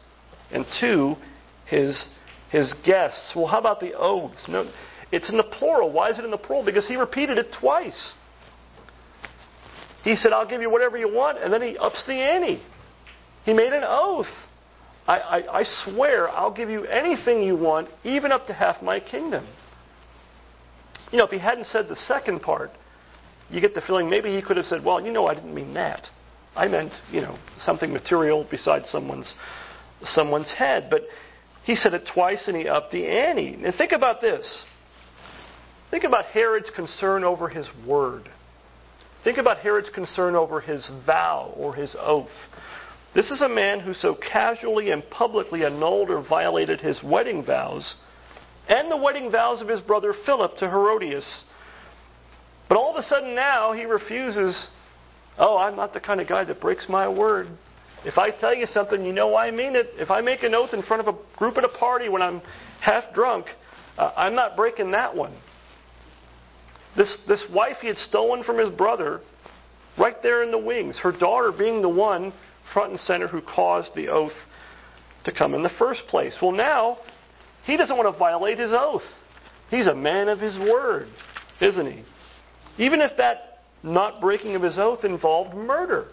and 0.51 0.65
two, 0.81 1.17
his, 1.67 2.03
his 2.51 2.73
guests. 2.85 3.33
Well, 3.37 3.47
how 3.47 3.59
about 3.59 3.81
the 3.81 3.93
oaths? 3.95 4.45
It's 5.13 5.29
in 5.29 5.37
the 5.37 5.45
plural. 5.45 5.93
Why 5.93 6.11
is 6.11 6.19
it 6.19 6.25
in 6.25 6.31
the 6.31 6.39
plural? 6.39 6.65
Because 6.65 6.87
he 6.87 6.97
repeated 6.97 7.39
it 7.39 7.55
twice. 7.59 8.13
He 10.05 10.17
said, 10.17 10.33
I'll 10.33 10.49
give 10.49 10.63
you 10.63 10.71
whatever 10.71 10.97
you 10.97 11.13
want, 11.13 11.39
and 11.39 11.53
then 11.53 11.63
he 11.63 11.77
ups 11.77 12.03
the 12.07 12.15
ante. 12.15 12.63
He 13.45 13.53
made 13.53 13.73
an 13.73 13.83
oath. 13.85 14.27
I, 15.07 15.19
I, 15.19 15.59
I 15.61 15.65
swear 15.85 16.29
I'll 16.29 16.55
give 16.55 16.71
you 16.71 16.85
anything 16.85 17.43
you 17.43 17.57
want, 17.57 17.89
even 18.05 18.33
up 18.33 18.47
to 18.47 18.53
half 18.53 18.83
my 18.83 19.01
kingdom. 19.01 19.47
You 21.11 21.19
know, 21.19 21.25
if 21.25 21.31
he 21.31 21.39
hadn't 21.39 21.67
said 21.67 21.89
the 21.89 21.97
second 22.07 22.41
part, 22.41 22.71
you 23.51 23.61
get 23.61 23.75
the 23.75 23.81
feeling 23.81 24.09
maybe 24.09 24.35
he 24.35 24.41
could 24.41 24.57
have 24.57 24.67
said, 24.67 24.85
well, 24.85 25.05
you 25.05 25.13
know, 25.13 25.27
I 25.27 25.35
didn't 25.35 25.55
mean 25.55 25.75
that. 25.75 26.07
I 26.55 26.69
meant, 26.69 26.93
you 27.11 27.21
know, 27.21 27.37
something 27.65 27.93
material 27.93 28.47
besides 28.49 28.89
someone's, 28.91 29.33
someone's 30.05 30.51
head. 30.57 30.87
But 30.89 31.03
he 31.65 31.75
said 31.75 31.95
it 31.95 32.09
twice 32.13 32.45
and 32.47 32.57
he 32.57 32.69
upped 32.69 32.93
the 32.93 33.07
ante. 33.07 33.59
And 33.65 33.75
think 33.75 33.93
about 33.93 34.21
this. 34.21 34.65
Think 35.91 36.05
about 36.05 36.27
Herod's 36.27 36.71
concern 36.75 37.25
over 37.25 37.49
his 37.49 37.67
word. 37.87 38.31
Think 39.25 39.39
about 39.39 39.59
Herod's 39.59 39.91
concern 39.91 40.35
over 40.35 40.61
his 40.61 40.89
vow 41.05 41.53
or 41.57 41.75
his 41.75 41.95
oath. 41.99 42.29
This 43.15 43.31
is 43.31 43.41
a 43.41 43.49
man 43.49 43.81
who 43.81 43.93
so 43.93 44.15
casually 44.15 44.93
and 44.93 45.09
publicly 45.11 45.65
annulled 45.65 46.11
or 46.11 46.23
violated 46.27 46.81
his 46.81 47.03
wedding 47.03 47.45
vows 47.45 47.97
and 48.69 48.89
the 48.89 48.97
wedding 48.97 49.33
vows 49.33 49.61
of 49.61 49.69
his 49.69 49.81
brother 49.81 50.15
Philip 50.25 50.57
to 50.59 50.71
Herodias. 50.71 51.45
But 52.69 52.79
all 52.79 52.97
of 52.97 53.05
a 53.05 53.09
sudden 53.09 53.35
now 53.35 53.73
he 53.73 53.85
refuses, 53.85 54.69
oh, 55.39 55.59
I'm 55.59 55.75
not 55.75 55.93
the 55.93 55.99
kind 55.99 56.21
of 56.21 56.29
guy 56.29 56.45
that 56.45 56.61
breaks 56.61 56.89
my 56.89 57.09
word. 57.09 57.49
If 58.05 58.17
I 58.17 58.31
tell 58.31 58.55
you 58.55 58.67
something, 58.73 59.05
you 59.05 59.13
know 59.13 59.37
I 59.37 59.51
mean 59.51 59.75
it. 59.75 59.89
If 59.95 60.11
I 60.11 60.21
make 60.21 60.45
an 60.45 60.55
oath 60.55 60.73
in 60.73 60.83
front 60.83 61.07
of 61.07 61.13
a 61.13 61.19
group 61.37 61.59
at 61.59 61.65
a 61.65 61.69
party 61.69 62.09
when 62.09 62.23
I'm 62.23 62.41
half 62.81 63.13
drunk, 63.13 63.47
uh, 63.99 64.13
I'm 64.17 64.37
not 64.37 64.57
breaking 64.57 64.93
that 64.93 65.15
one. 65.15 65.35
This, 66.97 67.17
this 67.29 67.43
wife 67.55 67.79
he 67.81 67.89
had 67.89 67.97
stolen 68.09 68.43
from 68.43 68.59
his 68.59 68.71
brother, 68.71 69.21
right 69.99 70.17
there 70.23 70.43
in 70.43 70.51
the 70.51 70.59
wings, 70.59 70.99
her 70.99 71.13
daughter 71.13 71.53
being 71.57 71.83
the 71.83 71.89
one 71.89 72.33
front 72.73 72.91
and 72.93 73.01
center 73.01 73.29
who 73.29 73.41
caused 73.41 73.95
the 73.95 74.09
oath 74.09 74.33
to 75.25 75.33
come 75.33 75.55
in 75.55 75.63
the 75.63 75.71
first 75.79 76.03
place. 76.09 76.35
Well, 76.41 76.53
now, 76.53 76.99
he 77.65 77.77
doesn't 77.77 77.97
want 77.97 78.13
to 78.13 78.19
violate 78.19 78.59
his 78.59 78.71
oath. 78.73 79.03
He's 79.71 79.87
a 79.87 79.95
man 79.95 80.29
of 80.29 80.41
his 80.41 80.57
word, 80.59 81.09
isn't 81.61 81.87
he? 81.87 82.05
Even 82.79 83.01
if 83.01 83.17
that 83.19 83.61
not 83.83 84.21
breaking 84.21 84.55
of 84.55 84.63
his 84.63 84.79
oath 84.79 85.05
involved 85.05 85.55
murder. 85.55 86.09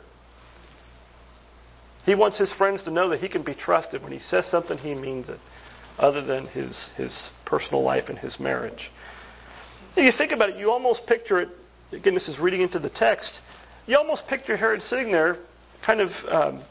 He 2.05 2.15
wants 2.15 2.37
his 2.37 2.51
friends 2.53 2.83
to 2.85 2.91
know 2.91 3.09
that 3.09 3.19
he 3.19 3.27
can 3.27 3.43
be 3.43 3.53
trusted. 3.53 4.01
When 4.01 4.13
he 4.13 4.19
says 4.29 4.45
something, 4.49 4.77
he 4.77 4.93
means 4.95 5.27
it, 5.27 5.39
other 5.97 6.23
than 6.23 6.47
his, 6.47 6.77
his 6.95 7.11
personal 7.45 7.83
life 7.83 8.05
and 8.07 8.17
his 8.17 8.39
marriage. 8.39 8.91
You 9.97 10.11
think 10.15 10.31
about 10.31 10.49
it, 10.49 10.57
you 10.57 10.69
almost 10.69 11.07
picture 11.07 11.41
it. 11.41 11.49
Again, 11.91 12.13
this 12.13 12.27
is 12.27 12.37
reading 12.39 12.61
into 12.61 12.77
the 12.77 12.89
text. 12.89 13.39
You 13.87 13.97
almost 13.97 14.27
picture 14.27 14.55
Herod 14.55 14.81
sitting 14.83 15.11
there, 15.11 15.37
kind 15.83 16.01
of 16.01 16.09
um, 16.29 16.63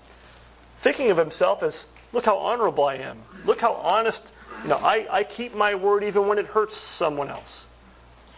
thinking 0.84 1.10
of 1.10 1.16
himself 1.16 1.62
as, 1.62 1.74
"Look 2.12 2.24
how 2.24 2.36
honorable 2.36 2.84
I 2.84 2.96
am. 2.96 3.22
Look 3.44 3.58
how 3.58 3.72
honest. 3.72 4.20
You 4.62 4.68
know, 4.68 4.76
I, 4.76 5.20
I 5.20 5.24
keep 5.24 5.54
my 5.54 5.74
word 5.74 6.04
even 6.04 6.28
when 6.28 6.38
it 6.38 6.46
hurts 6.46 6.74
someone 6.98 7.28
else. 7.28 7.64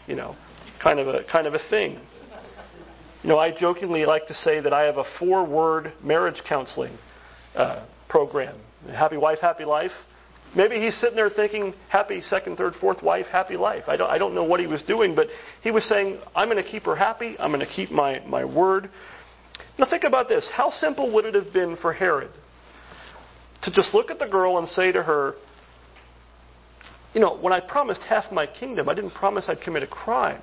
You 0.06 0.16
know, 0.16 0.34
kind 0.82 0.98
of 0.98 1.06
a 1.06 1.22
kind 1.30 1.46
of 1.46 1.54
a 1.54 1.60
thing." 1.68 2.00
You 3.22 3.28
know, 3.28 3.38
I 3.38 3.50
jokingly 3.50 4.06
like 4.06 4.26
to 4.28 4.34
say 4.34 4.60
that 4.60 4.72
I 4.72 4.84
have 4.84 4.96
a 4.96 5.04
four-word 5.18 5.92
marriage 6.02 6.40
counseling 6.48 6.96
uh, 7.56 7.84
program. 8.08 8.56
Happy 8.90 9.16
wife, 9.16 9.38
happy 9.40 9.64
life. 9.64 9.90
Maybe 10.56 10.80
he's 10.80 10.98
sitting 11.00 11.16
there 11.16 11.30
thinking, 11.30 11.74
happy 11.88 12.22
second, 12.28 12.56
third, 12.56 12.74
fourth 12.80 13.02
wife, 13.02 13.26
happy 13.26 13.56
life. 13.56 13.84
I 13.86 13.96
don't, 13.96 14.10
I 14.10 14.18
don't 14.18 14.34
know 14.34 14.44
what 14.44 14.60
he 14.60 14.66
was 14.66 14.82
doing, 14.82 15.14
but 15.14 15.28
he 15.62 15.70
was 15.70 15.84
saying, 15.84 16.18
I'm 16.34 16.48
going 16.48 16.62
to 16.62 16.68
keep 16.68 16.84
her 16.84 16.96
happy. 16.96 17.36
I'm 17.38 17.52
going 17.52 17.64
to 17.64 17.72
keep 17.72 17.90
my, 17.90 18.20
my 18.26 18.44
word. 18.44 18.90
Now 19.78 19.86
think 19.88 20.04
about 20.04 20.28
this. 20.28 20.48
How 20.52 20.70
simple 20.70 21.12
would 21.14 21.24
it 21.24 21.34
have 21.34 21.52
been 21.52 21.76
for 21.76 21.92
Herod 21.92 22.30
to 23.62 23.70
just 23.70 23.94
look 23.94 24.10
at 24.10 24.18
the 24.18 24.26
girl 24.26 24.58
and 24.58 24.68
say 24.68 24.90
to 24.92 25.02
her, 25.02 25.34
you 27.12 27.20
know, 27.20 27.36
when 27.36 27.52
I 27.52 27.60
promised 27.60 28.02
half 28.02 28.30
my 28.32 28.46
kingdom, 28.46 28.88
I 28.88 28.94
didn't 28.94 29.12
promise 29.12 29.46
I'd 29.48 29.60
commit 29.60 29.82
a 29.82 29.86
crime. 29.86 30.40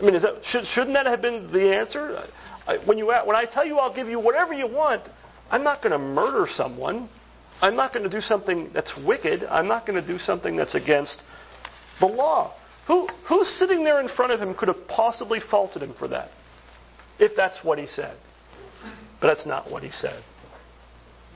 I 0.00 0.04
mean, 0.04 0.14
that, 0.14 0.40
should, 0.44 0.64
shouldn't 0.66 0.94
that 0.94 1.06
have 1.06 1.22
been 1.22 1.52
the 1.52 1.76
answer? 1.76 2.24
I, 2.66 2.78
when, 2.86 2.98
you, 2.98 3.06
when 3.06 3.36
I 3.36 3.44
tell 3.44 3.64
you 3.64 3.78
I'll 3.78 3.94
give 3.94 4.08
you 4.08 4.18
whatever 4.18 4.52
you 4.52 4.66
want, 4.66 5.02
I'm 5.50 5.62
not 5.62 5.82
going 5.82 5.92
to 5.92 5.98
murder 5.98 6.50
someone. 6.56 7.08
I'm 7.62 7.76
not 7.76 7.94
going 7.94 8.02
to 8.02 8.10
do 8.10 8.20
something 8.20 8.70
that's 8.74 8.92
wicked. 9.06 9.44
I'm 9.44 9.68
not 9.68 9.86
going 9.86 10.00
to 10.00 10.06
do 10.06 10.18
something 10.18 10.56
that's 10.56 10.74
against 10.74 11.16
the 12.00 12.06
law. 12.06 12.54
Who, 12.88 13.08
who's 13.28 13.48
sitting 13.58 13.84
there 13.84 14.00
in 14.00 14.08
front 14.08 14.32
of 14.32 14.40
him 14.40 14.54
could 14.54 14.66
have 14.66 14.88
possibly 14.88 15.38
faulted 15.48 15.82
him 15.82 15.94
for 15.96 16.08
that? 16.08 16.30
If 17.20 17.36
that's 17.36 17.56
what 17.62 17.78
he 17.78 17.86
said. 17.86 18.16
But 19.20 19.28
that's 19.28 19.46
not 19.46 19.70
what 19.70 19.84
he 19.84 19.90
said. 20.00 20.24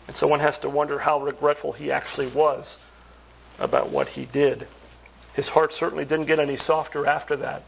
And 0.09 0.16
so 0.16 0.27
one 0.27 0.41
has 0.41 0.59
to 0.62 0.68
wonder 0.68 0.99
how 0.99 1.22
regretful 1.22 1.72
he 1.72 1.93
actually 1.93 2.33
was 2.35 2.77
about 3.61 3.93
what 3.93 4.09
he 4.09 4.27
did. 4.27 4.66
His 5.35 5.47
heart 5.47 5.70
certainly 5.79 6.05
didn't 6.05 6.27
get 6.27 6.41
any 6.41 6.57
softer 6.57 7.07
after 7.07 7.37
that 7.37 7.62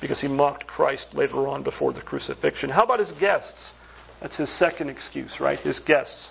because 0.00 0.20
he 0.20 0.28
mocked 0.28 0.66
Christ 0.66 1.06
later 1.14 1.48
on 1.48 1.62
before 1.62 1.94
the 1.94 2.02
crucifixion. 2.02 2.68
How 2.68 2.84
about 2.84 2.98
his 2.98 3.12
guests? 3.18 3.70
That's 4.20 4.36
his 4.36 4.58
second 4.58 4.90
excuse, 4.90 5.32
right? 5.40 5.58
His 5.58 5.78
guests. 5.80 6.30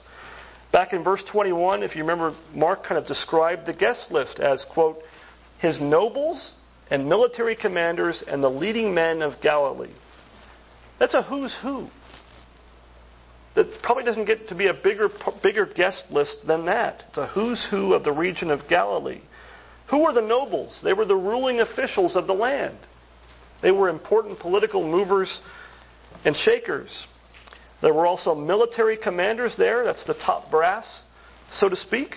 Back 0.74 0.92
in 0.92 1.04
verse 1.04 1.24
21, 1.32 1.84
if 1.84 1.96
you 1.96 2.02
remember, 2.02 2.36
Mark 2.54 2.84
kind 2.84 2.98
of 2.98 3.06
described 3.06 3.68
the 3.68 3.76
guest 3.76 4.08
list 4.10 4.40
as, 4.40 4.66
quote, 4.74 4.98
his 5.60 5.80
nobles 5.80 6.52
and 6.90 7.08
military 7.08 7.56
commanders 7.56 8.24
and 8.28 8.44
the 8.44 8.50
leading 8.50 8.92
men 8.92 9.22
of 9.22 9.40
Galilee. 9.40 9.94
That's 11.00 11.14
a 11.14 11.22
who's 11.22 11.56
who. 11.62 11.88
That 13.56 13.68
probably 13.84 14.04
doesn't 14.04 14.26
get 14.26 14.48
to 14.48 14.56
be 14.56 14.68
a 14.68 14.74
bigger, 14.74 15.10
bigger 15.44 15.68
guest 15.68 16.06
list 16.10 16.38
than 16.48 16.66
that. 16.66 17.04
It's 17.10 17.18
a 17.20 17.28
who's 17.28 17.64
who 17.70 17.94
of 17.94 18.04
the 18.04 18.12
region 18.12 18.50
of 18.50 18.62
Galilee. 18.68 19.22
Who 19.92 20.00
were 20.04 20.14
the 20.14 20.22
nobles? 20.22 20.80
They 20.84 20.94
were 20.94 21.06
the 21.06 21.16
ruling 21.16 21.60
officials 21.60 22.16
of 22.16 22.26
the 22.26 22.34
land. 22.34 22.80
They 23.62 23.70
were 23.70 23.90
important 23.90 24.40
political 24.40 24.84
movers 24.84 25.40
and 26.26 26.36
shakers. 26.36 26.90
There 27.84 27.94
were 27.94 28.08
also 28.08 28.34
military 28.34 28.96
commanders 28.96 29.56
there. 29.58 29.84
That's 29.84 30.06
the 30.06 30.14
top 30.14 30.50
brass, 30.50 30.88
so 31.60 31.68
to 31.68 31.76
speak. 31.76 32.16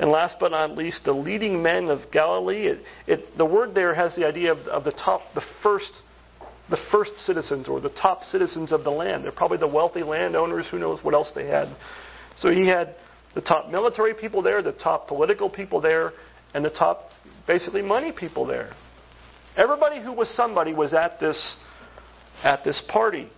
And 0.00 0.10
last 0.10 0.36
but 0.40 0.50
not 0.50 0.78
least, 0.78 1.04
the 1.04 1.12
leading 1.12 1.62
men 1.62 1.88
of 1.90 2.10
Galilee. 2.10 2.68
It, 2.68 2.84
it, 3.06 3.36
the 3.36 3.44
word 3.44 3.74
there 3.74 3.94
has 3.94 4.16
the 4.16 4.26
idea 4.26 4.52
of, 4.52 4.58
of 4.66 4.84
the 4.84 4.92
top, 4.92 5.20
the 5.34 5.42
first, 5.62 5.90
the 6.70 6.78
first 6.90 7.10
citizens 7.26 7.68
or 7.68 7.80
the 7.80 7.90
top 7.90 8.24
citizens 8.24 8.72
of 8.72 8.82
the 8.82 8.90
land. 8.90 9.24
They're 9.24 9.32
probably 9.32 9.58
the 9.58 9.68
wealthy 9.68 10.02
landowners. 10.02 10.66
Who 10.70 10.78
knows 10.78 11.04
what 11.04 11.12
else 11.12 11.30
they 11.34 11.46
had? 11.46 11.68
So 12.38 12.50
he 12.50 12.66
had 12.66 12.94
the 13.34 13.42
top 13.42 13.70
military 13.70 14.14
people 14.14 14.40
there, 14.40 14.62
the 14.62 14.72
top 14.72 15.06
political 15.06 15.50
people 15.50 15.82
there, 15.82 16.12
and 16.54 16.64
the 16.64 16.70
top, 16.70 17.10
basically, 17.46 17.82
money 17.82 18.10
people 18.10 18.46
there. 18.46 18.72
Everybody 19.54 20.02
who 20.02 20.14
was 20.14 20.34
somebody 20.34 20.72
was 20.72 20.94
at 20.94 21.20
this, 21.20 21.56
at 22.42 22.64
this 22.64 22.82
party. 22.88 23.28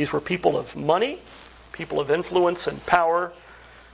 These 0.00 0.14
were 0.14 0.20
people 0.22 0.56
of 0.56 0.74
money, 0.74 1.20
people 1.74 2.00
of 2.00 2.10
influence 2.10 2.66
and 2.66 2.80
power. 2.86 3.34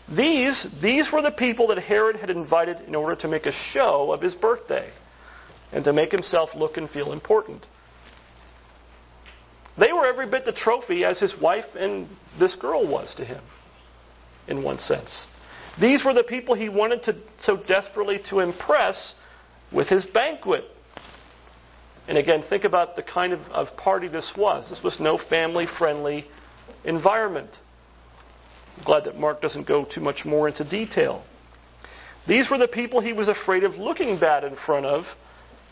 These, 0.09 0.69
these 0.81 1.09
were 1.13 1.21
the 1.21 1.33
people 1.33 1.67
that 1.67 1.79
Herod 1.79 2.15
had 2.15 2.31
invited 2.31 2.77
in 2.87 2.95
order 2.95 3.21
to 3.21 3.27
make 3.27 3.47
a 3.47 3.53
show 3.73 4.13
of 4.13 4.23
his 4.23 4.33
birthday 4.37 4.93
and 5.73 5.83
to 5.83 5.93
make 5.93 6.13
himself 6.13 6.51
look 6.55 6.77
and 6.77 6.89
feel 6.89 7.13
important. 7.13 7.67
They 9.77 9.93
were 9.93 10.07
every 10.07 10.31
bit 10.31 10.45
the 10.45 10.53
trophy 10.53 11.05
as 11.05 11.19
his 11.19 11.35
wife 11.43 11.65
and 11.77 12.07
this 12.39 12.55
girl 12.55 12.89
was 12.89 13.13
to 13.17 13.25
him, 13.25 13.43
in 14.47 14.63
one 14.63 14.79
sense. 14.79 15.27
These 15.81 16.05
were 16.05 16.15
the 16.15 16.23
people 16.23 16.55
he 16.55 16.69
wanted 16.69 17.03
to 17.03 17.17
so 17.41 17.57
desperately 17.67 18.21
to 18.31 18.39
impress 18.39 19.15
with 19.73 19.89
his 19.89 20.07
banquet. 20.15 20.67
And 22.09 22.19
again, 22.19 22.45
think 22.49 22.65
about 22.65 22.97
the 22.97 23.03
kind 23.03 23.33
of, 23.33 23.41
of 23.51 23.77
party 23.77 24.09
this 24.09 24.33
was. 24.37 24.69
This 24.71 24.83
was 24.83 24.97
no 25.01 25.19
family 25.29 25.67
friendly 25.79 26.27
environment. 26.85 27.51
I'm 28.79 28.85
glad 28.85 29.05
that 29.05 29.19
Mark 29.19 29.41
doesn't 29.41 29.67
go 29.67 29.85
too 29.85 30.01
much 30.01 30.25
more 30.25 30.49
into 30.49 30.69
detail. 30.69 31.25
These 32.29 32.49
were 32.51 32.59
the 32.59 32.69
people 32.69 33.01
he 33.01 33.13
was 33.13 33.29
afraid 33.29 33.65
of 33.65 33.75
looking 33.75 34.19
bad 34.19 34.45
in 34.45 34.57
front 34.67 34.87
of 34.87 35.05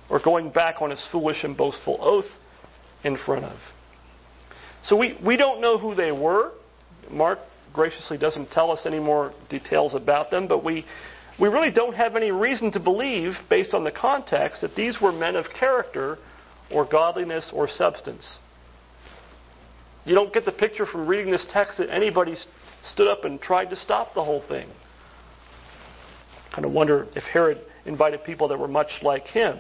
or 0.09 0.20
going 0.22 0.51
back 0.51 0.80
on 0.80 0.91
his 0.91 1.05
foolish 1.11 1.45
and 1.45 1.57
boastful 1.57 1.99
oath 2.01 2.30
in 3.05 3.16
front 3.16 3.45
of. 3.45 3.59
So 4.85 4.97
we, 4.97 5.18
we 5.24 5.37
don't 5.37 5.61
know 5.61 5.78
who 5.78 5.95
they 5.95 6.12
were. 6.12 6.53
Mark 7.11 7.39
graciously 7.72 8.18
doesn't 8.18 8.51
tell 8.51 8.70
us 8.70 8.82
any 8.87 9.01
more 9.01 9.32
details 9.49 9.95
about 9.95 10.30
them, 10.30 10.47
but 10.47 10.64
we, 10.64 10.85
we 11.41 11.49
really 11.49 11.72
don't 11.72 11.95
have 11.95 12.14
any 12.16 12.30
reason 12.30 12.70
to 12.72 12.80
believe, 12.80 13.32
based 13.51 13.74
on 13.74 13.85
the 13.85 13.91
context, 13.91 14.61
that 14.61 14.74
these 14.76 15.01
were 15.01 15.12
men 15.12 15.35
of 15.35 15.47
character 15.59 16.18
or 16.70 16.85
godliness 16.85 17.51
or 17.53 17.68
substance. 17.68 18.37
You 20.05 20.14
don't 20.14 20.32
get 20.32 20.45
the 20.45 20.53
picture 20.53 20.87
from 20.87 21.07
reading 21.07 21.32
this 21.32 21.45
text 21.53 21.78
that 21.78 21.91
anybody 21.91 22.37
stood 22.93 23.09
up 23.09 23.24
and 23.24 23.41
tried 23.41 23.70
to 23.70 23.76
stop 23.76 24.14
the 24.14 24.22
whole 24.22 24.43
thing. 24.49 24.68
Kind 26.55 26.66
of 26.66 26.72
wonder 26.72 27.09
if 27.16 27.24
Herod 27.24 27.59
invited 27.85 28.22
people 28.22 28.49
that 28.49 28.59
were 28.59 28.68
much 28.68 28.91
like 29.03 29.24
him. 29.26 29.59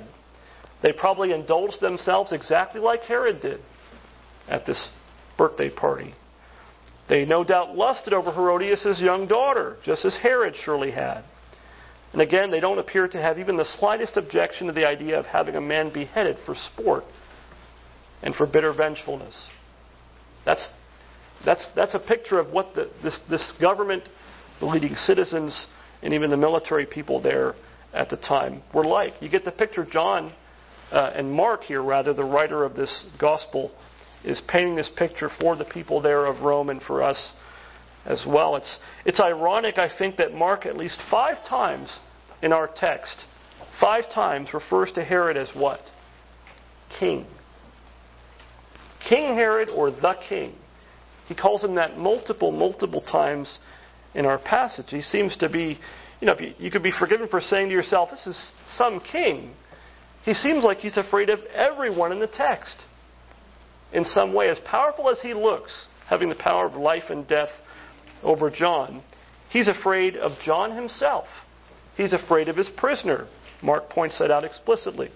They 0.82 0.92
probably 0.92 1.32
indulged 1.32 1.80
themselves 1.80 2.30
exactly 2.32 2.80
like 2.80 3.00
Herod 3.00 3.40
did 3.40 3.60
at 4.48 4.66
this 4.66 4.80
birthday 5.36 5.70
party. 5.70 6.14
They 7.08 7.24
no 7.24 7.42
doubt 7.42 7.76
lusted 7.76 8.12
over 8.12 8.32
Herodias' 8.32 9.00
young 9.00 9.26
daughter, 9.26 9.78
just 9.84 10.04
as 10.04 10.16
Herod 10.22 10.54
surely 10.62 10.90
had. 10.90 11.24
And 12.14 12.22
again, 12.22 12.52
they 12.52 12.60
don't 12.60 12.78
appear 12.78 13.08
to 13.08 13.20
have 13.20 13.40
even 13.40 13.56
the 13.56 13.64
slightest 13.80 14.16
objection 14.16 14.68
to 14.68 14.72
the 14.72 14.86
idea 14.86 15.18
of 15.18 15.26
having 15.26 15.56
a 15.56 15.60
man 15.60 15.92
beheaded 15.92 16.36
for 16.46 16.54
sport 16.54 17.02
and 18.22 18.36
for 18.36 18.46
bitter 18.46 18.72
vengefulness. 18.72 19.36
That's, 20.46 20.64
that's, 21.44 21.66
that's 21.74 21.94
a 21.94 21.98
picture 21.98 22.38
of 22.38 22.52
what 22.52 22.72
the, 22.76 22.88
this, 23.02 23.18
this 23.28 23.52
government, 23.60 24.04
the 24.60 24.66
leading 24.66 24.94
citizens, 24.94 25.66
and 26.02 26.14
even 26.14 26.30
the 26.30 26.36
military 26.36 26.86
people 26.86 27.20
there 27.20 27.54
at 27.92 28.10
the 28.10 28.16
time 28.16 28.62
were 28.72 28.84
like. 28.84 29.14
You 29.20 29.28
get 29.28 29.44
the 29.44 29.50
picture, 29.50 29.84
John 29.84 30.32
uh, 30.92 31.14
and 31.16 31.32
Mark 31.32 31.64
here, 31.64 31.82
rather, 31.82 32.14
the 32.14 32.24
writer 32.24 32.62
of 32.62 32.76
this 32.76 33.06
gospel, 33.18 33.72
is 34.22 34.40
painting 34.46 34.76
this 34.76 34.90
picture 34.96 35.30
for 35.40 35.56
the 35.56 35.64
people 35.64 36.00
there 36.00 36.26
of 36.26 36.42
Rome 36.42 36.70
and 36.70 36.80
for 36.80 37.02
us 37.02 37.32
as 38.06 38.24
well. 38.24 38.54
It's, 38.54 38.78
it's 39.04 39.18
ironic, 39.18 39.78
I 39.78 39.90
think, 39.98 40.16
that 40.18 40.32
Mark 40.32 40.64
at 40.64 40.76
least 40.76 41.00
five 41.10 41.38
times 41.48 41.88
in 42.44 42.52
our 42.52 42.68
text, 42.68 43.16
five 43.80 44.04
times 44.12 44.52
refers 44.52 44.92
to 44.92 45.02
Herod 45.02 45.38
as 45.38 45.48
what? 45.54 45.80
King. 47.00 47.26
King 49.08 49.34
Herod 49.34 49.70
or 49.70 49.90
the 49.90 50.14
king. 50.28 50.54
He 51.26 51.34
calls 51.34 51.64
him 51.64 51.76
that 51.76 51.96
multiple, 51.96 52.52
multiple 52.52 53.00
times 53.00 53.58
in 54.14 54.26
our 54.26 54.38
passage. 54.38 54.88
He 54.90 55.00
seems 55.00 55.34
to 55.38 55.48
be, 55.48 55.78
you 56.20 56.26
know, 56.26 56.36
you 56.58 56.70
could 56.70 56.82
be 56.82 56.92
forgiven 56.98 57.28
for 57.28 57.40
saying 57.40 57.68
to 57.70 57.74
yourself, 57.74 58.10
this 58.10 58.26
is 58.26 58.50
some 58.76 59.00
king. 59.00 59.54
He 60.22 60.34
seems 60.34 60.64
like 60.64 60.78
he's 60.78 60.98
afraid 60.98 61.30
of 61.30 61.40
everyone 61.54 62.12
in 62.12 62.20
the 62.20 62.26
text 62.26 62.76
in 63.94 64.04
some 64.04 64.34
way. 64.34 64.50
As 64.50 64.58
powerful 64.66 65.08
as 65.08 65.18
he 65.22 65.32
looks, 65.32 65.86
having 66.10 66.28
the 66.28 66.34
power 66.34 66.66
of 66.66 66.74
life 66.74 67.04
and 67.08 67.26
death 67.26 67.50
over 68.22 68.50
John, 68.50 69.02
he's 69.48 69.68
afraid 69.68 70.16
of 70.16 70.32
John 70.44 70.76
himself. 70.76 71.26
He's 71.96 72.12
afraid 72.12 72.48
of 72.48 72.56
his 72.56 72.68
prisoner. 72.76 73.26
Mark 73.62 73.88
points 73.88 74.18
that 74.18 74.30
out 74.30 74.44
explicitly. 74.44 75.10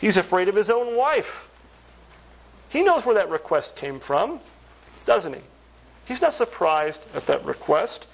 He's 0.00 0.16
afraid 0.16 0.48
of 0.48 0.54
his 0.54 0.70
own 0.70 0.96
wife. 0.96 1.24
He 2.70 2.82
knows 2.82 3.04
where 3.04 3.14
that 3.14 3.28
request 3.28 3.72
came 3.78 4.00
from, 4.00 4.40
doesn't 5.06 5.34
he? 5.34 5.40
He's 6.06 6.20
not 6.20 6.34
surprised 6.34 7.00
at 7.14 7.26
that 7.28 7.44
request. 7.44 8.06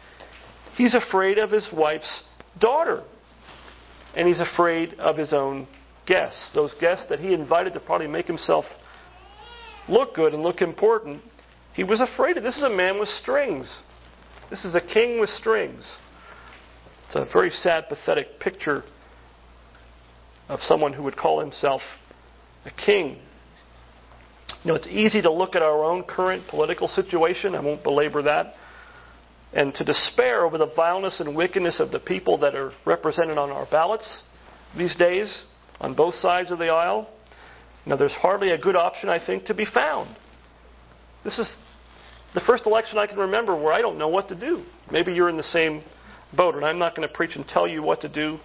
He's 0.76 0.94
afraid 0.94 1.38
of 1.38 1.50
his 1.50 1.68
wife's 1.72 2.22
daughter. 2.58 3.02
And 4.14 4.28
he's 4.28 4.40
afraid 4.40 4.94
of 4.94 5.16
his 5.16 5.32
own 5.32 5.66
guests, 6.06 6.50
those 6.54 6.74
guests 6.80 7.06
that 7.08 7.20
he 7.20 7.32
invited 7.32 7.72
to 7.74 7.80
probably 7.80 8.08
make 8.08 8.26
himself 8.26 8.64
look 9.88 10.14
good 10.14 10.34
and 10.34 10.42
look 10.42 10.60
important, 10.60 11.22
he 11.74 11.84
was 11.84 12.00
afraid 12.00 12.36
of. 12.36 12.42
This 12.42 12.56
is 12.56 12.62
a 12.62 12.70
man 12.70 12.98
with 13.00 13.08
strings. 13.20 13.70
This 14.50 14.64
is 14.64 14.74
a 14.74 14.80
king 14.80 15.20
with 15.20 15.30
strings. 15.30 15.84
It's 17.14 17.30
a 17.30 17.30
very 17.30 17.50
sad, 17.50 17.90
pathetic 17.90 18.40
picture 18.40 18.84
of 20.48 20.60
someone 20.62 20.94
who 20.94 21.02
would 21.02 21.16
call 21.16 21.40
himself 21.40 21.82
a 22.64 22.70
king. 22.70 23.18
You 24.64 24.70
know, 24.70 24.74
it's 24.76 24.86
easy 24.86 25.20
to 25.20 25.30
look 25.30 25.54
at 25.54 25.60
our 25.60 25.84
own 25.84 26.04
current 26.04 26.48
political 26.48 26.88
situation. 26.88 27.54
I 27.54 27.60
won't 27.60 27.82
belabor 27.82 28.22
that. 28.22 28.54
And 29.52 29.74
to 29.74 29.84
despair 29.84 30.46
over 30.46 30.56
the 30.56 30.72
vileness 30.74 31.20
and 31.20 31.36
wickedness 31.36 31.80
of 31.80 31.90
the 31.90 32.00
people 32.00 32.38
that 32.38 32.54
are 32.54 32.72
represented 32.86 33.36
on 33.36 33.50
our 33.50 33.66
ballots 33.70 34.22
these 34.78 34.96
days 34.96 35.44
on 35.80 35.94
both 35.94 36.14
sides 36.14 36.50
of 36.50 36.58
the 36.58 36.68
aisle. 36.68 37.10
Now, 37.84 37.96
there's 37.96 38.12
hardly 38.12 38.52
a 38.52 38.58
good 38.58 38.76
option, 38.76 39.10
I 39.10 39.22
think, 39.22 39.44
to 39.46 39.54
be 39.54 39.66
found. 39.66 40.16
This 41.24 41.38
is 41.38 41.54
the 42.32 42.40
first 42.46 42.64
election 42.64 42.96
I 42.96 43.06
can 43.06 43.18
remember 43.18 43.54
where 43.54 43.74
I 43.74 43.82
don't 43.82 43.98
know 43.98 44.08
what 44.08 44.28
to 44.28 44.34
do. 44.34 44.64
Maybe 44.90 45.12
you're 45.12 45.28
in 45.28 45.36
the 45.36 45.42
same 45.42 45.82
boat, 46.36 46.54
and 46.54 46.64
I'm 46.64 46.78
not 46.78 46.94
going 46.96 47.06
to 47.06 47.14
preach 47.14 47.36
and 47.36 47.46
tell 47.46 47.68
you 47.68 47.82
what 47.82 48.00
to 48.02 48.08
do. 48.08 48.38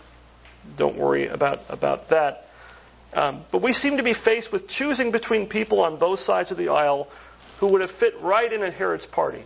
Don't 0.78 0.98
worry 0.98 1.28
about, 1.28 1.60
about 1.70 2.10
that. 2.10 2.44
Um, 3.14 3.46
but 3.52 3.62
we 3.62 3.74
seem 3.74 3.98
to 3.98 4.04
be 4.04 4.14
faced 4.26 4.52
with 4.52 4.68
choosing 4.68 5.12
between 5.12 5.48
people 5.48 5.80
on 5.80 5.98
both 5.98 6.20
sides 6.20 6.52
of 6.52 6.58
the 6.58 6.70
aisle 6.70 7.08
who 7.60 7.72
would 7.72 7.82
have 7.82 7.92
fit 8.00 8.14
right 8.22 8.52
in 8.52 8.62
at 8.62 8.74
Herod's 8.74 9.06
party. 9.08 9.46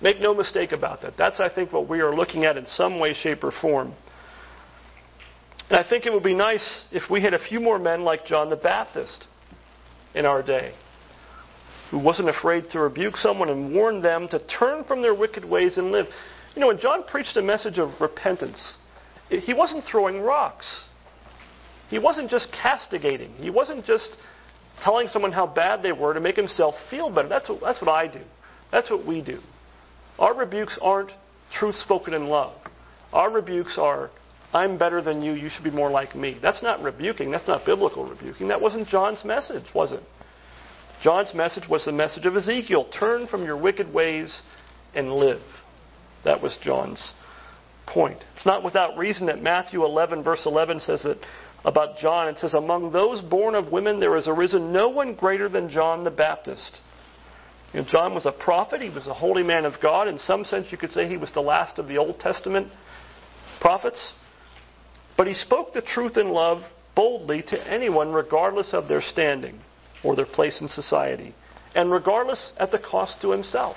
Make 0.00 0.20
no 0.20 0.34
mistake 0.34 0.72
about 0.72 1.02
that. 1.02 1.14
That's, 1.16 1.40
I 1.40 1.48
think, 1.48 1.72
what 1.72 1.88
we 1.88 2.00
are 2.00 2.14
looking 2.14 2.44
at 2.44 2.56
in 2.56 2.66
some 2.66 3.00
way, 3.00 3.14
shape, 3.14 3.42
or 3.42 3.52
form. 3.62 3.94
And 5.70 5.78
I 5.80 5.88
think 5.88 6.04
it 6.04 6.12
would 6.12 6.22
be 6.22 6.34
nice 6.34 6.84
if 6.92 7.10
we 7.10 7.22
had 7.22 7.32
a 7.32 7.38
few 7.38 7.58
more 7.58 7.78
men 7.78 8.02
like 8.02 8.26
John 8.26 8.50
the 8.50 8.56
Baptist 8.56 9.24
in 10.14 10.26
our 10.26 10.42
day, 10.42 10.74
who 11.90 11.98
wasn't 11.98 12.28
afraid 12.28 12.70
to 12.72 12.80
rebuke 12.80 13.16
someone 13.16 13.48
and 13.48 13.74
warn 13.74 14.02
them 14.02 14.28
to 14.28 14.38
turn 14.46 14.84
from 14.84 15.00
their 15.00 15.14
wicked 15.14 15.44
ways 15.44 15.78
and 15.78 15.90
live. 15.90 16.06
You 16.54 16.60
know, 16.60 16.68
when 16.68 16.78
John 16.78 17.04
preached 17.04 17.36
a 17.36 17.42
message 17.42 17.78
of 17.78 18.00
repentance, 18.00 18.74
he 19.28 19.54
wasn't 19.54 19.84
throwing 19.90 20.20
rocks. 20.20 20.66
He 21.88 21.98
wasn't 21.98 22.30
just 22.30 22.52
castigating. 22.52 23.32
He 23.34 23.50
wasn't 23.50 23.84
just 23.84 24.16
telling 24.82 25.08
someone 25.08 25.32
how 25.32 25.46
bad 25.46 25.82
they 25.82 25.92
were 25.92 26.14
to 26.14 26.20
make 26.20 26.36
himself 26.36 26.74
feel 26.90 27.10
better. 27.10 27.28
That's 27.28 27.48
what, 27.48 27.60
that's 27.60 27.80
what 27.80 27.90
I 27.90 28.06
do. 28.08 28.20
That's 28.70 28.90
what 28.90 29.06
we 29.06 29.20
do. 29.20 29.40
Our 30.18 30.34
rebukes 30.34 30.78
aren't 30.80 31.10
truth 31.52 31.74
spoken 31.76 32.14
in 32.14 32.26
love. 32.26 32.54
Our 33.12 33.30
rebukes 33.30 33.76
are 33.78 34.10
I'm 34.54 34.78
better 34.78 35.02
than 35.02 35.20
you, 35.20 35.32
you 35.32 35.48
should 35.48 35.64
be 35.64 35.70
more 35.70 35.90
like 35.90 36.14
me. 36.14 36.38
That's 36.40 36.62
not 36.62 36.80
rebuking. 36.80 37.32
That's 37.32 37.48
not 37.48 37.66
biblical 37.66 38.08
rebuking. 38.08 38.48
That 38.48 38.60
wasn't 38.60 38.86
John's 38.86 39.24
message, 39.24 39.64
was 39.74 39.90
it? 39.90 40.02
John's 41.02 41.34
message 41.34 41.68
was 41.68 41.84
the 41.84 41.92
message 41.92 42.24
of 42.24 42.36
Ezekiel 42.36 42.88
turn 42.98 43.26
from 43.26 43.44
your 43.44 43.60
wicked 43.60 43.92
ways 43.92 44.32
and 44.94 45.12
live. 45.12 45.42
That 46.24 46.42
was 46.42 46.56
John's 46.62 47.12
point. 47.86 48.18
It's 48.36 48.46
not 48.46 48.64
without 48.64 48.96
reason 48.96 49.26
that 49.26 49.42
Matthew 49.42 49.84
11, 49.84 50.22
verse 50.22 50.42
11 50.46 50.80
says 50.80 51.02
that 51.02 51.18
about 51.64 51.98
John. 51.98 52.28
It 52.28 52.38
says, 52.38 52.54
Among 52.54 52.92
those 52.92 53.20
born 53.22 53.54
of 53.54 53.72
women 53.72 54.00
there 54.00 54.14
has 54.14 54.28
arisen 54.28 54.72
no 54.72 54.88
one 54.88 55.14
greater 55.14 55.48
than 55.48 55.68
John 55.68 56.04
the 56.04 56.10
Baptist. 56.10 56.78
You 57.72 57.80
know, 57.80 57.86
John 57.90 58.14
was 58.14 58.26
a 58.26 58.32
prophet, 58.32 58.80
he 58.80 58.88
was 58.88 59.06
a 59.06 59.14
holy 59.14 59.42
man 59.42 59.64
of 59.64 59.74
God. 59.82 60.06
In 60.06 60.18
some 60.18 60.44
sense, 60.44 60.68
you 60.70 60.78
could 60.78 60.92
say 60.92 61.08
he 61.08 61.16
was 61.16 61.32
the 61.32 61.40
last 61.40 61.78
of 61.78 61.88
the 61.88 61.98
Old 61.98 62.20
Testament 62.20 62.68
prophets. 63.60 64.12
But 65.16 65.26
he 65.26 65.34
spoke 65.34 65.72
the 65.72 65.82
truth 65.82 66.16
in 66.16 66.28
love 66.28 66.62
boldly 66.94 67.42
to 67.48 67.70
anyone, 67.70 68.12
regardless 68.12 68.68
of 68.72 68.86
their 68.86 69.02
standing 69.02 69.60
or 70.04 70.14
their 70.14 70.26
place 70.26 70.60
in 70.60 70.68
society, 70.68 71.34
and 71.74 71.90
regardless 71.90 72.52
at 72.58 72.70
the 72.70 72.78
cost 72.78 73.20
to 73.22 73.30
himself. 73.30 73.76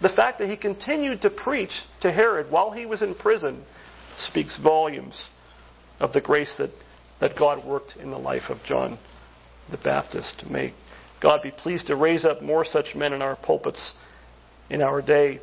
The 0.00 0.08
fact 0.10 0.38
that 0.38 0.48
he 0.48 0.56
continued 0.56 1.22
to 1.22 1.30
preach 1.30 1.72
to 2.02 2.12
Herod 2.12 2.50
while 2.50 2.70
he 2.70 2.86
was 2.86 3.02
in 3.02 3.14
prison 3.14 3.64
speaks 4.28 4.58
volumes 4.62 5.20
of 5.98 6.12
the 6.12 6.20
grace 6.20 6.52
that, 6.58 6.70
that 7.20 7.36
God 7.36 7.66
worked 7.66 7.96
in 7.96 8.10
the 8.10 8.18
life 8.18 8.48
of 8.48 8.58
John 8.64 8.98
the 9.70 9.78
Baptist. 9.78 10.44
May 10.48 10.72
God 11.20 11.42
be 11.42 11.50
pleased 11.50 11.88
to 11.88 11.96
raise 11.96 12.24
up 12.24 12.42
more 12.42 12.64
such 12.64 12.94
men 12.94 13.12
in 13.12 13.22
our 13.22 13.36
pulpits 13.36 13.92
in 14.70 14.82
our 14.82 15.02
day. 15.02 15.40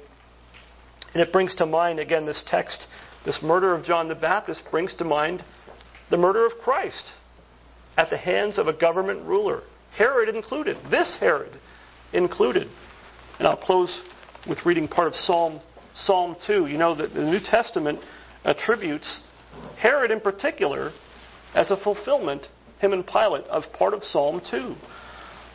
And 1.14 1.22
it 1.22 1.34
brings 1.34 1.56
to 1.56 1.66
mind, 1.66 2.00
again, 2.00 2.26
this 2.26 2.42
text 2.48 2.86
this 3.26 3.40
murder 3.42 3.74
of 3.74 3.84
John 3.84 4.08
the 4.08 4.16
Baptist 4.16 4.62
brings 4.70 4.94
to 4.96 5.04
mind 5.04 5.44
the 6.12 6.18
murder 6.18 6.46
of 6.46 6.52
Christ 6.64 7.04
at 7.98 8.12
the 8.12 8.18
hands 8.18 8.60
of 8.60 8.68
a 8.68 8.74
government 8.74 9.26
ruler, 9.26 9.64
Herod 9.98 10.34
included, 10.34 10.78
this 10.92 11.16
Herod 11.20 11.60
included. 12.14 12.70
And 13.40 13.48
I'll 13.48 13.58
close 13.58 14.02
with 14.48 14.66
reading 14.66 14.88
part 14.88 15.08
of 15.08 15.16
Psalm 15.16 15.60
Psalm 16.04 16.36
2. 16.46 16.68
You 16.68 16.78
know 16.78 16.96
that 16.96 17.14
the 17.14 17.22
New 17.22 17.40
Testament 17.40 18.00
attributes 18.44 19.22
Herod 19.78 20.12
in 20.12 20.20
particular 20.20 20.92
as 21.54 21.72
a 21.72 21.78
fulfillment, 21.78 22.46
him 22.80 22.94
and 22.94 23.06
Pilate, 23.06 23.46
of 23.46 23.64
part 23.78 23.94
of 23.94 24.04
Psalm 24.04 24.42
2. 24.52 24.76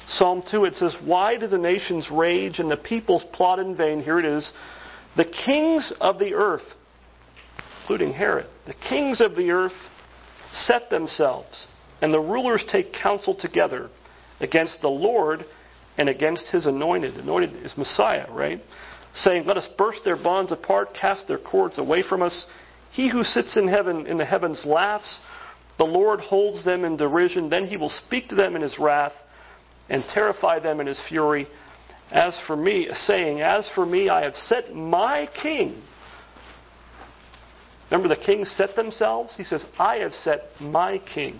Psalm 0.07 0.43
2, 0.51 0.64
it 0.64 0.74
says, 0.74 0.97
Why 1.05 1.38
do 1.38 1.47
the 1.47 1.59
nations 1.59 2.09
rage 2.11 2.59
and 2.59 2.70
the 2.70 2.76
peoples 2.76 3.24
plot 3.32 3.59
in 3.59 3.76
vain? 3.76 4.03
Here 4.03 4.18
it 4.18 4.24
is. 4.24 4.51
The 5.16 5.30
kings 5.47 5.93
of 6.01 6.18
the 6.18 6.34
earth, 6.34 6.64
including 7.82 8.14
Herod, 8.14 8.47
the 8.66 8.74
kings 8.88 9.20
of 9.20 9.36
the 9.36 9.51
earth 9.51 9.72
set 10.53 10.88
themselves, 10.91 11.66
and 12.01 12.12
the 12.12 12.18
rulers 12.18 12.64
take 12.72 12.93
counsel 12.93 13.34
together 13.34 13.91
against 14.41 14.80
the 14.80 14.88
Lord 14.88 15.45
and 16.01 16.09
against 16.09 16.46
his 16.46 16.64
anointed. 16.64 17.14
Anointed 17.16 17.55
is 17.62 17.76
Messiah, 17.76 18.24
right? 18.32 18.59
Saying, 19.12 19.44
Let 19.44 19.59
us 19.59 19.68
burst 19.76 20.01
their 20.03 20.16
bonds 20.16 20.51
apart, 20.51 20.96
cast 20.98 21.28
their 21.28 21.38
cords 21.38 21.76
away 21.76 22.03
from 22.03 22.22
us. 22.22 22.46
He 22.90 23.11
who 23.11 23.22
sits 23.22 23.55
in 23.59 23.68
heaven 23.68 24.07
in 24.07 24.16
the 24.16 24.24
heavens 24.24 24.62
laughs. 24.64 25.20
The 25.76 25.84
Lord 25.84 26.20
holds 26.20 26.64
them 26.64 26.86
in 26.86 26.96
derision. 26.96 27.51
Then 27.51 27.66
he 27.66 27.76
will 27.76 27.92
speak 28.07 28.30
to 28.30 28.34
them 28.34 28.57
in 28.57 28.62
his 28.62 28.78
wrath 28.78 29.12
and 29.90 30.03
terrify 30.14 30.59
them 30.59 30.80
in 30.80 30.86
his 30.86 30.98
fury. 31.07 31.46
As 32.11 32.34
for 32.46 32.57
me, 32.57 32.88
saying, 33.05 33.42
As 33.42 33.68
for 33.74 33.84
me, 33.84 34.09
I 34.09 34.24
have 34.24 34.34
set 34.34 34.74
my 34.74 35.28
king. 35.42 35.82
Remember, 37.90 38.09
the 38.09 38.24
kings 38.24 38.51
set 38.57 38.74
themselves? 38.74 39.34
He 39.36 39.44
says, 39.44 39.62
I 39.78 39.96
have 39.96 40.12
set 40.24 40.44
my 40.61 40.98
king. 41.12 41.38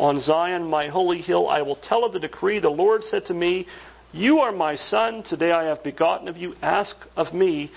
On 0.00 0.18
Zion, 0.18 0.64
my 0.64 0.88
holy 0.88 1.18
hill, 1.18 1.46
I 1.46 1.60
will 1.60 1.76
tell 1.76 2.06
of 2.06 2.14
the 2.14 2.18
decree. 2.18 2.58
The 2.58 2.70
Lord 2.70 3.04
said 3.04 3.26
to 3.26 3.34
me, 3.34 3.66
You 4.12 4.38
are 4.38 4.50
my 4.50 4.76
son. 4.76 5.22
Today 5.28 5.52
I 5.52 5.64
have 5.64 5.84
begotten 5.84 6.26
of 6.26 6.38
you. 6.38 6.54
Ask 6.62 6.96
of 7.16 7.34
me, 7.34 7.70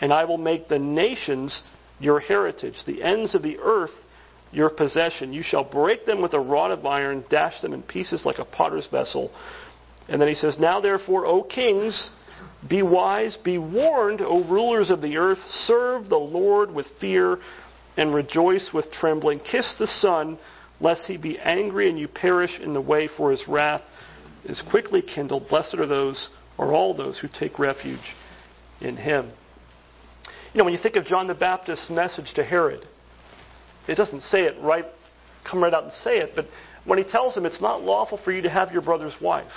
and 0.00 0.12
I 0.12 0.24
will 0.24 0.38
make 0.38 0.68
the 0.68 0.78
nations 0.78 1.64
your 1.98 2.20
heritage, 2.20 2.76
the 2.86 3.02
ends 3.02 3.34
of 3.34 3.42
the 3.42 3.58
earth 3.58 3.90
your 4.52 4.70
possession. 4.70 5.32
You 5.32 5.42
shall 5.42 5.68
break 5.68 6.06
them 6.06 6.22
with 6.22 6.32
a 6.34 6.38
rod 6.38 6.70
of 6.70 6.86
iron, 6.86 7.24
dash 7.28 7.60
them 7.60 7.72
in 7.72 7.82
pieces 7.82 8.22
like 8.24 8.38
a 8.38 8.44
potter's 8.44 8.86
vessel. 8.86 9.32
And 10.08 10.20
then 10.20 10.28
he 10.28 10.36
says, 10.36 10.56
Now 10.60 10.80
therefore, 10.80 11.26
O 11.26 11.42
kings, 11.42 12.08
be 12.68 12.82
wise, 12.82 13.36
be 13.42 13.58
warned, 13.58 14.20
O 14.20 14.44
rulers 14.48 14.90
of 14.90 15.02
the 15.02 15.16
earth, 15.16 15.40
serve 15.66 16.08
the 16.08 16.16
Lord 16.16 16.72
with 16.72 16.86
fear 17.00 17.38
and 17.96 18.14
rejoice 18.14 18.70
with 18.72 18.92
trembling. 18.92 19.40
Kiss 19.40 19.74
the 19.80 19.88
Son, 19.88 20.38
lest 20.80 21.02
he 21.06 21.16
be 21.16 21.38
angry 21.38 21.88
and 21.88 21.98
you 21.98 22.08
perish 22.08 22.58
in 22.60 22.74
the 22.74 22.80
way, 22.80 23.08
for 23.16 23.30
his 23.30 23.42
wrath 23.48 23.82
is 24.44 24.62
quickly 24.70 25.02
kindled. 25.02 25.48
Blessed 25.48 25.74
are 25.74 25.86
those, 25.86 26.28
or 26.58 26.72
all 26.72 26.94
those, 26.94 27.18
who 27.18 27.28
take 27.28 27.58
refuge 27.58 28.14
in 28.80 28.96
him. 28.96 29.32
You 30.52 30.58
know, 30.58 30.64
when 30.64 30.72
you 30.72 30.80
think 30.80 30.96
of 30.96 31.04
John 31.04 31.26
the 31.26 31.34
Baptist's 31.34 31.90
message 31.90 32.32
to 32.34 32.44
Herod, 32.44 32.86
it 33.88 33.96
doesn't 33.96 34.22
say 34.22 34.42
it 34.42 34.56
right, 34.62 34.84
come 35.48 35.62
right 35.62 35.72
out 35.72 35.84
and 35.84 35.92
say 36.04 36.18
it, 36.18 36.30
but 36.34 36.46
when 36.84 36.98
he 36.98 37.04
tells 37.04 37.36
him 37.36 37.46
it's 37.46 37.60
not 37.60 37.82
lawful 37.82 38.20
for 38.24 38.32
you 38.32 38.42
to 38.42 38.50
have 38.50 38.70
your 38.70 38.82
brother's 38.82 39.14
wife, 39.20 39.52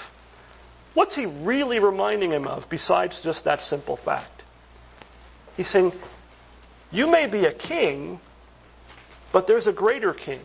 what's 0.93 1.15
he 1.15 1.25
really 1.25 1.79
reminding 1.79 2.31
him 2.31 2.47
of 2.47 2.63
besides 2.69 3.19
just 3.23 3.43
that 3.45 3.59
simple 3.61 3.99
fact? 4.03 4.43
He's 5.55 5.69
saying, 5.71 5.91
You 6.91 7.07
may 7.07 7.29
be 7.29 7.45
a 7.45 7.53
king, 7.53 8.19
but 9.33 9.45
there's 9.47 9.67
a 9.67 9.73
greater 9.73 10.13
king. 10.13 10.41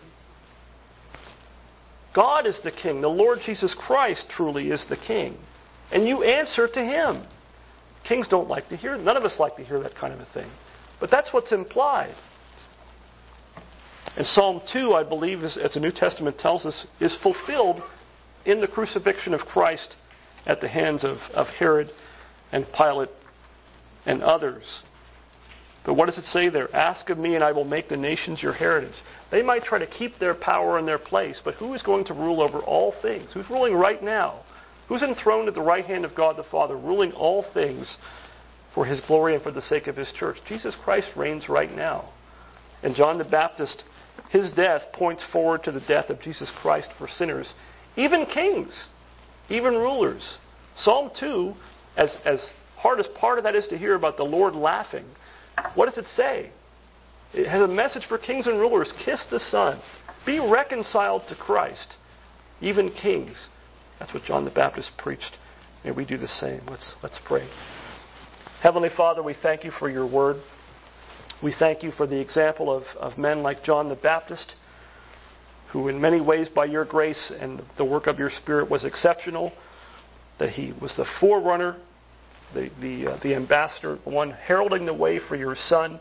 God 2.14 2.46
is 2.46 2.58
the 2.62 2.70
king. 2.70 3.00
The 3.00 3.08
Lord 3.08 3.38
Jesus 3.44 3.74
Christ 3.78 4.26
truly 4.28 4.70
is 4.70 4.84
the 4.88 4.96
king. 4.96 5.36
And 5.90 6.06
you 6.06 6.22
answer 6.22 6.68
to 6.68 6.80
him. 6.80 7.26
Kings 8.06 8.26
don't 8.28 8.48
like 8.48 8.68
to 8.68 8.76
hear, 8.76 8.96
none 8.98 9.16
of 9.16 9.24
us 9.24 9.36
like 9.38 9.56
to 9.56 9.64
hear 9.64 9.80
that 9.80 9.94
kind 9.94 10.12
of 10.12 10.20
a 10.20 10.26
thing. 10.34 10.50
But 11.00 11.10
that's 11.10 11.32
what's 11.32 11.52
implied. 11.52 12.14
And 14.16 14.26
Psalm 14.26 14.60
2, 14.72 14.92
I 14.92 15.04
believe, 15.04 15.42
as 15.42 15.74
the 15.74 15.80
New 15.80 15.92
Testament 15.92 16.38
tells 16.38 16.66
us, 16.66 16.86
is 17.00 17.16
fulfilled 17.22 17.82
in 18.44 18.60
the 18.60 18.68
crucifixion 18.68 19.32
of 19.32 19.40
Christ 19.40 19.96
at 20.46 20.60
the 20.60 20.68
hands 20.68 21.04
of, 21.04 21.18
of 21.32 21.46
Herod 21.46 21.90
and 22.50 22.66
Pilate 22.76 23.08
and 24.04 24.22
others. 24.22 24.64
But 25.84 25.94
what 25.94 26.06
does 26.06 26.18
it 26.18 26.24
say 26.24 26.48
there? 26.48 26.74
Ask 26.74 27.08
of 27.10 27.18
me, 27.18 27.34
and 27.34 27.42
I 27.42 27.52
will 27.52 27.64
make 27.64 27.88
the 27.88 27.96
nations 27.96 28.42
your 28.42 28.52
heritage. 28.52 28.94
They 29.32 29.42
might 29.42 29.64
try 29.64 29.78
to 29.78 29.86
keep 29.86 30.18
their 30.18 30.34
power 30.34 30.78
in 30.78 30.86
their 30.86 30.98
place, 30.98 31.40
but 31.44 31.54
who 31.54 31.74
is 31.74 31.82
going 31.82 32.04
to 32.04 32.14
rule 32.14 32.40
over 32.40 32.60
all 32.60 32.94
things? 33.02 33.32
Who's 33.32 33.50
ruling 33.50 33.74
right 33.74 34.02
now? 34.02 34.44
Who's 34.88 35.02
enthroned 35.02 35.48
at 35.48 35.54
the 35.54 35.62
right 35.62 35.84
hand 35.84 36.04
of 36.04 36.14
God 36.14 36.36
the 36.36 36.44
Father, 36.44 36.76
ruling 36.76 37.12
all 37.12 37.44
things 37.54 37.96
for 38.74 38.84
his 38.84 39.00
glory 39.00 39.34
and 39.34 39.42
for 39.42 39.50
the 39.50 39.62
sake 39.62 39.86
of 39.86 39.96
his 39.96 40.12
church? 40.12 40.36
Jesus 40.46 40.76
Christ 40.84 41.08
reigns 41.16 41.48
right 41.48 41.74
now. 41.74 42.12
And 42.82 42.94
John 42.94 43.18
the 43.18 43.24
Baptist 43.24 43.82
his 44.30 44.50
death 44.52 44.82
points 44.92 45.22
forward 45.30 45.62
to 45.64 45.72
the 45.72 45.80
death 45.80 46.08
of 46.10 46.20
Jesus 46.20 46.50
Christ 46.60 46.88
for 46.98 47.06
sinners, 47.06 47.52
even 47.96 48.26
kings, 48.26 48.84
even 49.50 49.74
rulers. 49.74 50.38
Psalm 50.76 51.10
2, 51.18 51.54
as, 51.96 52.16
as 52.24 52.40
hard 52.76 52.98
as 52.98 53.06
part 53.14 53.38
of 53.38 53.44
that 53.44 53.54
is 53.54 53.66
to 53.68 53.76
hear 53.76 53.94
about 53.94 54.16
the 54.16 54.24
Lord 54.24 54.54
laughing, 54.54 55.04
what 55.74 55.86
does 55.86 55.98
it 55.98 56.08
say? 56.16 56.50
It 57.34 57.48
has 57.48 57.62
a 57.62 57.68
message 57.68 58.04
for 58.08 58.18
kings 58.18 58.46
and 58.46 58.60
rulers 58.60 58.92
kiss 59.04 59.24
the 59.30 59.40
Son, 59.40 59.80
be 60.26 60.38
reconciled 60.38 61.22
to 61.28 61.34
Christ, 61.34 61.96
even 62.60 62.90
kings. 62.90 63.36
That's 63.98 64.12
what 64.12 64.24
John 64.24 64.44
the 64.44 64.50
Baptist 64.50 64.90
preached. 64.98 65.36
May 65.84 65.92
we 65.92 66.04
do 66.04 66.18
the 66.18 66.28
same. 66.28 66.60
Let's, 66.68 66.94
let's 67.02 67.18
pray. 67.24 67.48
Heavenly 68.62 68.90
Father, 68.96 69.22
we 69.22 69.34
thank 69.42 69.64
you 69.64 69.72
for 69.78 69.88
your 69.88 70.06
word. 70.06 70.36
We 71.42 71.54
thank 71.58 71.82
you 71.82 71.90
for 71.90 72.06
the 72.06 72.20
example 72.20 72.72
of, 72.72 72.84
of 72.98 73.18
men 73.18 73.42
like 73.42 73.64
John 73.64 73.88
the 73.88 73.96
Baptist, 73.96 74.54
who, 75.72 75.88
in 75.88 76.00
many 76.00 76.20
ways, 76.20 76.48
by 76.48 76.66
your 76.66 76.84
grace 76.84 77.32
and 77.40 77.62
the 77.78 77.84
work 77.84 78.06
of 78.06 78.18
your 78.18 78.30
Spirit, 78.30 78.70
was 78.70 78.84
exceptional, 78.84 79.52
that 80.38 80.50
he 80.50 80.72
was 80.80 80.94
the 80.96 81.06
forerunner, 81.18 81.78
the, 82.54 82.70
the, 82.80 83.12
uh, 83.12 83.18
the 83.22 83.34
ambassador, 83.34 83.98
the 84.04 84.10
one 84.10 84.30
heralding 84.30 84.86
the 84.86 84.94
way 84.94 85.18
for 85.28 85.34
your 85.34 85.56
Son. 85.56 86.00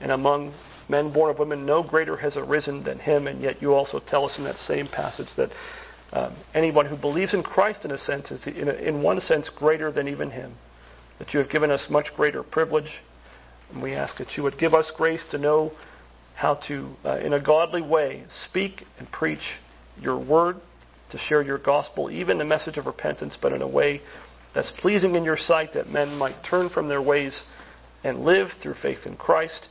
And 0.00 0.12
among 0.12 0.54
men 0.88 1.12
born 1.12 1.30
of 1.30 1.38
women, 1.38 1.64
no 1.64 1.82
greater 1.82 2.16
has 2.16 2.36
arisen 2.36 2.84
than 2.84 2.98
him. 2.98 3.26
And 3.26 3.40
yet, 3.40 3.62
you 3.62 3.72
also 3.72 4.00
tell 4.00 4.28
us 4.28 4.36
in 4.36 4.44
that 4.44 4.56
same 4.56 4.86
passage 4.86 5.28
that 5.36 5.50
um, 6.12 6.36
anyone 6.54 6.86
who 6.86 6.96
believes 6.96 7.34
in 7.34 7.42
Christ, 7.42 7.84
in 7.84 7.90
a 7.90 7.98
sense, 7.98 8.30
is 8.30 8.46
in, 8.46 8.68
a, 8.68 8.72
in 8.72 9.02
one 9.02 9.20
sense 9.20 9.50
greater 9.56 9.90
than 9.90 10.08
even 10.08 10.30
him. 10.30 10.54
That 11.18 11.32
you 11.32 11.40
have 11.40 11.50
given 11.50 11.70
us 11.70 11.86
much 11.88 12.08
greater 12.16 12.42
privilege 12.42 12.90
and 13.70 13.82
we 13.82 13.94
ask 13.94 14.16
that 14.18 14.36
you 14.36 14.42
would 14.42 14.58
give 14.58 14.74
us 14.74 14.90
grace 14.96 15.22
to 15.30 15.38
know 15.38 15.72
how 16.36 16.56
to, 16.68 16.94
uh, 17.04 17.18
in 17.18 17.32
a 17.32 17.40
godly 17.40 17.82
way, 17.82 18.24
speak 18.48 18.84
and 18.98 19.10
preach 19.10 19.42
your 20.00 20.18
word, 20.18 20.56
to 21.10 21.18
share 21.18 21.42
your 21.42 21.58
gospel, 21.58 22.10
even 22.10 22.38
the 22.38 22.44
message 22.44 22.76
of 22.76 22.86
repentance, 22.86 23.36
but 23.40 23.52
in 23.52 23.62
a 23.62 23.68
way 23.68 24.00
that's 24.54 24.72
pleasing 24.78 25.14
in 25.14 25.24
your 25.24 25.36
sight, 25.36 25.72
that 25.74 25.88
men 25.88 26.16
might 26.16 26.36
turn 26.48 26.68
from 26.68 26.88
their 26.88 27.02
ways 27.02 27.42
and 28.02 28.24
live 28.24 28.48
through 28.62 28.74
faith 28.82 28.98
in 29.06 29.16
Christ. 29.16 29.68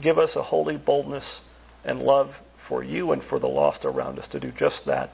Give 0.00 0.18
us 0.18 0.36
a 0.36 0.42
holy 0.42 0.76
boldness 0.76 1.40
and 1.84 2.00
love 2.00 2.30
for 2.68 2.82
you 2.82 3.12
and 3.12 3.22
for 3.24 3.38
the 3.38 3.48
lost 3.48 3.84
around 3.84 4.18
us 4.18 4.28
to 4.28 4.40
do 4.40 4.52
just 4.52 4.82
that. 4.86 5.10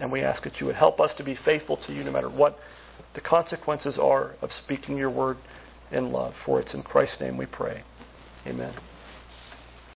And 0.00 0.12
we 0.12 0.20
ask 0.20 0.42
that 0.44 0.60
you 0.60 0.66
would 0.66 0.76
help 0.76 1.00
us 1.00 1.14
to 1.16 1.24
be 1.24 1.36
faithful 1.44 1.76
to 1.86 1.92
you 1.92 2.04
no 2.04 2.12
matter 2.12 2.30
what 2.30 2.58
the 3.14 3.20
consequences 3.20 3.98
are 3.98 4.34
of 4.42 4.50
speaking 4.52 4.96
your 4.96 5.10
word 5.10 5.38
in 5.90 6.12
love. 6.12 6.34
For 6.44 6.60
it's 6.60 6.74
in 6.74 6.82
Christ's 6.82 7.20
name 7.20 7.36
we 7.36 7.46
pray. 7.46 7.82
Amen. 8.46 8.74